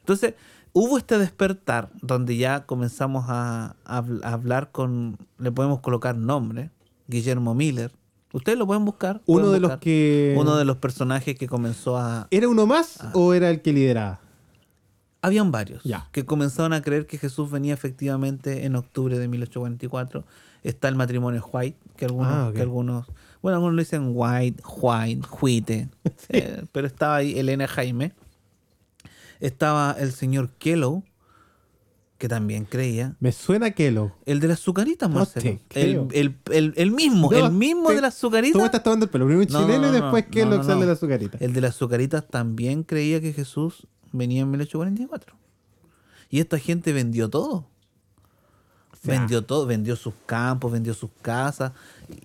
Entonces, 0.00 0.34
hubo 0.72 0.98
este 0.98 1.18
despertar 1.18 1.90
donde 2.02 2.36
ya 2.36 2.66
comenzamos 2.66 3.24
a, 3.28 3.76
a 3.84 4.02
habl- 4.02 4.22
a 4.24 4.32
hablar 4.32 4.70
con, 4.72 5.18
le 5.38 5.50
podemos 5.52 5.80
colocar 5.80 6.16
nombre, 6.16 6.70
Guillermo 7.08 7.54
Miller. 7.54 7.92
Ustedes 8.32 8.56
lo 8.58 8.66
pueden 8.66 8.84
buscar. 8.84 9.20
Uno 9.26 9.40
pueden 9.46 9.54
de 9.54 9.60
los 9.60 9.68
buscar. 9.70 9.80
que. 9.80 10.36
Uno 10.38 10.56
de 10.56 10.64
los 10.64 10.76
personajes 10.76 11.36
que 11.36 11.48
comenzó 11.48 11.96
a... 11.98 12.28
¿Era 12.30 12.48
uno 12.48 12.66
más 12.66 12.98
Ah. 13.00 13.10
o 13.14 13.34
era 13.34 13.50
el 13.50 13.60
que 13.62 13.72
lideraba? 13.72 14.20
Habían 15.22 15.50
varios 15.52 15.82
Ya. 15.84 16.08
que 16.12 16.24
comenzaron 16.24 16.72
a 16.72 16.80
creer 16.80 17.06
que 17.06 17.18
Jesús 17.18 17.50
venía 17.50 17.74
efectivamente 17.74 18.64
en 18.64 18.76
octubre 18.76 19.18
de 19.18 19.28
1844. 19.28 20.24
Está 20.62 20.88
el 20.88 20.94
matrimonio 20.94 21.44
White, 21.52 21.76
que 21.96 22.04
algunos, 22.06 22.32
Ah, 22.32 22.50
que 22.54 22.62
algunos 22.62 23.06
bueno, 23.42 23.56
algunos 23.56 23.74
le 23.76 23.82
dicen 23.82 24.12
White, 24.14 24.62
White, 24.80 25.26
White, 25.40 25.88
eh, 26.28 26.62
pero 26.72 26.86
estaba 26.86 27.16
ahí 27.16 27.38
Elena 27.38 27.66
Jaime. 27.66 28.12
Estaba 29.40 29.96
el 29.98 30.12
señor 30.12 30.50
Kellow, 30.58 31.02
que 32.18 32.28
también 32.28 32.66
creía. 32.66 33.16
Me 33.20 33.32
suena 33.32 33.70
Kelo. 33.70 34.12
El 34.26 34.40
de 34.40 34.48
las 34.48 34.60
azucaritas, 34.60 35.08
No 35.08 35.16
Marcelo. 35.16 35.58
te 35.68 35.90
el, 35.90 36.08
el, 36.12 36.36
el- 36.52 36.74
el 36.76 36.90
mismo, 36.92 37.30
No 37.32 37.46
el 37.46 37.52
mismo 37.52 37.88
te- 37.88 37.94
de 37.94 38.00
las 38.02 38.18
Tú 38.18 38.28
me 38.30 38.38
azucaritas. 38.38 38.64
estás 38.66 38.82
tomando 38.82 39.04
el 39.06 39.10
pelo. 39.10 39.24
Primero 39.26 39.46
un 39.46 39.52
No, 39.52 39.60
chileno 39.66 39.82
no, 39.82 39.88
y 39.88 39.90
no, 39.98 40.02
después 40.02 40.24
no, 40.24 40.44
no, 40.50 40.58
que 40.58 40.62
sale 40.64 40.74
no. 40.74 40.80
de 40.82 40.86
la 40.86 40.92
azucarita. 40.92 41.38
El 41.40 41.52
de 41.54 41.60
las 41.62 41.70
azucaritas 41.76 42.26
también 42.28 42.82
creía 42.82 43.20
que 43.22 43.32
Jesús 43.32 43.86
venía 44.12 44.42
en 44.42 44.50
1844. 44.50 45.34
Y 46.28 46.40
esta 46.40 46.58
gente 46.58 46.92
vendió 46.92 47.30
todo. 47.30 47.66
sea, 49.02 49.18
vendió 49.18 49.42
todo, 49.42 49.64
vendió 49.64 49.96
sus 49.96 50.12
campos, 50.26 50.70
vendió 50.70 50.92
sus 50.92 51.10
casas 51.22 51.72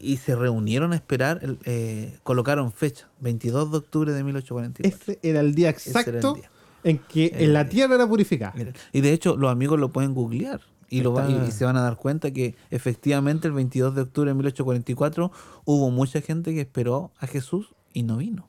y 0.02 0.18
se 0.18 0.36
reunieron 0.36 0.92
a 0.92 0.96
esperar, 0.96 1.40
eh, 1.64 2.18
colocaron 2.24 2.74
fecha, 2.74 3.08
22 3.22 3.72
de 3.72 3.78
octubre 3.78 4.12
de 4.12 4.24
1844. 4.26 5.14
Ese 5.14 5.20
era 5.28 5.40
el 5.40 5.56
día 5.56 5.70
Ese 5.70 5.92
era 5.92 6.02
el 6.02 6.08
exacto 6.08 6.34
día. 6.34 6.50
En 6.86 7.00
que 7.00 7.32
en 7.36 7.52
la 7.52 7.68
tierra 7.68 7.96
era 7.96 8.08
purificada. 8.08 8.54
Mira, 8.56 8.72
Y 8.94 9.02
de 9.02 9.12
hecho 9.12 9.36
los 9.36 9.52
amigos 9.52 9.78
lo 9.80 9.90
pueden 9.92 10.14
googlear 10.14 10.62
y, 10.90 11.02
lo 11.02 11.12
va- 11.14 11.30
y- 11.30 11.34
Está- 11.34 11.48
y 11.48 11.52
se 11.52 11.66
van 11.66 11.76
a 11.76 11.82
dar 11.82 11.98
cuenta 11.98 12.32
que 12.32 12.56
efectivamente 12.72 13.48
el 13.48 13.54
22 13.54 13.94
de 13.96 14.02
octubre 14.04 14.30
de 14.30 14.36
1844 14.36 15.32
hubo 15.66 15.92
mucha 15.92 16.22
gente 16.22 16.54
que 16.54 16.62
esperó 16.62 17.12
a 17.20 17.28
Jesús 17.28 17.74
y 17.94 18.04
no 18.04 18.18
vino. 18.18 18.48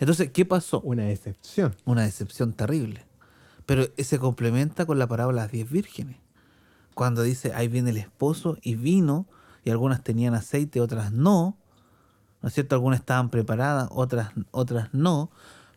Entonces, 0.00 0.30
¿qué 0.32 0.44
pasó? 0.44 0.80
Una 0.80 1.04
decepción. 1.04 1.74
Una 1.84 2.02
decepción 2.02 2.52
terrible. 2.52 3.04
Pero 3.66 3.84
se 3.96 4.18
complementa 4.18 4.84
con 4.86 4.98
la 4.98 5.06
parábola 5.06 5.42
de 5.42 5.44
las 5.46 5.52
diez 5.52 5.70
vírgenes. 5.70 6.16
Cuando 6.94 7.22
dice, 7.22 7.52
ahí 7.54 7.68
viene 7.68 7.90
el 7.90 7.96
esposo 7.96 8.58
y 8.62 8.74
vino 8.74 9.26
y 9.64 9.70
algunas 9.70 10.02
tenían 10.02 10.34
aceite, 10.34 10.80
otras 10.80 11.12
no. 11.12 11.56
¿No 12.42 12.48
es 12.48 12.54
cierto? 12.54 12.74
Algunas 12.74 13.00
estaban 13.00 13.30
preparadas, 13.30 13.88
otras, 13.92 14.32
otras 14.50 14.92
no. 14.92 15.30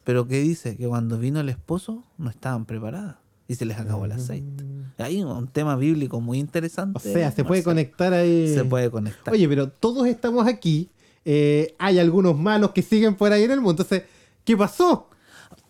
Pero 0.08 0.26
¿qué 0.26 0.40
dice? 0.40 0.78
Que 0.78 0.88
cuando 0.88 1.18
vino 1.20 1.42
el 1.42 1.50
esposo 1.50 2.06
no 2.18 2.30
estaban 2.30 2.64
preparadas 2.66 3.18
y 3.46 3.56
se 3.56 3.66
les 3.66 3.78
acabó 3.78 4.06
el 4.06 4.14
aceite. 4.14 4.64
Hay 4.98 5.22
un 5.22 5.48
tema 5.50 5.76
bíblico 5.76 6.22
muy 6.22 6.40
interesante. 6.40 6.98
O 6.98 7.02
sea, 7.02 7.30
se 7.34 7.44
puede 7.44 7.62
conectar 7.62 8.14
ahí. 8.14 8.54
Se 8.54 8.64
puede 8.64 8.90
conectar. 8.90 9.34
Oye, 9.34 9.50
pero 9.50 9.68
todos 9.70 10.08
estamos 10.08 10.48
aquí. 10.48 10.90
eh, 11.26 11.76
hay 11.78 12.00
algunos 12.00 12.38
malos 12.40 12.72
que 12.72 12.82
siguen 12.82 13.16
por 13.16 13.34
ahí 13.34 13.44
en 13.44 13.52
el 13.52 13.60
mundo. 13.60 13.84
Entonces, 13.84 14.04
¿qué 14.46 14.56
pasó? 14.56 15.10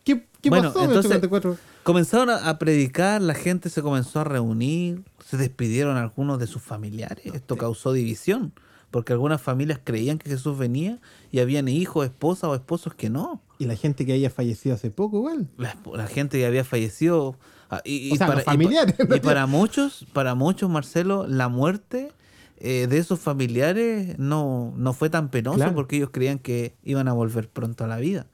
¿Qué, 0.04 0.28
qué 0.40 0.50
Bueno, 0.50 0.68
pasó 0.70 0.84
en 0.84 0.90
entonces- 0.92 1.12
844? 1.12 1.58
Comenzaron 1.82 2.30
a 2.30 2.60
predicar, 2.60 3.20
la 3.24 3.34
gente 3.34 3.70
se 3.72 3.82
comenzó 3.82 4.20
a 4.20 4.24
reunir, 4.24 5.04
se 5.26 5.38
despidieron 5.38 5.98
algunos 5.98 6.38
de 6.38 6.46
sus 6.46 6.62
familiares. 6.62 7.26
Esto 7.34 7.58
causó 7.58 7.92
división, 7.92 8.54
porque 8.92 9.14
algunas 9.14 9.42
familias 9.42 9.80
creían 9.84 10.18
que 10.18 10.30
Jesús 10.30 10.58
venía 10.58 11.00
y 11.32 11.40
habían 11.40 11.68
hijos, 11.68 12.06
esposas 12.06 12.46
o 12.50 12.56
esposos 12.56 12.94
que 12.96 13.10
no. 13.10 13.42
Y 13.60 13.66
la 13.66 13.76
gente 13.76 14.06
que 14.06 14.14
haya 14.14 14.30
fallecido 14.30 14.76
hace 14.76 14.92
poco, 14.92 15.18
igual. 15.18 15.48
La, 15.58 15.76
la 15.94 16.08
gente 16.08 16.38
que 16.38 16.46
había 16.46 16.64
fallecido. 16.64 17.36
ah, 17.70 17.82
Y, 17.84 18.10
y 18.10 18.12
O 18.14 18.16
sea, 18.16 18.28
los 18.28 18.36
y 18.38 18.40
pa- 18.46 18.52
familiares, 18.52 18.96
Y, 19.00 19.04
¿no? 19.08 19.22
para 19.22 19.46
muchos, 19.48 20.06
para 20.14 20.36
muchos, 20.36 20.70
Marcelo, 20.70 21.28
la 21.28 21.50
muerte 21.50 22.12
eh, 22.60 22.88
de 22.90 22.98
esos 22.98 23.20
familiares 23.20 24.18
no, 24.18 24.74
no 24.78 24.94
fue 24.94 25.10
tan 25.10 25.30
penoso 25.30 25.58
Claro. 25.58 25.76
porque 25.76 25.98
ellos 25.98 26.10
creían 26.12 26.40
que 26.40 26.76
iban 26.84 27.08
a 27.08 27.14
volver 27.14 27.50
pronto 27.50 27.84
a 27.84 27.88
la 27.88 27.98
vida. 27.98 28.28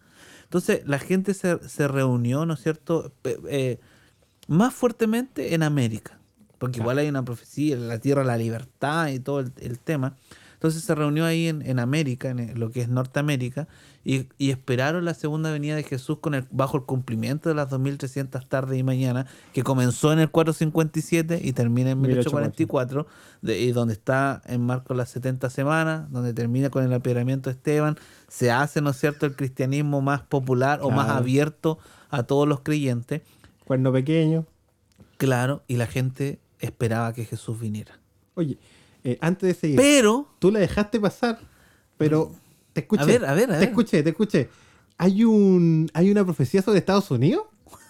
Entonces, 0.44 0.82
la 0.86 1.00
gente 1.00 1.34
se, 1.34 1.68
se 1.68 1.88
reunió, 1.88 2.46
¿no 2.46 2.54
es 2.54 2.62
cierto?, 2.62 3.12
eh, 3.50 3.80
más 4.48 4.74
fuertemente 4.74 5.56
en 5.56 5.64
América. 5.64 6.20
Porque 6.60 6.76
Claro. 6.78 6.84
igual 6.92 6.98
hay 7.00 7.10
una 7.10 7.24
profecía, 7.26 7.76
la 7.76 7.98
tierra, 8.00 8.24
la 8.24 8.38
libertad 8.38 9.08
y 9.08 9.20
todo 9.20 9.40
el, 9.42 9.52
el 9.60 9.80
tema. 9.80 10.16
Entonces 10.64 10.86
se 10.86 10.96
reunió 10.96 11.26
ahí 11.26 11.50
en, 11.50 11.62
en 11.62 11.78
América, 11.78 12.30
en 12.30 12.58
lo 12.58 12.72
que 12.72 12.80
es 12.80 12.88
Norteamérica, 12.88 13.68
y, 14.06 14.30
y 14.38 14.52
esperaron 14.52 15.04
la 15.04 15.14
segunda 15.14 15.52
venida 15.52 15.76
de 15.76 15.84
Jesús 15.84 16.20
con 16.20 16.36
el, 16.36 16.46
bajo 16.52 16.78
el 16.78 16.84
cumplimiento 16.84 17.50
de 17.50 17.56
las 17.56 17.70
2300 17.70 18.48
tardes 18.48 18.80
y 18.80 18.82
mañana, 18.84 19.26
que 19.52 19.62
comenzó 19.62 20.14
en 20.14 20.20
el 20.20 20.30
457 20.30 21.42
y 21.44 21.52
termina 21.52 21.92
en 21.92 22.00
1844, 22.00 23.08
de- 23.42 23.60
y 23.60 23.74
donde 23.74 23.92
está 23.94 24.42
en 24.46 24.62
marco 24.66 24.94
las 24.94 25.10
70 25.10 25.50
semanas, 25.50 26.10
donde 26.12 26.34
termina 26.34 26.70
con 26.70 26.86
el 26.86 26.94
apiedramiento 26.94 27.50
de 27.50 27.56
Esteban, 27.58 27.98
se 28.30 28.50
hace, 28.50 28.80
¿no 28.80 28.92
es 28.92 28.98
cierto?, 28.98 29.26
el 29.26 29.36
cristianismo 29.36 30.00
más 30.00 30.22
popular 30.22 30.80
o 30.82 30.92
más 30.92 31.10
abierto 31.10 31.78
a 32.10 32.24
todos 32.24 32.48
los 32.48 32.62
creyentes. 32.62 33.22
Cuerno 33.66 33.92
pequeño. 33.92 34.46
Claro, 35.18 35.62
y 35.68 35.76
la 35.76 35.88
gente 35.88 36.40
esperaba 36.60 37.12
que 37.12 37.26
Jesús 37.26 37.60
viniera. 37.60 38.00
Oye, 38.36 38.58
eh, 39.04 39.18
antes 39.22 39.48
de 39.48 39.54
seguir, 39.60 39.78
Pero, 39.78 40.28
tú 40.40 40.52
la 40.52 40.60
dejaste 40.60 41.00
pasar, 41.00 41.40
pero 41.98 42.32
te 42.74 42.82
escuché. 42.82 43.04
A 43.04 43.06
ver, 43.06 43.26
a 43.26 43.34
ver, 43.34 43.50
a 43.52 43.54
Te 43.54 43.60
ver. 43.60 43.70
escuché, 43.70 44.04
te 44.04 44.10
escuché. 44.12 44.50
¿Hay, 44.98 45.24
un, 45.24 45.90
¿Hay 45.94 46.12
una 46.12 46.24
profecía 46.24 46.62
sobre 46.62 46.80
Estados 46.80 47.10
Unidos? 47.12 47.44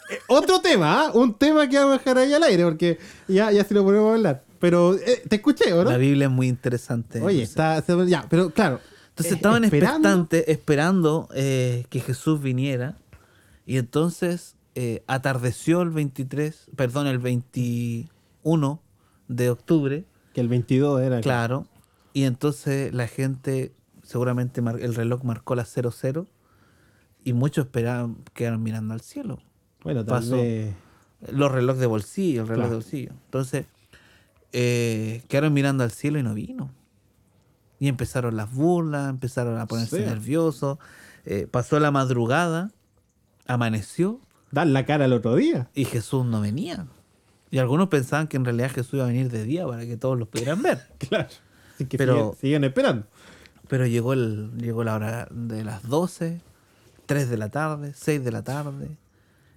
Eh, 0.09 0.17
Otro 0.27 0.59
tema, 0.61 1.05
¿ah? 1.07 1.11
un 1.13 1.33
tema 1.35 1.67
que 1.67 1.77
vamos 1.77 1.95
a 1.95 1.97
dejar 1.99 2.17
ahí 2.17 2.33
al 2.33 2.43
aire, 2.43 2.63
porque 2.63 2.97
ya, 3.27 3.51
ya 3.51 3.63
si 3.63 3.73
lo 3.73 3.83
ponemos 3.83 4.11
a 4.11 4.15
hablar. 4.15 4.43
Pero 4.59 4.95
eh, 4.95 5.21
te 5.27 5.35
escuché, 5.37 5.73
¿o 5.73 5.83
no? 5.83 5.91
la 5.91 5.97
Biblia 5.97 6.25
es 6.27 6.31
muy 6.31 6.47
interesante. 6.47 7.21
Oye, 7.21 7.37
no 7.37 7.43
está, 7.43 7.83
ya, 8.07 8.25
pero 8.29 8.49
claro. 8.49 8.79
Entonces 9.09 9.33
estaban 9.33 9.63
esperando. 9.63 10.09
expectantes, 10.09 10.45
esperando 10.47 11.27
que 11.33 12.03
Jesús 12.05 12.41
viniera. 12.41 12.97
Y 13.65 13.77
entonces 13.77 14.55
eh, 14.75 15.03
atardeció 15.05 15.83
el 15.83 15.91
23, 15.91 16.71
perdón, 16.75 17.05
el 17.07 17.19
21 17.19 18.81
de 19.27 19.49
octubre, 19.51 20.05
Que 20.33 20.41
el 20.41 20.47
22 20.47 21.01
era. 21.01 21.21
claro. 21.21 21.67
Y 22.13 22.23
entonces 22.25 22.93
la 22.93 23.07
gente, 23.07 23.73
seguramente 24.03 24.61
el 24.61 24.93
reloj 24.95 25.23
marcó 25.23 25.55
las 25.55 25.69
00 25.69 26.27
y 27.23 27.33
muchos 27.33 27.65
esperaban, 27.65 28.17
quedaron 28.33 28.61
mirando 28.61 28.93
al 28.93 29.01
cielo. 29.01 29.39
Bueno, 29.83 30.05
tal 30.05 30.19
pasó. 30.21 30.37
vez. 30.37 30.73
Los 31.31 31.51
relojes 31.51 31.79
de 31.79 31.87
bolsillo, 31.87 32.41
el 32.41 32.47
reloj 32.47 32.63
Claro. 32.65 32.69
de 32.69 32.75
bolsillo. 32.75 33.11
Entonces, 33.25 33.65
eh, 34.51 35.23
quedaron 35.27 35.53
mirando 35.53 35.83
al 35.83 35.91
cielo 35.91 36.19
y 36.19 36.23
no 36.23 36.33
vino. 36.33 36.69
Y 37.79 37.87
empezaron 37.87 38.35
las 38.35 38.53
burlas, 38.53 39.09
empezaron 39.09 39.57
a 39.59 39.65
ponerse 39.65 39.97
Sí. 39.99 40.05
nerviosos. 40.05 40.77
Eh, 41.25 41.47
pasó 41.49 41.79
la 41.79 41.91
madrugada, 41.91 42.71
amaneció 43.47 44.19
Dar 44.51 44.67
la 44.67 44.85
cara 44.85 45.05
al 45.05 45.13
otro 45.13 45.35
día. 45.35 45.69
y 45.73 45.85
Jesús 45.85 46.25
no 46.25 46.41
venía. 46.41 46.85
Y 47.53 47.59
algunos 47.59 47.87
pensaban 47.87 48.27
que 48.27 48.35
en 48.35 48.45
realidad 48.45 48.71
Jesús 48.71 48.95
iba 48.95 49.03
a 49.03 49.09
venir 49.09 49.29
de 49.29 49.43
día 49.43 49.67
para 49.67 49.85
que 49.85 49.95
todos 49.95 50.17
los 50.17 50.27
pudieran 50.27 50.63
ver. 50.63 50.87
Claro. 50.97 51.27
Así 51.75 51.85
que 51.85 51.99
Pero- 51.99 52.35
siguen, 52.41 52.63
esperando. 52.63 53.05
Pero 53.67 53.85
llegó, 53.85 54.13
el, 54.13 54.49
llegó 54.57 54.83
la 54.83 54.95
hora 54.95 55.27
de 55.29 55.63
las 55.63 55.87
12, 55.87 56.41
3 57.05 57.29
de 57.29 57.37
la 57.37 57.49
tarde, 57.49 57.93
6 57.95 58.23
de 58.23 58.31
la 58.31 58.43
tarde. 58.43 58.97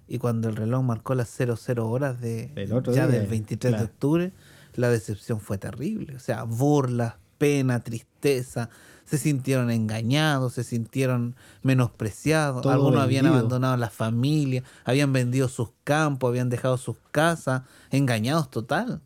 Y 0.07 0.19
cuando 0.19 0.47
el 0.47 0.55
reloj 0.55 0.83
marcó 0.83 1.15
las 1.15 1.27
00 1.35 1.89
horas 1.89 2.21
de, 2.21 2.49
Del 2.49 2.69
ya 2.69 3.07
día, 3.07 3.07
del 3.07 3.25
23 3.25 3.71
claro. 3.71 3.83
de 3.83 3.91
octubre, 3.91 4.31
la 4.75 4.89
decepción 4.91 5.39
fue 5.39 5.57
terrible. 5.57 6.15
O 6.15 6.19
sea, 6.19 6.43
burlas, 6.43 7.15
pena, 7.37 7.79
tristeza. 7.83 8.69
Se 9.05 9.17
sintieron 9.17 9.71
engañados, 9.71 10.53
se 10.53 10.63
sintieron 10.65 11.35
menospreciados. 11.63 12.61
Todo 12.61 12.73
Algunos 12.73 13.01
habían 13.01 13.25
abandonado 13.25 13.77
la 13.77 13.89
familia, 13.89 14.63
habían 14.83 15.13
vendido 15.13 15.47
sus 15.47 15.69
campos, 15.85 16.27
habían 16.29 16.49
dejado 16.49 16.77
sus 16.77 16.97
casas, 17.11 17.61
engañados 17.91 18.51
total. 18.51 19.01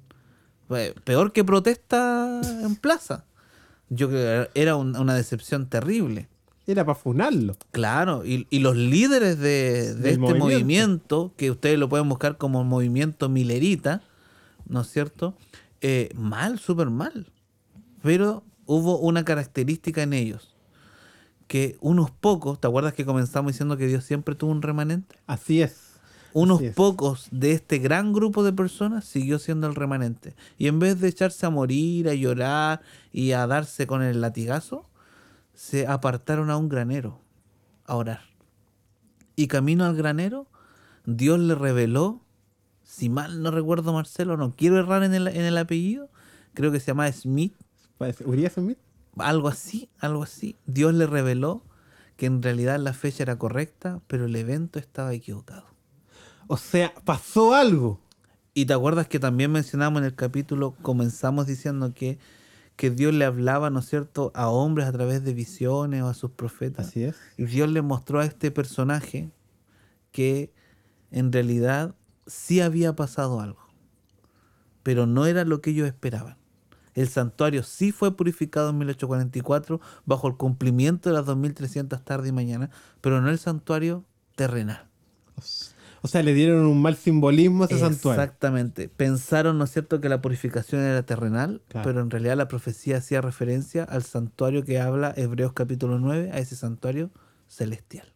Peor 1.03 1.33
que 1.33 1.43
protesta 1.43 2.41
en 2.63 2.75
plaza. 2.77 3.25
Yo 3.89 4.07
creo 4.09 4.47
que 4.53 4.59
era 4.61 4.75
un- 4.77 4.95
una 4.95 5.13
decepción 5.13 5.67
terrible. 5.67 6.29
Era 6.65 6.85
para 6.85 6.97
funarlo. 6.97 7.57
Claro, 7.71 8.23
y, 8.25 8.47
y 8.49 8.59
los 8.59 8.77
líderes 8.77 9.37
de, 9.39 9.89
este 9.89 10.17
movimiento. 10.17 10.35
movimiento. 10.45 11.33
que 11.35 11.51
ustedes 11.51 11.77
lo 11.77 11.89
pueden 11.89 12.07
buscar 12.07 12.37
como 12.37 12.63
movimiento 12.63 13.27
milerita, 13.29 14.01
¿no 14.67 14.81
es 14.81 14.87
cierto? 14.87 15.35
Eh, 15.81 16.09
mal, 16.15 16.59
súper 16.59 16.89
mal. 16.89 17.30
Pero 18.01 18.43
hubo 18.65 18.97
una 18.99 19.23
característica 19.25 20.01
en 20.03 20.13
ellos, 20.13 20.55
que 21.47 21.77
unos 21.81 22.11
pocos, 22.11 22.59
¿te 22.59 22.67
acuerdas 22.67 22.93
que 22.93 23.05
comenzamos 23.05 23.51
diciendo 23.51 23.77
que 23.77 23.87
Dios 23.87 24.03
siempre 24.05 24.35
tuvo 24.35 24.51
un 24.51 24.61
remanente? 24.61 25.17
Así 25.27 25.61
es. 25.61 25.91
Unos 26.33 26.57
Así 26.57 26.67
es. 26.67 26.75
pocos 26.75 27.27
de 27.31 27.51
este 27.51 27.77
gran 27.79 28.13
grupo 28.13 28.43
de 28.43 28.53
personas 28.53 29.03
siguió 29.03 29.37
siendo 29.37 29.67
el 29.67 29.75
remanente. 29.75 30.35
Y 30.57 30.67
en 30.67 30.79
vez 30.79 30.99
de 31.01 31.09
echarse 31.09 31.45
a 31.45 31.49
morir, 31.49 32.07
a 32.07 32.13
llorar 32.13 32.81
y 33.11 33.33
a 33.33 33.45
darse 33.47 33.85
con 33.85 34.01
el 34.01 34.21
latigazo, 34.21 34.89
se 35.53 35.87
apartaron 35.87 36.49
a 36.49 36.57
un 36.57 36.69
granero 36.69 37.19
a 37.85 37.95
orar. 37.97 38.21
Y 39.35 39.47
camino 39.47 39.85
al 39.85 39.95
granero, 39.95 40.47
Dios 41.05 41.39
le 41.39 41.55
reveló, 41.55 42.21
si 42.83 43.09
mal 43.09 43.41
no 43.41 43.51
recuerdo 43.51 43.91
Marcelo, 43.91 44.37
no 44.37 44.55
quiero 44.55 44.79
errar 44.79 45.03
en 45.03 45.13
el, 45.13 45.27
en 45.27 45.41
el 45.41 45.57
apellido, 45.57 46.09
creo 46.53 46.71
que 46.71 46.79
se 46.79 46.87
llama 46.87 47.11
Smith, 47.11 47.55
¿Urias 48.25 48.53
Smith? 48.53 48.77
algo 49.17 49.47
así, 49.47 49.89
algo 49.99 50.23
así. 50.23 50.57
Dios 50.65 50.93
le 50.93 51.07
reveló 51.07 51.63
que 52.17 52.25
en 52.25 52.41
realidad 52.41 52.79
la 52.79 52.93
fecha 52.93 53.23
era 53.23 53.37
correcta, 53.37 54.01
pero 54.07 54.25
el 54.25 54.35
evento 54.35 54.79
estaba 54.79 55.13
equivocado. 55.13 55.65
O 56.47 56.57
sea, 56.57 56.93
pasó 57.05 57.53
algo. 57.53 57.99
Y 58.53 58.65
te 58.65 58.73
acuerdas 58.73 59.07
que 59.07 59.19
también 59.19 59.51
mencionamos 59.51 60.01
en 60.01 60.05
el 60.05 60.15
capítulo, 60.15 60.75
comenzamos 60.81 61.47
diciendo 61.47 61.93
que, 61.93 62.19
que 62.75 62.89
Dios 62.89 63.13
le 63.13 63.25
hablaba, 63.25 63.69
¿no 63.69 63.79
es 63.79 63.87
cierto?, 63.87 64.31
a 64.35 64.49
hombres 64.49 64.87
a 64.87 64.91
través 64.91 65.23
de 65.23 65.33
visiones 65.33 66.03
o 66.03 66.07
a 66.07 66.13
sus 66.13 66.31
profetas. 66.31 66.89
Así 66.89 67.03
es. 67.03 67.15
Y 67.37 67.45
Dios 67.45 67.69
le 67.69 67.81
mostró 67.81 68.19
a 68.19 68.25
este 68.25 68.51
personaje 68.51 69.31
que 70.11 70.53
en 71.11 71.31
realidad 71.31 71.95
sí 72.27 72.59
había 72.59 72.93
pasado 72.95 73.39
algo, 73.39 73.65
pero 74.83 75.05
no 75.05 75.25
era 75.25 75.45
lo 75.45 75.61
que 75.61 75.69
ellos 75.69 75.87
esperaban. 75.87 76.40
El 76.95 77.07
santuario 77.07 77.63
sí 77.63 77.91
fue 77.91 78.15
purificado 78.17 78.69
en 78.71 78.77
1844 78.79 79.79
bajo 80.05 80.27
el 80.27 80.35
cumplimiento 80.35 81.09
de 81.09 81.15
las 81.15 81.25
2300 81.25 82.03
tarde 82.03 82.29
y 82.29 82.31
mañana, 82.31 82.69
pero 83.01 83.21
no 83.21 83.29
el 83.29 83.39
santuario 83.39 84.03
terrenal. 84.35 84.85
O 86.03 86.07
sea, 86.07 86.23
le 86.23 86.33
dieron 86.33 86.65
un 86.65 86.81
mal 86.81 86.95
simbolismo 86.95 87.63
a 87.63 87.67
ese 87.67 87.77
santuario. 87.79 88.21
Exactamente. 88.23 88.89
Pensaron, 88.89 89.57
¿no 89.59 89.65
es 89.65 89.71
cierto?, 89.71 90.01
que 90.01 90.09
la 90.09 90.19
purificación 90.21 90.81
era 90.81 91.03
terrenal, 91.03 91.61
Claro. 91.67 91.87
pero 91.87 92.01
en 92.01 92.09
realidad 92.09 92.35
la 92.37 92.47
profecía 92.47 92.97
hacía 92.97 93.21
referencia 93.21 93.83
al 93.83 94.03
santuario 94.03 94.65
que 94.65 94.79
habla 94.79 95.13
Hebreos 95.15 95.53
capítulo 95.53 95.99
9, 95.99 96.31
a 96.33 96.39
ese 96.39 96.55
santuario 96.55 97.11
celestial. 97.47 98.11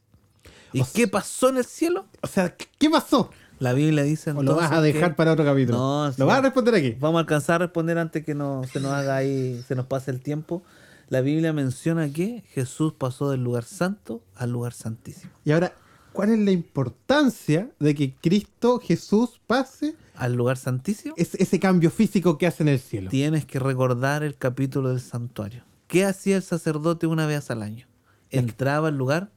¿Y 0.74 0.82
O 0.82 0.88
qué 0.94 1.08
pasó 1.08 1.50
en 1.50 1.58
el 1.58 1.66
cielo? 1.66 2.08
O 2.22 2.28
sea, 2.28 2.56
¿qué- 2.58 2.66
¿qué 2.80 2.90
pasó? 2.90 3.30
La 3.60 3.74
Biblia 3.74 4.04
dice 4.04 4.32
¿O 4.32 4.44
lo 4.44 4.56
vas 4.56 4.72
a 4.72 4.82
dejar 4.82 5.12
que- 5.12 5.16
para 5.16 5.32
otro 5.34 5.46
capítulo? 5.46 5.78
No, 5.78 6.06
¿Lo 6.08 6.14
sí. 6.14 6.24
vas 6.24 6.40
a 6.40 6.42
responder 6.42 6.76
aquí? 6.76 6.92
Vamos 7.00 7.18
a 7.18 7.22
alcanzar 7.22 7.56
a 7.62 7.66
responder 7.66 7.98
antes 7.98 8.26
que 8.26 8.36
no 8.36 8.64
se 8.72 8.80
nos 8.80 8.92
haga 8.92 9.16
ahí, 9.16 9.64
se 9.68 9.76
nos 9.76 9.86
pase 9.86 10.12
el 10.12 10.22
tiempo. 10.22 10.64
La 11.10 11.22
Biblia 11.22 11.54
menciona 11.54 12.10
que 12.12 12.44
Jesús 12.50 12.94
pasó 12.98 13.30
del 13.30 13.44
lugar 13.44 13.64
santo 13.64 14.24
al 14.36 14.52
lugar 14.52 14.74
santísimo. 14.74 15.32
Y 15.46 15.52
ahora, 15.52 15.74
¿Cuál 16.12 16.30
es 16.30 16.40
la 16.40 16.52
importancia 16.52 17.70
de 17.78 17.94
que 17.94 18.16
Cristo 18.16 18.80
Jesús 18.80 19.42
pase 19.48 19.96
Al 20.16 20.34
lugar 20.34 20.56
santísimo, 20.56 21.14
ese, 21.18 21.44
ese 21.44 21.60
cambio 21.60 21.92
físico 21.92 22.38
que 22.38 22.48
hace 22.48 22.64
en 22.64 22.70
el 22.70 22.80
cielo? 22.80 23.10
tienes 23.10 23.46
que 23.46 23.60
recordar 23.60 24.24
el 24.24 24.38
capítulo 24.38 24.90
del 24.90 25.02
santuario. 25.02 25.64
¿Qué 25.88 26.06
hacía 26.06 26.38
el 26.38 26.42
sacerdote 26.44 27.06
una 27.06 27.26
vez 27.28 27.52
al 27.52 27.62
año? 27.62 27.86
Entraba 28.32 28.88
al 28.88 28.98
lugar 28.98 29.30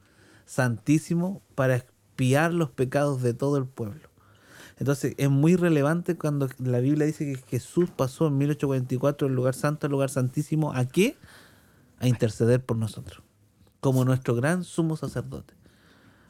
santísimo 0.46 1.42
para 1.54 1.76
expiar 1.76 2.54
los 2.54 2.70
pecados 2.70 3.22
de 3.22 3.34
todo 3.34 3.58
el 3.58 3.66
pueblo. 3.66 4.07
Entonces 4.78 5.14
es 5.18 5.28
muy 5.28 5.56
relevante 5.56 6.16
cuando 6.16 6.48
la 6.58 6.78
Biblia 6.80 7.04
dice 7.06 7.24
que 7.24 7.36
Jesús 7.48 7.90
pasó 7.90 8.28
en 8.28 8.38
1844 8.38 9.26
del 9.28 9.34
lugar 9.36 9.54
santo 9.54 9.86
al 9.86 9.90
lugar 9.90 10.08
santísimo. 10.10 10.72
¿A 10.72 10.84
qué? 10.86 11.16
A 11.98 12.06
interceder 12.08 12.64
por 12.64 12.76
nosotros. 12.76 13.22
Como 13.80 14.04
nuestro 14.04 14.34
gran 14.34 14.62
sumo 14.64 14.96
sacerdote. 14.96 15.54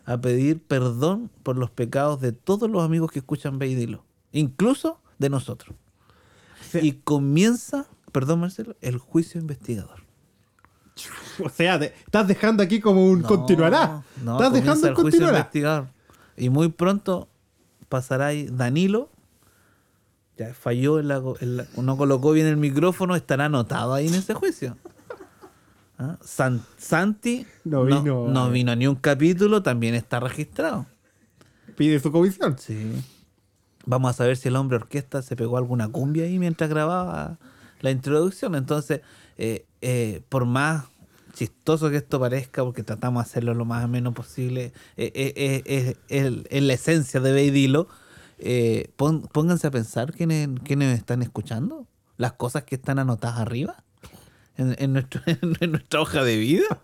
A 0.07 0.19
pedir 0.19 0.63
perdón 0.63 1.31
por 1.43 1.57
los 1.59 1.71
pecados 1.71 2.21
de 2.23 2.33
todos 2.33 2.71
los 2.71 2.83
amigos 2.83 3.11
que 3.13 3.19
escuchan 3.19 3.59
Ve 3.59 3.69
y 3.69 3.75
Dilo. 3.75 4.05
Incluso 4.33 5.01
de 5.19 5.29
nosotros. 5.29 5.77
Y 6.81 6.93
comienza, 6.93 7.87
perdón 8.13 8.41
Marcelo, 8.41 8.77
el 8.81 8.99
juicio 8.99 9.41
investigador. 9.41 10.03
O 11.45 11.49
sea, 11.49 11.79
te- 11.79 11.95
estás 12.05 12.27
dejando 12.27 12.63
aquí 12.65 12.81
como 12.81 13.05
un 13.07 13.21
No, 13.23 13.29
continuará. 13.29 14.03
No, 14.25 14.33
estás 14.33 14.53
dejando 14.53 14.83
un 14.83 14.89
el 14.89 14.95
juicio 14.95 15.03
continuará. 15.21 15.39
investigador. 15.39 15.89
Y 16.37 16.49
muy 16.51 16.69
pronto 16.71 17.29
pasará 17.89 18.27
ahí 18.29 18.47
Danilo. 18.51 19.11
Ya 20.37 20.55
falló, 20.55 21.01
en 21.01 21.09
la, 21.09 21.21
en 21.41 21.57
la- 21.57 21.67
no 21.83 21.97
colocó 21.97 22.31
bien 22.33 22.47
el 22.47 22.57
micrófono, 22.57 23.17
estará 23.17 23.47
anotado 23.47 23.95
ahí 23.95 24.07
en 24.07 24.15
ese 24.15 24.35
juicio. 24.35 24.77
¿Ah? 25.99 26.17
San- 26.23 26.63
Santi 26.77 27.45
No 27.65 27.85
vino 27.85 28.29
no 28.29 28.51
vino 28.51 28.77
ni 28.77 28.87
un 28.87 28.95
capítulo, 28.95 29.63
también 29.65 29.97
está 29.97 30.21
registrado. 30.21 30.87
Pide 31.77 31.99
su 31.99 32.13
comisión. 32.13 32.57
Sí. 32.59 33.03
Vamos 33.85 34.11
a 34.11 34.13
saber 34.13 34.37
si 34.37 34.49
el 34.49 34.57
hombre 34.57 34.77
orquesta 34.77 35.23
se 35.23 35.35
pegó 35.35 35.57
alguna 35.59 35.89
cumbia 35.89 36.25
ahí 36.25 36.39
mientras 36.39 36.71
grababa 36.71 37.39
la 37.81 37.91
introducción. 37.91 38.55
Entonces, 38.55 39.01
eh, 39.39 39.67
eh, 39.81 40.23
por 40.29 40.45
más 40.45 40.85
chistoso 41.39 41.89
que 41.91 41.99
esto 41.99 42.19
parezca, 42.19 42.65
porque 42.65 42.83
tratamos 42.83 43.25
de 43.25 43.31
hacerlo 43.31 43.55
lo 43.55 43.65
más 43.65 43.85
ameno 43.85 44.13
posible, 44.13 44.73
eh, 44.97 45.13
eh, 45.15 45.33
eh, 45.37 45.63
eh, 45.67 45.95
el- 46.09 46.47
es 46.51 46.63
la 46.63 46.73
esencia 46.75 47.21
de 47.21 47.33
Beidilo. 47.33 47.87
Eh, 48.41 48.91
pon- 48.97 49.23
pónganse 49.33 49.67
a 49.67 49.71
pensar 49.71 50.13
quiénes, 50.13 50.49
quiénes 50.65 50.99
están 50.99 51.23
escuchando, 51.23 51.87
las 52.17 52.33
cosas 52.33 52.65
que 52.65 52.75
están 52.75 52.99
anotadas 52.99 53.39
arriba 53.39 53.85
en, 54.57 54.75
en 54.79 54.93
nuestro- 54.93 55.23
en 55.61 55.71
nuestra 55.71 56.01
hoja 56.01 56.25
de 56.25 56.37
vida. 56.37 56.83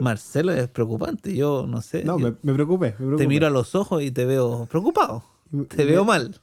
Marcelo 0.00 0.52
es 0.52 0.68
preocupante, 0.68 1.34
yo 1.34 1.66
no 1.68 1.80
sé. 1.82 2.04
No, 2.04 2.18
me, 2.18 2.34
me 2.42 2.52
preocupé. 2.54 2.90
Me 2.90 2.96
preocupé. 2.96 3.18
te 3.24 3.28
miro 3.28 3.46
a 3.46 3.50
los 3.50 3.74
ojos 3.74 4.02
y 4.02 4.10
te 4.10 4.24
veo 4.24 4.66
preocupado. 4.66 5.24
Te 5.68 5.84
veo 5.84 6.04
mal. 6.04 6.40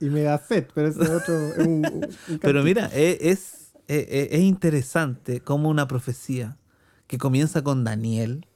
Y 0.00 0.06
me 0.06 0.22
da 0.22 0.38
sed, 0.38 0.66
pero 0.74 0.88
ese 0.88 1.00
otro 1.14 1.52
es 1.56 1.66
un, 1.66 2.06
Pero 2.40 2.62
mira, 2.62 2.88
e- 2.92 3.18
es, 3.20 3.72
e- 3.88 4.06
e- 4.30 4.36
es 4.36 4.40
interesante 4.42 5.40
como 5.40 5.68
una 5.68 5.86
profecía 5.88 6.56
que 7.08 7.18
comienza 7.18 7.62
con 7.64 7.82
Daniel, 7.82 8.46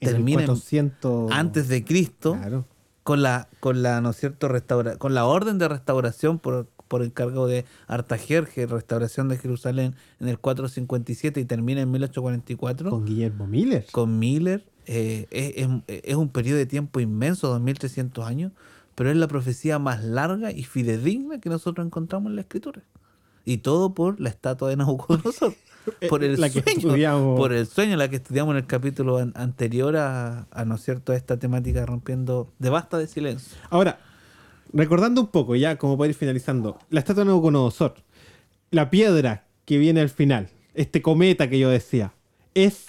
En 0.00 0.10
termina 0.10 0.40
en- 0.42 0.46
400 0.46 1.32
antes 1.32 1.68
de 1.68 1.82
Cristo, 1.84 2.34
Claro. 2.34 2.66
con 3.02 3.22
la, 3.22 3.48
con 3.60 3.82
la, 3.82 4.00
¿no 4.02 4.10
es 4.10 4.16
cierto?, 4.16 4.48
restaura, 4.48 4.96
con 4.98 5.14
la 5.14 5.24
orden 5.24 5.56
de 5.58 5.68
restauración 5.68 6.38
por, 6.38 6.68
por 6.88 7.02
encargo 7.02 7.46
de 7.46 7.64
Artajerje, 7.86 8.66
restauración 8.66 9.28
de 9.28 9.38
Jerusalén 9.38 9.94
en 10.20 10.28
el 10.28 10.38
457 10.38 11.40
y 11.40 11.44
termina 11.46 11.80
en 11.80 11.90
1844 11.90 12.90
Con 12.90 13.04
Guillermo 13.06 13.46
Miller. 13.46 13.86
con 13.92 14.18
Miller. 14.18 14.66
eh, 14.86 15.26
es, 15.30 15.68
es- 15.86 16.02
es 16.04 16.14
un 16.16 16.28
periodo 16.28 16.58
de 16.58 16.66
tiempo 16.66 16.98
inmenso, 17.00 17.46
2300 17.48 18.26
años, 18.26 18.50
pero 18.96 19.08
es 19.10 19.16
la 19.16 19.28
profecía 19.28 19.78
más 19.78 20.02
larga 20.04 20.50
y 20.50 20.64
fidedigna 20.64 21.40
que 21.40 21.48
nosotros 21.48 21.86
encontramos 21.86 22.30
en 22.30 22.36
la 22.36 22.42
escritura. 22.42 22.82
Y 23.44 23.58
todo 23.58 23.94
por 23.94 24.20
la 24.20 24.28
estatua 24.28 24.68
de 24.68 24.76
Nabucodonosor. 24.76 25.54
Por 26.08 26.22
el 26.24 26.40
La 26.40 26.48
que 26.50 26.62
sueño. 26.62 26.78
estudiamos. 26.78 27.36
Por 27.38 27.52
el 27.52 27.66
sueño, 27.66 27.96
la 27.96 28.08
que 28.08 28.16
estudiamos 28.16 28.52
en 28.52 28.58
el 28.58 28.66
capítulo 28.66 29.18
an- 29.18 29.32
anterior 29.34 29.96
a, 29.96 30.46
a, 30.50 30.64
¿no 30.64 30.76
es 30.76 30.82
cierto?, 30.82 31.12
a 31.12 31.16
esta 31.16 31.38
temática 31.38 31.84
rompiendo 31.86 32.52
de 32.58 32.70
basta 32.70 32.98
de 32.98 33.06
silencio. 33.06 33.56
Ahora, 33.70 33.98
recordando 34.72 35.20
un 35.20 35.26
poco, 35.28 35.56
ya 35.56 35.76
como 35.76 35.98
para 35.98 36.08
ir 36.10 36.14
finalizando, 36.14 36.78
la 36.90 37.00
estatua 37.00 37.24
de 37.24 37.28
Nabucodonosor, 37.28 37.94
la 38.70 38.90
piedra 38.90 39.44
que 39.64 39.78
viene 39.78 40.00
al 40.00 40.08
final, 40.10 40.48
este 40.74 41.02
cometa 41.02 41.48
que 41.50 41.58
yo 41.58 41.68
decía, 41.68 42.12
¿es 42.54 42.86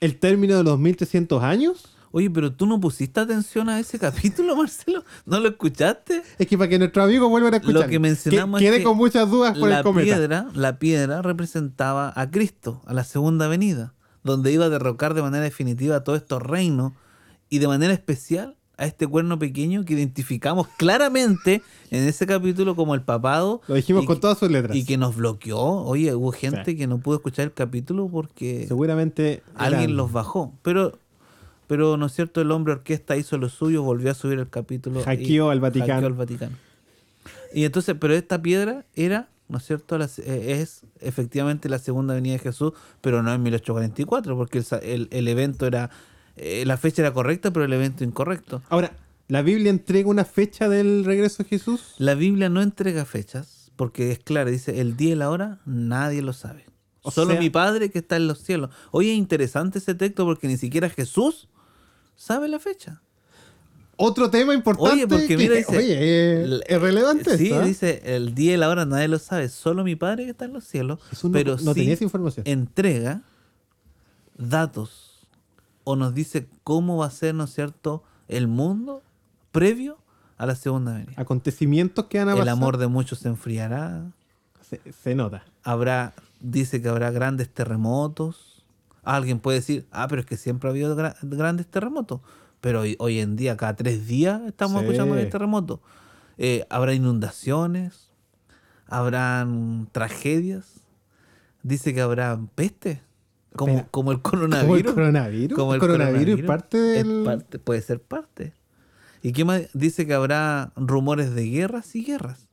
el 0.00 0.16
término 0.18 0.56
de 0.56 0.64
los 0.64 0.78
1300 0.78 1.42
años? 1.42 1.96
Oye, 2.10 2.30
pero 2.30 2.52
tú 2.52 2.66
no 2.66 2.80
pusiste 2.80 3.20
atención 3.20 3.68
a 3.68 3.78
ese 3.78 3.98
capítulo, 3.98 4.56
Marcelo. 4.56 5.04
¿No 5.26 5.40
lo 5.40 5.48
escuchaste? 5.48 6.22
Es 6.38 6.46
que 6.46 6.56
para 6.56 6.68
que 6.68 6.78
nuestros 6.78 7.04
amigos 7.04 7.28
vuelvan 7.28 7.54
a 7.54 7.56
escuchar. 7.58 7.82
Lo 7.82 7.86
que 7.88 7.98
mencionamos 7.98 8.58
que, 8.60 8.66
es 8.66 8.70
quedé 8.70 8.78
que 8.80 8.84
con 8.84 8.96
muchas 8.96 9.30
dudas 9.30 9.56
por 9.58 9.68
la 9.68 9.78
el 9.78 9.82
cometa. 9.84 10.04
piedra, 10.16 10.46
la 10.54 10.78
piedra 10.78 11.22
representaba 11.22 12.12
a 12.16 12.30
Cristo, 12.30 12.82
a 12.86 12.94
la 12.94 13.04
segunda 13.04 13.48
venida, 13.48 13.94
donde 14.24 14.52
iba 14.52 14.66
a 14.66 14.68
derrocar 14.68 15.14
de 15.14 15.22
manera 15.22 15.44
definitiva 15.44 16.02
todos 16.04 16.18
estos 16.20 16.42
reinos 16.42 16.92
y 17.50 17.58
de 17.58 17.68
manera 17.68 17.92
especial 17.92 18.56
a 18.76 18.86
este 18.86 19.06
cuerno 19.08 19.38
pequeño 19.40 19.84
que 19.84 19.94
identificamos 19.94 20.68
claramente 20.76 21.62
en 21.90 22.04
ese 22.06 22.26
capítulo 22.26 22.76
como 22.76 22.94
el 22.94 23.02
papado. 23.02 23.60
Lo 23.66 23.74
dijimos 23.74 24.06
con 24.06 24.16
que- 24.16 24.20
todas 24.20 24.38
sus 24.38 24.50
letras. 24.50 24.76
Y 24.76 24.84
que 24.84 24.96
nos 24.96 25.16
bloqueó. 25.16 25.58
Oye, 25.58 26.14
hubo 26.14 26.30
gente 26.30 26.62
Sí. 26.64 26.76
que 26.76 26.86
no 26.86 26.98
pudo 26.98 27.16
escuchar 27.16 27.46
el 27.46 27.52
capítulo 27.52 28.08
porque 28.08 28.66
Seguramente 28.68 29.42
alguien 29.56 29.82
eran- 29.82 29.96
los 29.96 30.12
bajó. 30.12 30.54
Pero, 30.62 30.96
pero 31.68 31.96
¿no 31.96 32.06
es 32.06 32.12
cierto? 32.14 32.40
El 32.40 32.50
hombre 32.50 32.72
orquesta 32.72 33.16
hizo 33.16 33.38
lo 33.38 33.48
suyo, 33.48 33.84
volvió 33.84 34.10
a 34.10 34.14
subir 34.14 34.40
el 34.40 34.48
capítulo. 34.50 35.02
Hackeó 35.04 35.50
al 35.50 35.60
Vaticano. 35.60 35.92
hackeó 35.92 36.06
al 36.08 36.14
Vaticano. 36.14 36.56
Y 37.54 37.64
entonces, 37.64 37.94
pero 38.00 38.14
esta 38.14 38.42
piedra 38.42 38.84
era, 38.94 39.28
¿no 39.48 39.58
es 39.58 39.64
cierto? 39.64 39.96
La- 39.98 40.06
eh, 40.18 40.58
es 40.60 40.82
efectivamente 41.00 41.68
la 41.68 41.78
segunda 41.78 42.14
venida 42.14 42.32
de 42.34 42.38
Jesús, 42.40 42.72
pero 43.00 43.22
no 43.22 43.32
en 43.32 43.42
1844, 43.42 44.36
porque 44.36 44.58
el, 44.58 44.66
el- 44.82 45.08
el 45.12 45.28
evento 45.28 45.66
era, 45.66 45.90
eh, 46.36 46.64
la 46.66 46.76
fecha 46.76 47.02
era 47.02 47.12
correcta, 47.12 47.52
pero 47.52 47.64
el 47.64 47.72
evento 47.72 48.04
incorrecto. 48.04 48.62
Ahora, 48.68 48.92
¿la 49.28 49.42
Biblia 49.42 49.70
entrega 49.70 50.08
una 50.08 50.24
fecha 50.24 50.68
del 50.68 51.04
regreso 51.04 51.42
de 51.42 51.48
Jesús? 51.48 51.94
La 51.98 52.14
Biblia 52.14 52.48
no 52.48 52.60
entrega 52.62 53.04
fechas, 53.04 53.70
porque 53.76 54.10
es 54.12 54.18
clara, 54.18 54.50
dice, 54.50 54.80
el 54.80 54.96
día 54.96 55.12
y 55.12 55.16
la 55.16 55.30
hora 55.30 55.58
nadie 55.64 56.22
lo 56.22 56.32
sabe. 56.32 56.64
O 57.02 57.10
Solo 57.10 57.30
sea- 57.32 57.40
mi 57.40 57.48
Padre 57.48 57.90
que 57.90 58.00
está 58.00 58.16
en 58.16 58.26
los 58.26 58.40
cielos. 58.40 58.70
Oye, 58.90 59.12
interesante 59.12 59.78
ese 59.78 59.94
texto 59.94 60.24
porque 60.26 60.48
ni 60.48 60.56
siquiera 60.58 60.90
Jesús 60.90 61.48
sabe 62.18 62.48
la 62.48 62.58
fecha. 62.58 63.00
Otro 63.96 64.28
tema 64.30 64.52
importante. 64.54 64.92
Oye, 64.92 65.08
porque 65.08 65.26
que- 65.28 65.36
mira, 65.38 65.54
dice- 65.56 65.76
oye, 65.76 65.92
eh, 65.94 66.42
El- 66.44 66.64
es 66.68 66.80
relevante 66.80 67.36
Sí, 67.38 67.50
¿eh? 67.50 67.62
dice, 67.64 68.02
el 68.04 68.34
día 68.34 68.54
y 68.54 68.56
la 68.58 68.68
hora 68.68 68.84
nadie 68.84 69.08
lo 69.08 69.18
sabe, 69.18 69.48
solo 69.48 69.82
mi 69.84 69.96
Padre 69.96 70.24
que 70.24 70.30
está 70.32 70.44
en 70.44 70.52
los 70.52 70.64
cielos. 70.64 71.00
Jesús 71.10 71.30
no, 71.30 71.32
pero 71.32 71.52
no 71.62 71.72
sí 71.72 71.80
tenía 71.80 71.94
esa 71.94 72.04
información. 72.04 72.46
entrega 72.46 73.22
datos 74.36 75.26
o 75.84 75.96
nos 75.96 76.14
dice 76.14 76.46
cómo 76.64 76.98
va 76.98 77.06
a 77.06 77.10
ser, 77.10 77.34
¿no 77.34 77.44
es 77.44 77.54
cierto?, 77.54 78.02
el 78.28 78.46
mundo 78.46 79.02
previo 79.52 79.98
a 80.36 80.46
la 80.46 80.54
segunda 80.54 80.92
venida. 80.92 81.14
Acontecimientos 81.16 82.06
que 82.06 82.18
van 82.18 82.28
a 82.28 82.32
El 82.32 82.38
pasar. 82.38 82.52
amor 82.52 82.76
de 82.76 82.86
muchos 82.88 83.18
se 83.20 83.28
enfriará, 83.28 84.04
se, 84.68 84.80
se 84.92 85.14
nota. 85.14 85.44
habrá, 85.64 86.14
dice 86.40 86.80
que 86.82 86.88
habrá 86.88 87.10
grandes 87.10 87.48
terremotos. 87.48 88.57
Alguien 89.16 89.38
puede 89.40 89.58
decir, 89.58 89.86
ah, 89.90 90.06
pero 90.08 90.20
es 90.20 90.26
que 90.26 90.36
siempre 90.36 90.68
ha 90.68 90.72
habido 90.72 90.96
gra- 90.96 91.16
grandes 91.22 91.66
terremotos. 91.66 92.20
Pero 92.60 92.80
hoy, 92.80 92.96
hoy 92.98 93.20
en 93.20 93.36
día, 93.36 93.56
cada 93.56 93.74
tres 93.76 94.06
días 94.06 94.42
estamos 94.46 94.80
Sí. 94.80 94.86
escuchando 94.86 95.14
de 95.14 95.26
terremotos. 95.26 95.80
Eh, 96.36 96.66
habrá 96.68 96.92
inundaciones, 96.92 98.10
habrán 98.86 99.88
tragedias. 99.92 100.80
Dice 101.62 101.92
que 101.94 102.00
habrá 102.00 102.38
peste, 102.54 103.02
como, 103.56 103.72
Espera. 103.74 103.88
como 103.90 104.12
el 104.12 104.20
Como 104.20 104.36
el 104.36 104.48
coronavirus. 104.48 104.92
coronavirus. 104.94 105.58
Como 105.58 105.74
el 105.74 105.80
coronavirus 105.80 106.40
es 106.40 106.46
parte 106.46 106.98
es 107.00 107.06
del. 107.06 107.24
parte- 107.24 107.58
puede 107.58 107.80
ser 107.82 108.00
parte. 108.02 108.52
¿Y 109.22 109.32
qué 109.32 109.44
más? 109.44 109.62
Dice 109.74 110.06
que 110.06 110.14
habrá 110.14 110.72
rumores 110.76 111.34
de 111.34 111.44
guerras 111.48 111.94
y 111.96 112.04
guerras. 112.04 112.48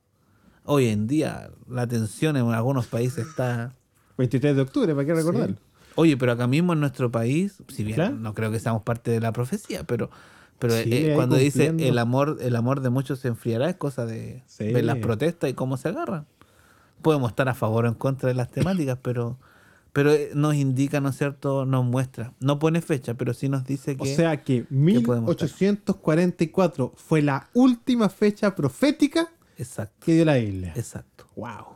Hoy 0.64 0.88
en 0.88 1.06
día 1.08 1.52
la 1.70 1.86
tensión 1.88 2.38
en 2.38 2.50
algunos 2.52 2.88
países 2.88 3.28
está... 3.28 3.76
23 4.18 4.56
de 4.56 4.62
octubre, 4.64 4.96
¿para 4.96 5.06
qué 5.06 5.14
recordarlo? 5.14 5.56
Sí. 5.56 5.62
Oye, 5.96 6.18
pero 6.18 6.32
acá 6.34 6.48
mismo 6.48 6.74
en 6.74 6.80
nuestro 6.80 7.12
país, 7.12 7.62
si 7.70 7.84
bien 7.84 7.96
Claro. 7.96 8.16
no 8.16 8.34
creo 8.34 8.52
que 8.52 8.60
seamos 8.60 8.84
parte 8.84 9.12
de 9.12 9.20
la 9.22 9.32
profecía, 9.32 9.84
pero, 9.84 10.10
pero 10.60 10.74
eh, 10.76 11.14
cuando 11.16 11.36
dice 11.38 11.68
el 11.78 11.98
amor, 11.98 12.38
el 12.42 12.56
amor 12.56 12.82
de 12.82 12.90
muchos 12.90 13.20
se 13.20 13.28
enfriará, 13.30 13.70
es 13.70 13.76
cosa 13.78 14.06
de 14.06 14.44
Sí. 14.48 14.72
ver 14.72 14.84
las 14.86 14.98
protestas 14.98 15.50
y 15.50 15.54
cómo 15.54 15.78
se 15.78 15.90
agarran. 15.90 16.26
Podemos 17.02 17.30
estar 17.32 17.48
a 17.50 17.54
favor 17.54 17.86
o 17.86 17.88
en 17.88 17.94
contra 17.94 18.28
de 18.30 18.36
las 18.36 18.50
temáticas, 18.52 18.98
pero, 19.02 19.38
pero 19.94 20.12
eh, 20.12 20.32
nos 20.34 20.56
indica, 20.56 21.00
¿no 21.02 21.10
es 21.10 21.18
cierto? 21.18 21.66
Nos 21.66 21.86
muestra. 21.86 22.34
No 22.40 22.58
pone 22.60 22.82
fecha, 22.82 23.14
pero 23.14 23.34
sí 23.34 23.48
nos 23.48 23.64
dice 23.66 23.96
O 24.00 24.04
que. 24.04 24.16
sea 24.16 24.44
que 24.44 24.64
podemos 25.06 25.30
estar? 25.32 25.48
1844 25.50 26.94
fue 26.96 27.22
la 27.22 27.48
última 27.54 28.10
fecha 28.10 28.56
profética 28.56 29.30
Exacto, 29.58 29.96
que 30.06 30.14
dio 30.16 30.26
la 30.26 30.36
Biblia. 30.36 30.74
exacto. 30.76 31.28
Wow. 31.36 31.76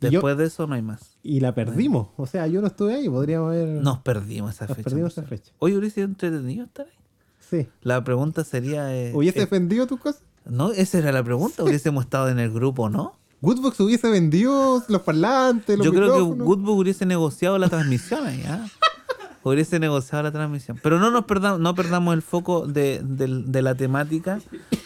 Yo- 0.00 0.10
Después 0.10 0.36
de 0.36 0.46
eso 0.46 0.66
no 0.66 0.74
hay 0.74 0.82
más. 0.82 1.13
Y 1.24 1.40
la 1.40 1.54
perdimos. 1.54 2.08
O 2.16 2.26
sea, 2.26 2.46
yo 2.46 2.60
no 2.60 2.68
estuve 2.68 2.94
ahí, 2.94 3.08
podríamos 3.08 3.48
haber. 3.48 3.66
Nos 3.82 3.98
perdimos 4.00 4.54
esa 4.54 4.66
Nos 4.66 4.76
fecha. 4.76 4.90
perdimos 4.90 5.12
esa 5.12 5.22
fecha. 5.24 5.50
Oye, 5.58 5.74
entretenido 5.96 6.64
estar 6.66 6.86
ahí. 6.86 6.92
Sí. 7.40 7.68
La 7.82 8.04
pregunta 8.04 8.44
sería... 8.44 8.94
eh, 8.94 9.12
¿Hubiese 9.14 9.42
eh, 9.42 9.48
vendido 9.50 9.86
tus 9.86 9.98
cosas? 9.98 10.22
no, 10.44 10.70
esa 10.72 10.98
era 10.98 11.10
la 11.10 11.24
pregunta. 11.24 11.64
Hubiésemos 11.64 12.04
estado 12.04 12.28
en 12.28 12.38
el 12.38 12.52
grupo, 12.52 12.88
¿no? 12.90 13.14
Woodbox 13.40 13.80
hubiese 13.80 14.08
vendido 14.10 14.82
los 14.88 15.02
parlantes, 15.02 15.76
los 15.76 15.84
Yo 15.86 15.92
creo 15.92 16.14
que. 16.14 16.20
Goodbook 16.44 16.78
hubiese 16.78 17.04
negociado 17.06 17.58
la 17.58 17.68
transmisión 17.68 18.26
ahí, 18.26 18.42
¿ah? 18.46 18.66
Hubiese 19.42 19.78
negociado 19.78 20.22
la 20.22 20.32
transmisión. 20.32 20.80
Pero 20.82 20.98
no 20.98 21.10
nos 21.10 21.26
perdamos, 21.26 21.60
no 21.60 21.74
perdamos 21.74 22.14
el 22.14 22.22
foco 22.22 22.66
de, 22.66 23.02
del- 23.04 23.52
de 23.52 23.60
la 23.60 23.74
temática. 23.74 24.40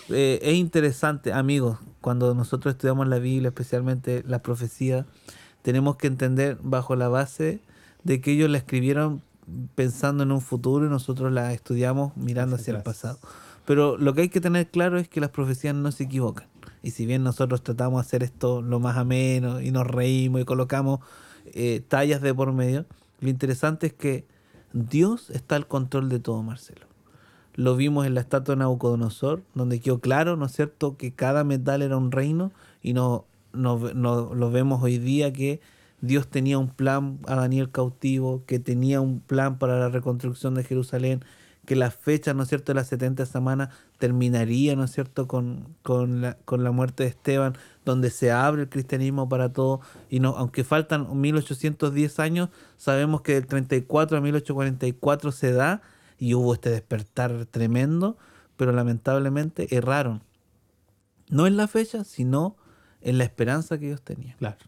Eh, 0.09 0.41
es 0.43 0.55
interesante, 0.55 1.33
amigos, 1.33 1.79
cuando 2.01 2.35
nosotros 2.35 2.75
estudiamos 2.75 3.07
la 3.07 3.21
Biblia, 3.21 3.49
especialmente 3.49 4.25
la 4.27 4.41
profecía, 4.43 5.07
tenemos 5.63 5.97
que 5.97 6.07
entender 6.07 6.59
bajo 6.63 6.97
la 6.97 7.09
base 7.09 7.61
de 8.05 8.21
que 8.21 8.33
ellos 8.33 8.51
la 8.51 8.59
escribieron 8.59 9.23
pensando 9.75 10.23
en 10.23 10.33
un 10.33 10.41
futuro 10.41 10.87
y 10.87 10.89
nosotros 10.89 11.33
la 11.33 11.53
estudiamos 11.53 12.17
mirando 12.17 12.57
hacia 12.57 12.77
el 12.77 12.83
pasado. 12.83 13.19
Pero 13.65 13.97
lo 13.97 14.15
que 14.15 14.23
hay 14.23 14.29
que 14.29 14.41
tener 14.41 14.69
claro 14.69 14.99
es 14.99 15.09
que 15.09 15.21
las 15.21 15.31
profecías 15.31 15.75
no 15.75 15.93
se 15.93 16.05
equivocan. 16.05 16.47
Y 16.83 16.93
si 16.93 17.07
bien 17.07 17.23
nosotros 17.23 17.63
tratamos 17.63 18.03
de 18.03 18.07
hacer 18.07 18.23
esto 18.23 18.63
lo 18.63 18.81
más 18.81 18.97
ameno 18.97 19.61
y 19.61 19.71
nos 19.71 19.87
reímos 19.87 20.41
y 20.41 20.45
colocamos 20.45 21.01
eh, 21.47 21.83
tallas 21.87 22.23
de 22.23 22.35
por 22.35 22.53
medio, 22.53 22.87
lo 23.21 23.29
interesante 23.29 23.89
es 23.89 23.93
que 23.93 24.25
Dios 24.73 25.31
está 25.31 25.57
al 25.57 25.67
control 25.67 26.09
de 26.09 26.21
todo, 26.21 26.43
Marcelo. 26.43 26.87
Lo 27.55 27.75
vimos 27.75 28.07
en 28.07 28.15
la 28.15 28.21
estatua 28.21 28.55
de 28.55 28.61
Nabucodonosor, 28.61 29.43
donde 29.55 29.81
quedó 29.81 29.99
claro, 29.99 30.37
¿no 30.37 30.47
es 30.47 30.53
cierto?, 30.53 30.97
que 30.97 31.13
cada 31.13 31.43
metal 31.43 31.83
era 31.83 31.97
un 31.97 32.13
reino 32.13 32.53
y 32.83 32.93
no, 32.93 33.25
no, 33.53 33.79
no- 33.95 34.35
lo 34.35 34.51
vemos 34.51 34.83
hoy 34.83 34.99
día 34.99 35.33
que 35.33 35.61
Dios 36.01 36.29
tenía 36.29 36.59
un 36.59 36.69
plan 36.69 37.19
a 37.27 37.35
Daniel 37.37 37.71
cautivo, 37.71 38.45
que 38.47 38.59
tenía 38.61 39.01
un 39.01 39.21
plan 39.21 39.59
para 39.59 39.79
la 39.79 39.89
reconstrucción 39.89 40.55
de 40.55 40.65
Jerusalén, 40.65 41.25
que 41.67 41.77
la 41.77 41.91
fecha, 41.91 42.33
¿no 42.35 42.45
es 42.45 42.49
cierto?, 42.49 42.73
de 42.73 42.77
las 42.77 42.87
70 42.89 43.27
semanas 43.27 43.69
terminaría, 43.99 44.75
¿no 44.77 44.85
es 44.85 44.93
cierto?, 44.93 45.27
con, 45.29 45.75
con, 45.83 46.23
la, 46.23 46.35
con 46.45 46.65
la 46.65 46.71
muerte 46.71 47.03
de 47.03 47.11
Esteban, 47.11 47.55
donde 47.85 48.11
se 48.11 48.31
abre 48.33 48.63
el 48.63 48.69
cristianismo 48.71 49.29
para 49.29 49.53
todo. 49.53 49.81
Y 50.09 50.21
no, 50.21 50.31
aunque 50.37 50.65
faltan 50.65 51.21
1810 51.21 52.21
años, 52.21 52.49
sabemos 52.77 53.21
que 53.23 53.35
del 53.35 53.47
34 53.47 54.17
a 54.17 54.21
1844 54.21 55.33
se 55.33 55.53
da 55.53 55.83
y 56.19 56.35
hubo 56.35 56.55
este 56.55 56.71
despertar 56.71 57.45
tremendo, 57.47 58.17
pero 58.57 58.73
lamentablemente 58.73 59.77
erraron. 59.77 60.23
No 61.29 61.47
en 61.47 61.57
la 61.57 61.69
fecha, 61.69 62.05
sino 62.05 62.57
en 63.09 63.19
la 63.19 63.25
esperanza 63.25 63.79
que 63.79 63.87
ellos 63.87 64.03
tenían. 64.03 64.37
Claro. 64.39 64.59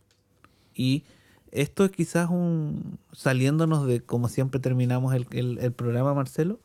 Y 0.74 1.05
esto 1.53 1.84
es 1.84 1.91
quizás 1.91 2.28
un. 2.30 2.99
saliéndonos 3.12 3.86
de 3.86 4.01
como 4.01 4.28
siempre 4.28 4.61
terminamos 4.61 5.14
el, 5.14 5.26
el- 5.32 5.59
el 5.59 5.72
programa, 5.72 6.14
Marcelo. 6.14 6.61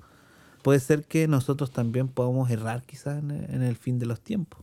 Puede 0.64 0.80
ser 0.80 1.04
que 1.06 1.28
nosotros 1.28 1.72
también 1.72 2.08
podamos 2.08 2.50
errar 2.50 2.84
quizás 2.84 3.20
en 3.22 3.32
el, 3.32 3.54
en 3.54 3.62
el 3.62 3.76
fin 3.76 4.00
de 4.00 4.06
los 4.08 4.20
tiempos. 4.22 4.62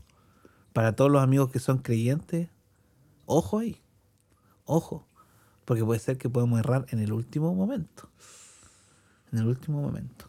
Para 0.73 0.97
todos 0.97 1.11
los 1.11 1.23
amigos 1.23 1.51
que 1.51 1.59
son 1.61 1.79
creyentes, 1.79 2.49
ojo 3.27 3.59
ahí. 3.59 3.81
Ojo. 4.65 5.07
Porque 5.65 5.85
puede 5.85 6.01
ser 6.01 6.19
que 6.19 6.29
podemos 6.29 6.59
errar 6.59 6.87
en 6.91 6.99
el 6.99 7.13
último 7.13 7.55
momento. 7.55 8.09
En 9.33 9.39
el 9.39 9.47
último 9.47 9.81
momento. 9.81 10.29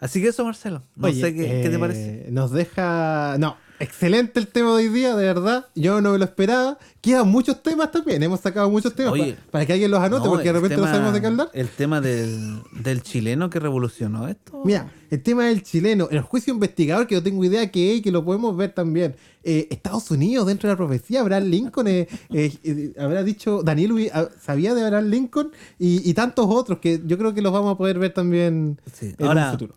Así 0.00 0.20
que 0.20 0.28
eso, 0.28 0.44
Marcelo. 0.44 0.82
No 0.94 1.08
Oye, 1.08 1.20
sé 1.20 1.34
qué, 1.34 1.60
qué 1.62 1.68
te 1.68 1.74
eh, 1.76 1.78
parece. 1.78 2.28
Nos 2.30 2.50
deja. 2.50 3.36
No, 3.38 3.56
excelente 3.80 4.40
el 4.40 4.48
tema 4.48 4.70
de 4.70 4.86
hoy 4.86 4.88
día, 4.88 5.14
de 5.16 5.24
verdad. 5.24 5.66
Yo 5.74 6.00
no 6.00 6.12
me 6.12 6.18
lo 6.18 6.24
esperaba. 6.24 6.78
Quedan 7.00 7.28
muchos 7.28 7.62
temas 7.62 7.90
también. 7.92 8.22
Hemos 8.22 8.40
sacado 8.40 8.68
muchos 8.70 8.94
temas 8.94 9.12
Oye. 9.12 9.36
para 9.50 9.64
que 9.64 9.72
alguien 9.74 9.90
los 9.90 10.00
anote, 10.00 10.24
No, 10.24 10.30
porque 10.30 10.44
de 10.44 10.48
el 10.50 10.54
repente 10.56 10.76
no 10.76 10.82
tema- 10.82 10.92
sabemos 10.92 11.12
de 11.14 11.20
qué 11.20 11.26
hablar. 11.26 11.50
El 11.52 11.68
tema 11.68 12.00
del, 12.00 12.62
del 12.82 13.02
chileno 13.02 13.48
que 13.50 13.60
revolucionó 13.60 14.26
esto. 14.28 14.62
Mira, 14.64 14.90
el 15.10 15.22
tema 15.22 15.44
del 15.46 15.62
chileno, 15.62 16.08
el 16.10 16.20
juicio 16.20 16.52
investigador, 16.52 17.06
que 17.06 17.14
no 17.14 17.22
tengo 17.22 17.44
idea 17.44 17.70
qué 17.70 17.92
es 17.92 17.98
y 17.98 18.02
que 18.02 18.10
lo 18.10 18.24
podemos 18.24 18.56
ver 18.56 18.72
también. 18.72 19.14
Eh, 19.44 19.68
Estados 19.70 20.10
Unidos, 20.10 20.46
dentro 20.48 20.68
de 20.68 20.72
la 20.74 20.76
profecía, 20.76 21.20
Abraham 21.20 21.44
Lincoln, 21.44 21.86
eh, 21.86 22.08
eh, 22.32 22.92
habrá 22.98 23.22
dicho, 23.22 23.62
Daniel 23.62 24.10
ah, 24.12 24.26
sabía 24.42 24.74
de 24.74 24.82
Abraham 24.84 25.04
Lincoln 25.10 25.52
y, 25.78 26.08
y 26.10 26.14
tantos 26.14 26.46
otros 26.48 26.78
que 26.80 27.00
yo 27.06 27.16
creo 27.16 27.32
que 27.32 27.42
los 27.42 27.52
vamos 27.52 27.74
a 27.74 27.78
poder 27.78 28.00
ver 28.00 28.12
también 28.12 28.80
Sí. 28.92 29.14
en 29.16 29.26
Ahora, 29.26 29.46
un 29.46 29.50
futuro. 29.52 29.74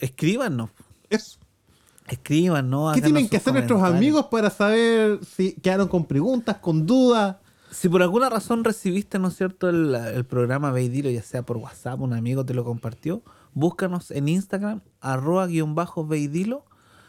escríbanos. 0.00 0.70
Eso. 1.08 1.38
Escríbanos. 2.12 2.92
¿Qué 2.92 2.98
háganos 2.98 3.04
tienen 3.04 3.28
que 3.30 3.38
hacer 3.38 3.54
nuestros 3.54 3.82
amigos 3.82 4.26
para 4.26 4.50
saber 4.50 5.20
si 5.24 5.54
quedaron 5.54 5.88
con 5.88 6.04
preguntas, 6.04 6.58
con 6.58 6.84
dudas? 6.84 7.36
Si 7.70 7.88
por 7.88 8.02
alguna 8.02 8.28
razón 8.28 8.64
recibiste, 8.64 9.18
¿no 9.18 9.28
es 9.28 9.36
cierto?, 9.36 9.70
el, 9.70 9.94
el 9.94 10.26
programa 10.26 10.70
Veidilo, 10.72 11.08
ya 11.08 11.22
sea 11.22 11.42
por 11.42 11.56
WhatsApp, 11.56 11.98
un 12.02 12.12
amigo 12.12 12.44
te 12.44 12.52
lo 12.52 12.64
compartió, 12.64 13.22
búscanos 13.54 14.10
en 14.10 14.28
Instagram, 14.28 14.82
arroba 15.00 15.46
guion 15.46 15.74
bajo 15.74 16.06
Veidilo, 16.06 16.66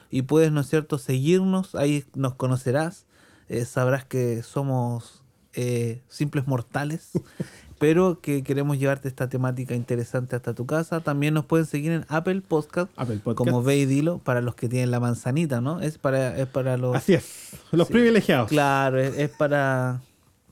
y 0.09 0.21
puedes, 0.21 0.53
¿no 0.53 0.61
es 0.61 0.69
cierto?, 0.69 0.97
seguirnos, 0.97 1.75
ahí 1.75 2.05
nos 2.15 2.35
conocerás, 2.35 3.05
eh, 3.49 3.65
sabrás 3.65 4.05
que 4.05 4.41
somos 4.41 5.21
eh, 5.51 6.01
simples 6.07 6.47
mortales, 6.47 7.11
pero 7.83 8.21
que 8.21 8.43
queremos 8.43 8.79
llevarte 8.79 9.09
esta 9.09 9.27
temática 9.27 9.75
interesante 9.75 10.37
hasta 10.37 10.53
tu 10.53 10.65
casa. 10.65 11.01
También 11.01 11.33
nos 11.33 11.43
pueden 11.43 11.65
seguir 11.65 11.91
en 11.91 12.05
Apple 12.07 12.39
Podcast, 12.39 12.89
Apple 12.95 13.17
Podcast. 13.21 13.37
como 13.37 13.61
Veidilo, 13.61 14.19
para 14.19 14.39
los 14.39 14.55
que 14.55 14.69
tienen 14.69 14.89
la 14.89 15.01
manzanita, 15.01 15.59
¿no? 15.59 15.81
Es 15.81 15.97
para, 15.97 16.37
es 16.37 16.47
para 16.47 16.77
los... 16.77 16.95
Así 16.95 17.13
es, 17.13 17.49
los 17.73 17.87
Sí. 17.87 17.93
privilegiados. 17.93 18.47
Claro, 18.47 18.99
es, 19.01 19.17
es 19.17 19.29
para, 19.31 19.99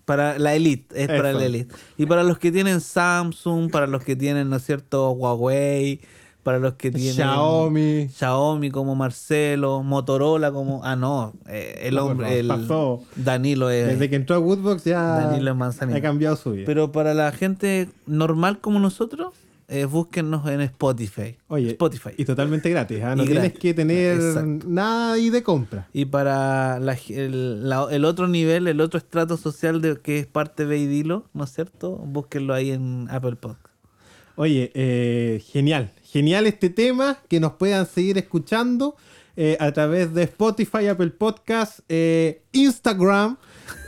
para 0.04 0.38
la 0.40 0.56
elite, 0.56 1.02
es 1.04 1.08
para 1.08 1.32
la 1.32 1.46
elite. 1.46 1.74
Y 1.98 2.06
para 2.06 2.24
los 2.24 2.38
que 2.38 2.52
tienen 2.52 2.82
Samsung, 2.82 3.72
para 3.72 3.88
los 3.88 4.04
que 4.04 4.18
tienen, 4.18 4.50
¿no 4.50 4.58
es 4.58 4.66
cierto?, 4.66 5.12
Huawei, 5.12 6.02
para 6.44 6.60
los 6.60 6.74
que 6.74 6.92
tienen 6.92 7.14
Xiaomi. 7.14 8.10
Xiaomi 8.10 8.72
como 8.72 8.96
Marcelo, 8.96 9.84
Motorola 9.84 10.52
como... 10.52 10.84
Ah, 10.84 10.96
no, 10.96 11.34
eh, 11.48 11.82
el 11.84 11.98
hombre, 11.98 12.28
no, 12.28 12.34
el 12.34 12.48
pasó. 12.48 13.04
Danilo 13.16 13.70
es... 13.70 13.88
Desde 13.88 14.10
que 14.10 14.16
entró 14.16 14.36
a 14.36 14.40
Woodbox 14.40 14.84
ya 14.84 15.02
Danilo 15.02 15.52
ha 15.62 16.02
cambiado 16.02 16.36
su 16.36 16.52
vida. 16.52 16.64
Pero 16.66 16.92
para 16.92 17.14
la 17.14 17.32
gente 17.32 17.90
normal 18.08 18.60
como 18.60 18.80
nosotros, 18.80 19.34
eh, 19.68 19.86
búsquennos 19.86 20.46
en 20.50 20.60
Spotify. 20.62 21.38
Oye, 21.48 21.70
Spotify. 21.72 22.10
y 22.18 22.26
totalmente 22.26 22.70
gratis. 22.70 23.02
¿ah? 23.04 23.16
No 23.16 23.24
Y 23.24 23.28
tienes 23.28 23.44
gratis. 23.44 23.60
que 23.62 23.74
tener 23.74 24.16
Exacto. 24.16 24.66
nada 24.68 25.14
ahí 25.14 25.30
de 25.30 25.44
compra. 25.44 25.88
Y 25.94 26.06
para 26.06 26.80
la- 26.80 26.98
el, 27.10 27.70
la- 27.70 27.88
el 27.90 28.04
otro 28.04 28.28
nivel, 28.28 28.68
el 28.68 28.82
otro 28.82 28.98
estrato 28.98 29.38
social 29.38 29.80
de 29.82 29.98
que 30.02 30.20
es 30.20 30.26
parte 30.28 30.66
de 30.66 30.78
Idilo, 30.78 31.26
¿no 31.34 31.44
es 31.46 31.54
cierto? 31.54 31.92
Búsquenlo 31.98 32.54
ahí 32.54 32.72
en 32.72 33.08
Apple 33.12 33.36
Podcast. 33.38 33.68
Oye, 34.36 34.72
eh, 34.74 35.42
genial. 35.52 35.92
Genial 36.12 36.46
este 36.48 36.70
tema. 36.70 37.18
Que 37.28 37.40
nos 37.40 37.54
puedan 37.54 37.86
seguir 37.88 38.18
escuchando 38.18 38.96
eh, 39.36 39.58
a 39.60 39.72
través 39.72 40.14
de 40.14 40.24
Spotify, 40.24 40.88
Apple 40.88 41.12
Podcast, 41.12 41.80
eh, 41.90 42.44
Instagram. 42.52 43.38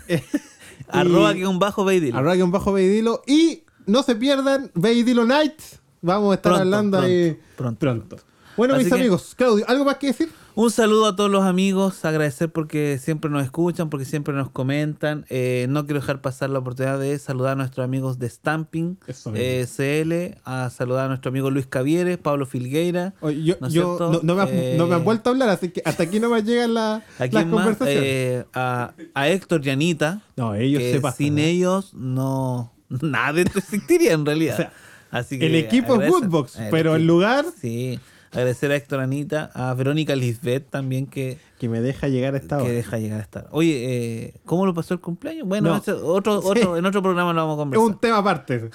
eh, 0.07 0.23
Arroba 0.87 1.33
que 1.33 1.47
un 1.47 1.59
bajo 1.59 1.83
Veidilo. 1.85 2.17
arroba 2.17 2.35
guion 2.35 2.51
bajo 2.51 2.71
Beidilo. 2.73 3.23
Y 3.27 3.63
no 3.85 4.03
se 4.03 4.15
pierdan 4.15 4.71
Beidilo 4.75 5.25
Night. 5.25 5.59
Vamos 6.01 6.31
a 6.31 6.35
estar 6.35 6.51
Pronto, 6.53 6.61
hablando 6.61 6.99
ahí 6.99 7.39
pronto, 7.55 7.79
pronto. 7.79 8.17
Bueno, 8.57 8.75
Así 8.75 8.83
mis 8.83 8.93
que- 8.93 8.99
amigos, 8.99 9.33
Claudio, 9.35 9.65
¿algo 9.67 9.85
más 9.85 9.97
que 9.97 10.07
decir? 10.07 10.29
Un 10.55 10.69
saludo 10.69 11.07
a 11.07 11.15
todos 11.15 11.31
los 11.31 11.43
amigos, 11.45 12.05
agradecer 12.05 12.47
porque 12.51 12.99
siempre 13.01 13.31
nos 13.31 13.43
escuchan, 13.43 13.89
porque 13.89 14.05
siempre 14.05 14.35
nos 14.35 14.51
comentan. 14.51 15.25
Eh, 15.29 15.65
no 15.67 15.85
quiero 15.85 15.99
dejar 15.99 16.21
pasar 16.21 16.51
la 16.51 16.59
oportunidad 16.59 16.99
de 16.99 17.17
saludar 17.17 17.53
a 17.53 17.55
nuestros 17.55 17.83
amigos 17.83 18.19
de 18.19 18.29
Stamping 18.29 18.99
eh, 19.33 19.65
CL, 19.67 20.39
a 20.45 20.69
saludar 20.69 21.05
a 21.05 21.07
nuestro 21.07 21.29
amigo 21.29 21.49
Luis 21.49 21.65
Cavieres, 21.65 22.19
Pablo 22.19 22.45
Filgueira. 22.45 23.15
Oye, 23.21 23.41
yo, 23.43 23.55
¿No 23.61 23.67
es 23.67 23.73
yo- 23.73 23.97
cierto? 23.97 24.11
no, 24.13 24.19
no 24.21 24.35
me, 24.35 24.41
han- 24.43 24.49
Eh, 24.51 24.75
no 24.77 24.85
me 24.85 24.93
han 24.93 25.03
vuelto 25.03 25.31
a 25.31 25.33
hablar, 25.33 25.49
así 25.49 25.69
que 25.69 25.81
hasta 25.85 26.03
aquí 26.03 26.19
no 26.19 26.29
me 26.29 26.43
llegan 26.43 26.75
la- 26.75 27.01
las 27.17 27.45
conversaciones. 27.45 28.03
eh, 28.03 28.45
a, 28.53 28.93
a 29.15 29.29
Héctor 29.29 29.65
y 29.65 29.71
Anita, 29.71 30.21
no, 30.37 30.53
ellos 30.53 30.83
se 30.83 30.99
pasan. 31.01 31.17
sin 31.17 31.39
ellos 31.39 31.95
no 31.95 32.71
nada 33.01 33.41
existiría 33.41 34.11
en 34.13 34.23
realidad. 34.23 34.53
O 34.53 34.57
sea, 34.57 34.73
Así 35.09 35.37
que 35.39 35.45
el 35.47 35.55
equipo 35.55 35.99
es 36.01 36.11
Woodbox, 36.11 36.57
el 36.59 36.69
pero 36.69 36.95
el 36.95 37.01
equipo- 37.03 37.07
lugar 37.13 37.45
Sí, 37.59 37.99
agradecer 38.33 38.71
a 38.71 38.75
Héctor 38.75 38.99
Anita, 38.99 39.51
a 39.53 39.73
Verónica 39.73 40.15
Lisbeth 40.15 40.69
también 40.69 41.05
que, 41.07 41.37
que 41.59 41.69
me 41.69 41.81
deja 41.81 42.07
llegar 42.07 42.33
a 42.33 42.37
esta 42.37 42.57
que 42.57 42.63
hora. 42.63 42.71
deja 42.73 42.97
llegar 42.97 43.19
a 43.19 43.23
estar. 43.23 43.47
Oye, 43.51 43.85
eh, 44.25 44.33
¿cómo 44.45 44.65
lo 44.65 44.73
pasó 44.73 44.93
el 44.93 44.99
cumpleaños? 44.99 45.47
Bueno, 45.47 45.69
No. 45.69 45.75
otro, 46.07 46.41
Sí. 46.41 46.47
otro, 46.49 46.77
en 46.77 46.85
otro 46.85 47.01
programa 47.01 47.33
lo 47.33 47.41
vamos 47.41 47.53
a 47.53 47.61
Es 47.61 47.63
conversar. 47.63 47.87
un 47.87 47.99
tema 47.99 48.17
aparte. 48.17 48.69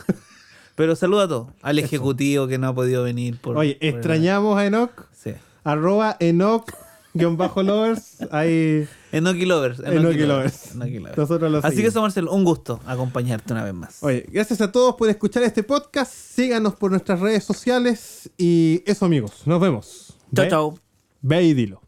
Pero 0.74 0.94
saluda 0.94 1.24
a 1.24 1.28
todos, 1.28 1.48
al 1.62 1.78
ejecutivo 1.80 2.46
que 2.46 2.56
no 2.58 2.68
ha 2.68 2.74
podido 2.74 3.02
venir. 3.02 3.38
Por, 3.40 3.56
Oye, 3.56 3.74
por 3.74 3.84
el- 3.88 3.94
extrañamos 3.94 4.56
a 4.58 4.64
Enoch, 4.66 5.06
Sí. 5.12 5.32
arroba 5.64 6.16
Enoch, 6.20 6.70
guion 7.14 7.36
bajo 7.36 7.62
lovers, 7.64 8.18
ahí 8.30 8.86
Enoki 9.12 9.46
Lovers. 9.46 9.80
Enoki 9.80 10.26
Lovers. 10.26 10.74
Enoki 10.74 10.98
Lovers. 10.98 11.18
Nosotros 11.18 11.50
lo 11.50 11.58
Así 11.58 11.76
que 11.76 11.86
eso, 11.86 12.02
Marcelo, 12.02 12.32
un 12.32 12.44
gusto 12.44 12.80
acompañarte 12.86 13.52
una 13.52 13.64
vez 13.64 13.74
más. 13.74 14.02
Oye, 14.02 14.26
gracias 14.30 14.60
a 14.60 14.70
todos 14.70 14.94
por 14.96 15.08
escuchar 15.08 15.42
este 15.42 15.62
podcast. 15.62 16.12
Síganos 16.12 16.74
por 16.74 16.90
nuestras 16.90 17.20
redes 17.20 17.44
sociales. 17.44 18.30
Y 18.36 18.82
eso, 18.86 19.06
amigos. 19.06 19.42
Nos 19.46 19.60
vemos. 19.60 20.14
Chao, 20.34 20.48
chao. 20.48 20.78
Ve 21.22 21.42
y 21.42 21.54
dilo. 21.54 21.87